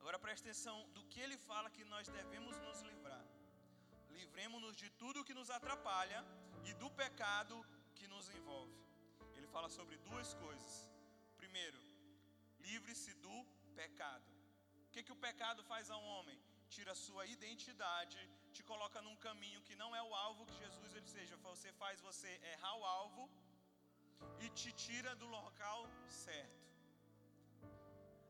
Agora 0.00 0.18
preste 0.18 0.42
atenção 0.42 0.78
do 0.96 1.04
que 1.04 1.20
ele 1.20 1.38
fala 1.38 1.70
que 1.70 1.84
nós 1.84 2.08
devemos 2.08 2.56
nos 2.66 2.80
livrar. 2.90 3.24
Livremos-nos 4.10 4.76
de 4.76 4.90
tudo 4.90 5.24
que 5.24 5.38
nos 5.40 5.50
atrapalha 5.50 6.22
e 6.64 6.74
do 6.74 6.90
pecado 6.90 7.64
que 7.94 8.08
nos 8.08 8.28
envolve. 8.28 8.83
Fala 9.54 9.68
sobre 9.70 9.96
duas 10.08 10.28
coisas. 10.44 10.72
Primeiro, 11.40 11.80
livre-se 12.68 13.12
do 13.24 13.36
pecado. 13.80 14.28
O 14.86 14.90
que, 14.92 15.04
que 15.06 15.12
o 15.16 15.20
pecado 15.26 15.62
faz 15.70 15.90
a 15.90 15.96
um 15.96 16.08
homem? 16.14 16.38
Tira 16.76 16.90
a 16.92 17.00
sua 17.06 17.24
identidade, 17.34 18.18
te 18.56 18.64
coloca 18.70 19.00
num 19.06 19.14
caminho 19.26 19.62
que 19.62 19.76
não 19.82 19.94
é 19.94 20.02
o 20.02 20.12
alvo 20.26 20.46
que 20.48 20.58
Jesus 20.64 20.96
ele 20.96 21.06
seja. 21.06 21.36
Você 21.36 21.70
faz 21.82 22.00
você 22.00 22.30
errar 22.52 22.74
o 22.80 22.84
alvo 22.84 23.30
e 24.40 24.48
te 24.50 24.72
tira 24.72 25.14
do 25.14 25.28
local 25.38 25.80
certo. 26.08 26.63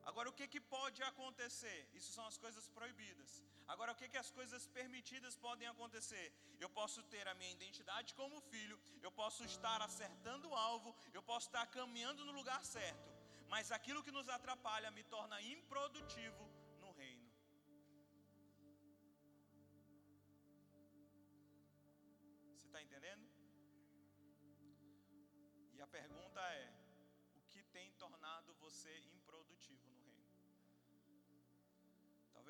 Agora, 0.09 0.29
o 0.29 0.33
que, 0.33 0.47
que 0.47 0.61
pode 0.61 1.01
acontecer? 1.03 1.89
Isso 1.93 2.11
são 2.13 2.25
as 2.31 2.37
coisas 2.37 2.67
proibidas. 2.67 3.43
Agora, 3.67 3.91
o 3.91 3.95
que, 3.95 4.07
que 4.07 4.17
as 4.17 4.29
coisas 4.29 4.67
permitidas 4.67 5.35
podem 5.35 5.67
acontecer? 5.67 6.31
Eu 6.59 6.69
posso 6.69 7.01
ter 7.03 7.27
a 7.27 7.33
minha 7.33 7.51
identidade 7.51 8.13
como 8.13 8.39
filho, 8.41 8.79
eu 9.01 9.11
posso 9.11 9.43
estar 9.43 9.81
acertando 9.81 10.49
o 10.49 10.55
alvo, 10.55 10.95
eu 11.11 11.23
posso 11.23 11.47
estar 11.47 11.65
caminhando 11.67 12.23
no 12.23 12.31
lugar 12.31 12.63
certo, 12.63 13.09
mas 13.49 13.71
aquilo 13.71 14.03
que 14.03 14.11
nos 14.11 14.29
atrapalha 14.29 14.91
me 14.91 15.03
torna 15.03 15.41
improdutivo 15.41 16.54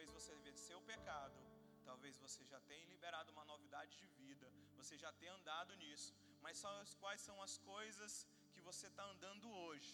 Talvez 0.06 0.24
você 0.24 0.36
venceu 0.48 0.78
o 0.78 0.88
pecado, 0.90 1.38
talvez 1.90 2.16
você 2.24 2.42
já 2.52 2.60
tenha 2.70 2.86
liberado 2.92 3.32
uma 3.36 3.46
novidade 3.52 3.94
de 4.02 4.08
vida, 4.20 4.48
você 4.80 4.96
já 5.04 5.12
tenha 5.20 5.34
andado 5.34 5.72
nisso, 5.84 6.12
mas 6.44 6.62
quais 7.04 7.22
são 7.28 7.38
as 7.46 7.54
coisas 7.72 8.12
que 8.54 8.62
você 8.68 8.86
está 8.92 9.06
andando 9.14 9.48
hoje, 9.64 9.94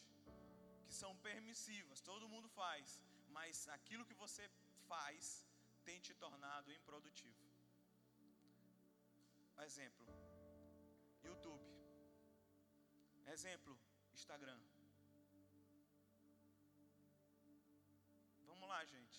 que 0.85 0.93
são 1.01 1.11
permissivas, 1.29 2.01
todo 2.09 2.31
mundo 2.33 2.49
faz, 2.49 2.99
mas 3.37 3.69
aquilo 3.77 4.07
que 4.09 4.17
você 4.25 4.45
faz 4.89 5.45
tem 5.85 5.97
te 6.07 6.13
tornado 6.25 6.73
improdutivo. 6.79 7.45
Exemplo: 9.67 10.05
YouTube. 11.29 11.67
Exemplo: 13.35 13.73
Instagram. 14.19 14.59
Vamos 18.51 18.67
lá, 18.73 18.81
gente. 18.93 19.10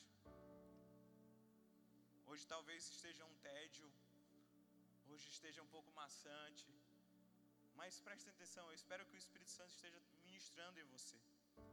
Hoje 2.33 2.47
talvez 2.53 2.83
esteja 2.89 3.23
um 3.31 3.35
tédio, 3.47 3.87
hoje 5.11 5.25
esteja 5.29 5.61
um 5.65 5.71
pouco 5.75 5.91
maçante, 5.93 6.67
mas 7.81 7.99
preste 8.07 8.31
atenção, 8.31 8.65
eu 8.69 8.77
espero 8.79 9.05
que 9.09 9.17
o 9.17 9.23
Espírito 9.25 9.51
Santo 9.51 9.73
esteja 9.75 9.99
ministrando 10.25 10.81
em 10.81 10.87
você. 10.95 11.19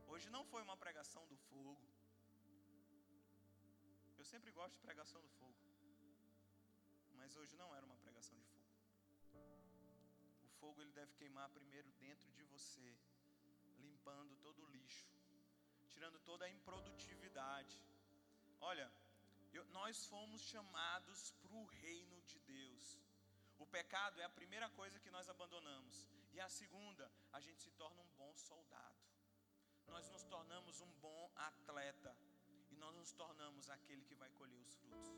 Hoje 0.10 0.28
não 0.36 0.44
foi 0.52 0.62
uma 0.62 0.76
pregação 0.76 1.26
do 1.28 1.38
fogo. 1.48 1.88
Eu 4.18 4.26
sempre 4.26 4.52
gosto 4.52 4.76
de 4.76 4.82
pregação 4.82 5.22
do 5.22 5.30
fogo, 5.40 5.56
mas 7.20 7.38
hoje 7.38 7.56
não 7.56 7.74
era 7.74 7.86
uma 7.86 8.00
pregação 8.06 8.38
de 8.38 8.48
fogo. 8.52 8.70
O 10.44 10.50
fogo 10.60 10.82
ele 10.82 10.92
deve 10.92 11.14
queimar 11.14 11.48
primeiro 11.52 11.90
dentro 12.06 12.30
de 12.34 12.44
você, 12.54 12.90
limpando 13.78 14.36
todo 14.48 14.62
o 14.66 14.72
lixo, 14.78 15.08
tirando 15.88 16.20
toda 16.32 16.44
a 16.44 16.50
improdutividade. 16.50 17.80
Olha, 18.60 18.92
eu, 19.58 19.66
nós 19.66 20.06
fomos 20.06 20.42
chamados 20.42 21.32
para 21.42 21.54
o 21.54 21.66
reino 21.66 22.22
de 22.24 22.40
Deus. 22.40 23.00
O 23.58 23.66
pecado 23.66 24.22
é 24.22 24.26
a 24.26 24.38
primeira 24.40 24.70
coisa 24.70 25.00
que 25.00 25.12
nós 25.12 25.28
abandonamos. 25.28 26.08
E 26.32 26.40
a 26.40 26.50
segunda, 26.50 27.12
a 27.34 27.40
gente 27.40 27.62
se 27.62 27.72
torna 27.72 28.02
um 28.02 28.12
bom 28.18 28.34
soldado. 28.38 29.00
Nós 29.88 30.10
nos 30.10 30.24
tornamos 30.24 30.80
um 30.82 30.92
bom 31.08 31.32
atleta. 31.36 32.16
E 32.72 32.76
nós 32.78 32.96
nos 32.96 33.12
tornamos 33.14 33.70
aquele 33.70 34.04
que 34.06 34.16
vai 34.16 34.30
colher 34.40 34.60
os 34.62 34.76
frutos. 34.76 35.10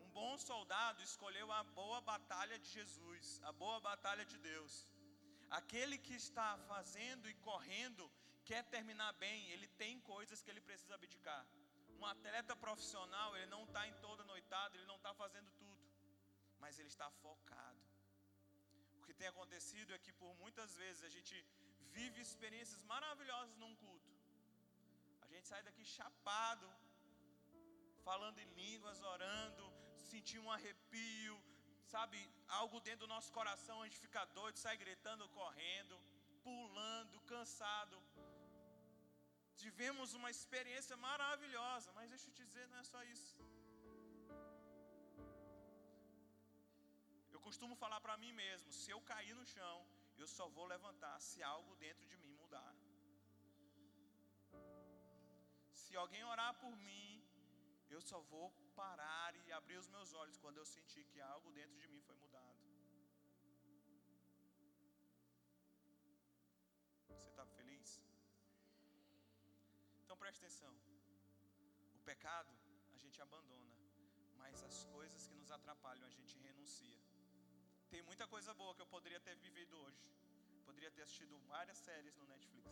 Um 0.00 0.10
bom 0.10 0.36
soldado 0.36 1.02
escolheu 1.02 1.50
a 1.52 1.62
boa 1.62 2.00
batalha 2.00 2.58
de 2.58 2.68
Jesus, 2.68 3.40
a 3.44 3.52
boa 3.52 3.80
batalha 3.80 4.24
de 4.24 4.38
Deus. 4.38 4.86
Aquele 5.50 5.96
que 5.98 6.14
está 6.14 6.58
fazendo 6.72 7.28
e 7.28 7.34
correndo, 7.48 8.10
quer 8.44 8.62
terminar 8.64 9.12
bem, 9.14 9.48
ele 9.50 9.68
tem 9.82 10.00
coisas 10.00 10.42
que 10.42 10.50
ele 10.50 10.60
precisa 10.60 10.94
abdicar. 10.94 11.46
Um 12.02 12.06
atleta 12.14 12.54
profissional, 12.64 13.28
ele 13.36 13.48
não 13.54 13.62
está 13.66 13.82
em 13.88 13.94
toda 14.04 14.24
noitada, 14.30 14.76
ele 14.76 14.88
não 14.90 14.96
está 15.00 15.12
fazendo 15.20 15.50
tudo, 15.62 15.84
mas 16.62 16.78
ele 16.80 16.90
está 16.94 17.08
focado. 17.24 17.82
O 18.98 19.02
que 19.06 19.14
tem 19.20 19.28
acontecido 19.32 19.94
é 19.96 19.98
que 20.04 20.12
por 20.20 20.32
muitas 20.40 20.70
vezes 20.82 21.02
a 21.08 21.12
gente 21.16 21.36
vive 21.98 22.20
experiências 22.20 22.82
maravilhosas 22.92 23.54
num 23.62 23.74
culto. 23.84 24.12
A 25.24 25.28
gente 25.32 25.46
sai 25.52 25.62
daqui 25.68 25.84
chapado, 25.84 26.68
falando 28.08 28.38
em 28.44 28.50
línguas, 28.62 29.00
orando, 29.14 29.64
sentir 30.10 30.40
um 30.40 30.50
arrepio, 30.56 31.36
sabe, 31.94 32.18
algo 32.60 32.80
dentro 32.88 33.06
do 33.06 33.12
nosso 33.14 33.30
coração, 33.38 33.76
a 33.80 33.86
gente 33.86 34.00
fica 34.06 34.24
doido, 34.40 34.56
sai 34.64 34.76
gritando, 34.84 35.28
correndo, 35.40 35.96
pulando, 36.42 37.20
cansado. 37.34 37.96
Tivemos 39.56 40.14
uma 40.18 40.30
experiência 40.30 40.96
maravilhosa, 40.96 41.92
mas 41.92 42.10
deixa 42.10 42.28
eu 42.28 42.34
te 42.34 42.44
dizer, 42.44 42.66
não 42.68 42.78
é 42.78 42.84
só 42.84 43.02
isso. 43.04 43.36
Eu 47.30 47.40
costumo 47.40 47.74
falar 47.82 48.00
para 48.00 48.16
mim 48.22 48.32
mesmo: 48.32 48.72
se 48.72 48.90
eu 48.90 49.00
cair 49.12 49.34
no 49.34 49.44
chão, 49.44 49.76
eu 50.18 50.26
só 50.26 50.48
vou 50.48 50.66
levantar 50.66 51.16
se 51.20 51.42
algo 51.42 51.74
dentro 51.76 52.06
de 52.06 52.16
mim 52.16 52.34
mudar. 52.42 52.74
Se 55.82 55.96
alguém 55.96 56.24
orar 56.24 56.52
por 56.62 56.74
mim, 56.76 57.22
eu 57.94 58.00
só 58.00 58.18
vou 58.32 58.46
parar 58.74 59.30
e 59.44 59.52
abrir 59.52 59.76
os 59.76 59.88
meus 59.88 60.12
olhos 60.14 60.38
quando 60.38 60.58
eu 60.58 60.64
sentir 60.64 61.04
que 61.10 61.20
algo 61.20 61.52
dentro 61.52 61.76
de 61.82 61.88
mim 61.88 62.00
foi 62.00 62.16
mudado. 62.16 62.60
Você 67.08 67.28
está 67.28 67.44
preste 70.22 70.38
atenção. 70.42 70.74
O 71.98 72.00
pecado 72.10 72.52
a 72.94 72.98
gente 73.02 73.18
abandona, 73.24 73.72
mas 74.40 74.62
as 74.68 74.78
coisas 74.94 75.26
que 75.28 75.36
nos 75.40 75.50
atrapalham 75.56 76.06
a 76.10 76.12
gente 76.18 76.34
renuncia. 76.48 77.00
Tem 77.92 78.02
muita 78.10 78.26
coisa 78.34 78.52
boa 78.60 78.74
que 78.76 78.82
eu 78.84 78.90
poderia 78.94 79.20
ter 79.26 79.34
vivido 79.46 79.74
hoje. 79.84 80.04
Poderia 80.68 80.92
ter 80.96 81.02
assistido 81.06 81.40
várias 81.54 81.78
séries 81.86 82.14
no 82.20 82.26
Netflix. 82.32 82.70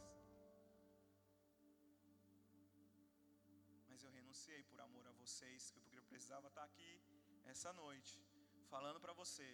Mas 3.88 4.04
eu 4.04 4.12
renunciei 4.18 4.62
por 4.70 4.80
amor 4.88 5.04
a 5.08 5.14
vocês, 5.22 5.72
porque 5.72 5.98
eu 5.98 6.04
precisava 6.12 6.46
estar 6.52 6.66
aqui 6.70 6.90
essa 7.54 7.72
noite, 7.82 8.14
falando 8.74 9.00
para 9.04 9.12
você: 9.22 9.50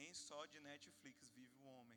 nem 0.00 0.12
só 0.26 0.44
de 0.44 0.60
Netflix 0.60 1.32
vive 1.38 1.56
o 1.62 1.66
homem. 1.76 1.95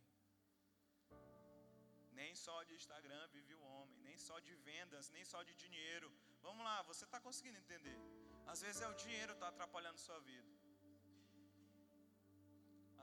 Nem 2.21 2.31
só 2.45 2.55
de 2.67 2.73
Instagram 2.79 3.23
vive 3.35 3.53
o 3.55 3.61
homem, 3.71 3.97
nem 4.07 4.17
só 4.27 4.37
de 4.47 4.53
vendas, 4.69 5.09
nem 5.15 5.23
só 5.31 5.39
de 5.49 5.53
dinheiro. 5.63 6.07
Vamos 6.45 6.63
lá, 6.69 6.77
você 6.89 7.03
está 7.05 7.19
conseguindo 7.27 7.57
entender? 7.63 7.97
Às 8.53 8.61
vezes 8.65 8.81
é 8.81 8.89
o 8.93 8.97
dinheiro 9.03 9.31
que 9.33 9.39
está 9.41 9.49
atrapalhando 9.53 9.99
sua 10.07 10.19
vida. 10.31 10.51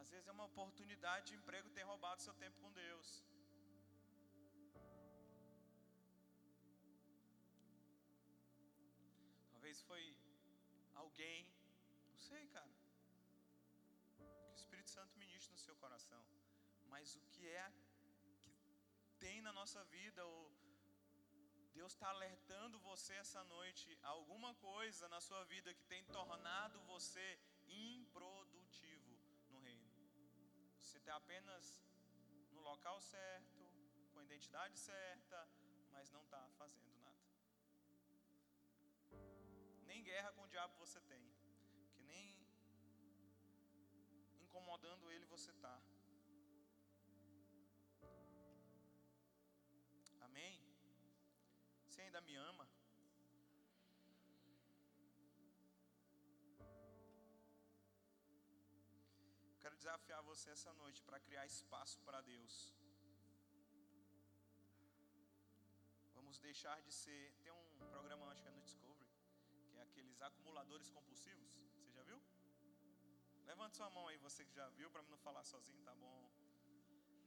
Às 0.00 0.10
vezes 0.12 0.28
é 0.28 0.34
uma 0.38 0.48
oportunidade 0.52 1.24
de 1.28 1.36
emprego 1.38 1.70
ter 1.76 1.84
roubado 1.92 2.20
seu 2.26 2.34
tempo 2.42 2.60
com 2.62 2.70
Deus. 2.72 3.08
Talvez 9.54 9.80
foi 9.90 10.04
alguém, 11.04 11.40
não 12.10 12.18
sei, 12.28 12.44
cara. 12.58 12.74
Que 14.14 14.22
o 14.52 14.60
Espírito 14.62 14.90
Santo 14.96 15.18
ministre 15.24 15.52
no 15.56 15.62
seu 15.66 15.76
coração. 15.84 16.22
Mas 16.92 17.16
o 17.16 17.22
que 17.34 17.46
é 17.48 17.66
tem 19.26 19.40
na 19.46 19.52
nossa 19.60 19.82
vida, 19.96 20.24
ou 20.24 20.38
Deus 21.78 21.92
está 21.94 22.08
alertando 22.10 22.78
você 22.90 23.14
essa 23.14 23.42
noite, 23.54 23.98
alguma 24.02 24.50
coisa 24.66 25.08
na 25.14 25.20
sua 25.20 25.42
vida 25.52 25.74
que 25.78 25.84
tem 25.92 26.04
tornado 26.18 26.78
você 26.92 27.26
improdutivo 27.66 29.14
no 29.50 29.58
reino. 29.58 29.90
Você 30.80 30.98
está 30.98 31.16
apenas 31.16 31.64
no 32.52 32.60
local 32.60 33.00
certo, 33.00 33.60
com 34.12 34.20
a 34.20 34.26
identidade 34.28 34.78
certa, 34.78 35.38
mas 35.90 36.12
não 36.12 36.22
está 36.22 36.42
fazendo 36.60 36.94
nada. 37.06 37.26
Nem 39.90 40.04
guerra 40.04 40.32
com 40.34 40.42
o 40.44 40.52
diabo 40.54 40.72
você 40.84 41.00
tem, 41.00 41.26
que 41.94 42.04
nem 42.04 42.28
incomodando 44.46 45.10
ele 45.10 45.26
você 45.26 45.50
está. 45.50 45.76
Você 51.96 52.02
ainda 52.02 52.20
me 52.20 52.34
ama? 52.36 52.64
Quero 59.62 59.76
desafiar 59.76 60.22
você 60.24 60.50
essa 60.50 60.74
noite 60.74 61.02
para 61.02 61.18
criar 61.18 61.46
espaço 61.46 61.98
para 62.02 62.20
Deus. 62.20 62.54
Vamos 66.16 66.38
deixar 66.38 66.82
de 66.82 66.92
ser. 66.92 67.32
Tem 67.42 67.50
um 67.50 67.88
programa, 67.94 68.30
acho 68.30 68.42
que 68.42 68.48
é 68.48 68.50
no 68.50 68.60
Discovery, 68.60 69.10
que 69.72 69.78
é 69.78 69.82
aqueles 69.88 70.20
acumuladores 70.20 70.90
compulsivos. 70.90 71.50
Você 71.78 71.92
já 71.94 72.02
viu? 72.02 72.22
Levante 73.46 73.78
sua 73.78 73.88
mão 73.88 74.06
aí, 74.08 74.18
você 74.18 74.44
que 74.44 74.52
já 74.52 74.68
viu, 74.80 74.90
para 74.90 75.02
não 75.04 75.16
falar 75.16 75.44
sozinho, 75.44 75.82
tá 75.82 75.94
bom? 75.94 76.30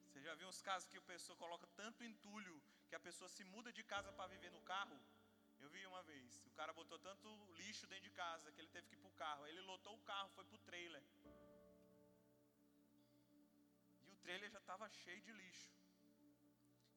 Você 0.06 0.22
já 0.22 0.36
viu 0.36 0.48
uns 0.48 0.62
casos 0.62 0.88
que 0.88 1.00
a 1.00 1.10
pessoa 1.14 1.36
coloca 1.36 1.66
tanto 1.76 2.04
entulho 2.04 2.62
que 2.90 2.98
a 3.00 3.06
pessoa 3.08 3.30
se 3.36 3.44
muda 3.54 3.72
de 3.78 3.84
casa 3.94 4.12
para 4.18 4.32
viver 4.36 4.52
no 4.58 4.62
carro. 4.74 5.00
Eu 5.64 5.70
vi 5.76 5.82
uma 5.86 6.02
vez, 6.12 6.28
o 6.50 6.52
cara 6.60 6.72
botou 6.80 6.98
tanto 7.08 7.28
lixo 7.62 7.86
dentro 7.92 8.06
de 8.10 8.14
casa 8.22 8.52
que 8.52 8.60
ele 8.62 8.72
teve 8.76 8.88
que 8.90 8.96
ir 8.96 9.02
pro 9.04 9.12
carro. 9.24 9.46
Ele 9.50 9.62
lotou 9.72 9.94
o 9.96 10.04
carro, 10.12 10.30
foi 10.38 10.46
pro 10.52 10.60
trailer. 10.70 11.04
E 14.08 14.12
o 14.16 14.20
trailer 14.26 14.50
já 14.56 14.62
estava 14.64 14.90
cheio 15.02 15.22
de 15.28 15.34
lixo. 15.42 15.72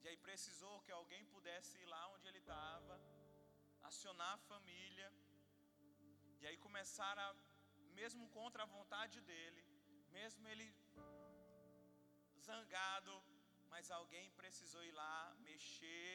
E 0.02 0.08
aí 0.08 0.16
precisou 0.28 0.80
que 0.84 0.92
alguém 1.00 1.24
pudesse 1.34 1.78
ir 1.82 1.88
lá 1.94 2.02
onde 2.14 2.26
ele 2.28 2.38
estava, 2.38 2.94
acionar 3.90 4.32
a 4.34 4.44
família. 4.52 5.08
E 6.40 6.46
aí 6.46 6.56
começaram 6.56 7.22
a, 7.22 7.34
mesmo 8.00 8.28
contra 8.38 8.62
a 8.62 8.72
vontade 8.76 9.20
dele, 9.20 9.62
mesmo 10.18 10.48
ele 10.48 10.68
zangado, 12.48 13.14
mas 13.72 13.90
alguém 13.98 14.26
precisou 14.40 14.82
ir 14.88 14.94
lá 15.02 15.16
mexer 15.48 16.10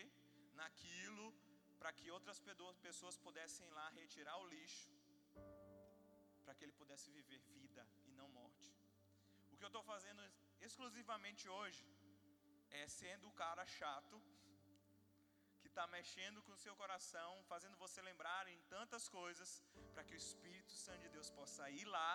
naquilo 0.59 1.25
para 1.79 1.91
que 1.97 2.07
outras 2.17 2.39
pessoas 2.87 3.17
pudessem 3.25 3.67
ir 3.67 3.75
lá 3.79 3.87
retirar 4.01 4.37
o 4.43 4.47
lixo, 4.53 4.89
para 6.43 6.55
que 6.55 6.63
ele 6.65 6.79
pudesse 6.81 7.07
viver 7.17 7.39
vida 7.53 7.83
e 8.09 8.11
não 8.19 8.29
morte. 8.39 8.69
O 9.51 9.57
que 9.57 9.65
eu 9.67 9.73
estou 9.73 9.83
fazendo 9.93 10.21
exclusivamente 10.67 11.45
hoje 11.57 11.85
é 12.81 12.87
sendo 12.87 13.27
o 13.27 13.37
cara 13.43 13.65
chato 13.79 14.15
que 15.61 15.67
está 15.67 15.85
mexendo 15.97 16.41
com 16.45 16.53
o 16.53 16.63
seu 16.65 16.75
coração, 16.81 17.31
fazendo 17.53 17.77
você 17.85 18.01
lembrar 18.01 18.43
em 18.53 18.59
tantas 18.75 19.05
coisas, 19.19 19.49
para 19.93 20.03
que 20.03 20.15
o 20.15 20.21
Espírito 20.25 20.73
Santo 20.85 21.01
de 21.05 21.09
Deus 21.09 21.29
possa 21.39 21.69
ir 21.79 21.85
lá 21.85 22.11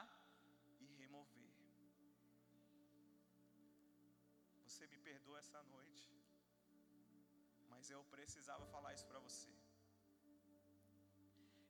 mas 7.83 7.91
eu 7.91 8.03
precisava 8.16 8.64
falar 8.72 8.91
isso 8.97 9.07
para 9.11 9.20
você. 9.26 9.53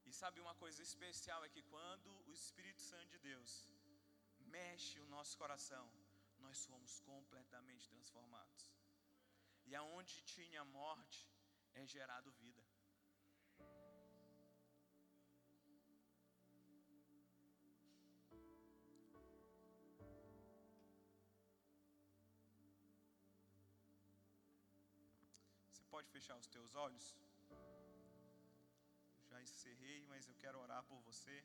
E 0.09 0.11
sabe 0.19 0.41
uma 0.47 0.55
coisa 0.63 0.81
especial 0.89 1.39
é 1.47 1.49
que 1.55 1.63
quando 1.75 2.11
o 2.29 2.33
Espírito 2.41 2.83
Santo 2.89 3.09
de 3.15 3.19
Deus 3.29 3.51
mexe 4.57 5.01
o 5.01 5.09
nosso 5.15 5.35
coração, 5.43 5.87
nós 6.45 6.59
somos 6.67 7.01
completamente 7.13 7.89
transformados. 7.93 8.65
E 9.69 9.75
aonde 9.75 10.21
tinha 10.35 10.63
morte, 10.81 11.23
é 11.73 11.87
gerado 11.95 12.31
vida. 12.45 12.62
Fechar 26.23 26.37
os 26.37 26.47
teus 26.47 26.73
olhos? 26.77 27.17
Já 29.29 29.43
encerrei, 29.43 30.07
mas 30.07 30.29
eu 30.29 30.37
quero 30.37 30.57
orar 30.61 30.85
por 30.85 31.01
você. 31.01 31.45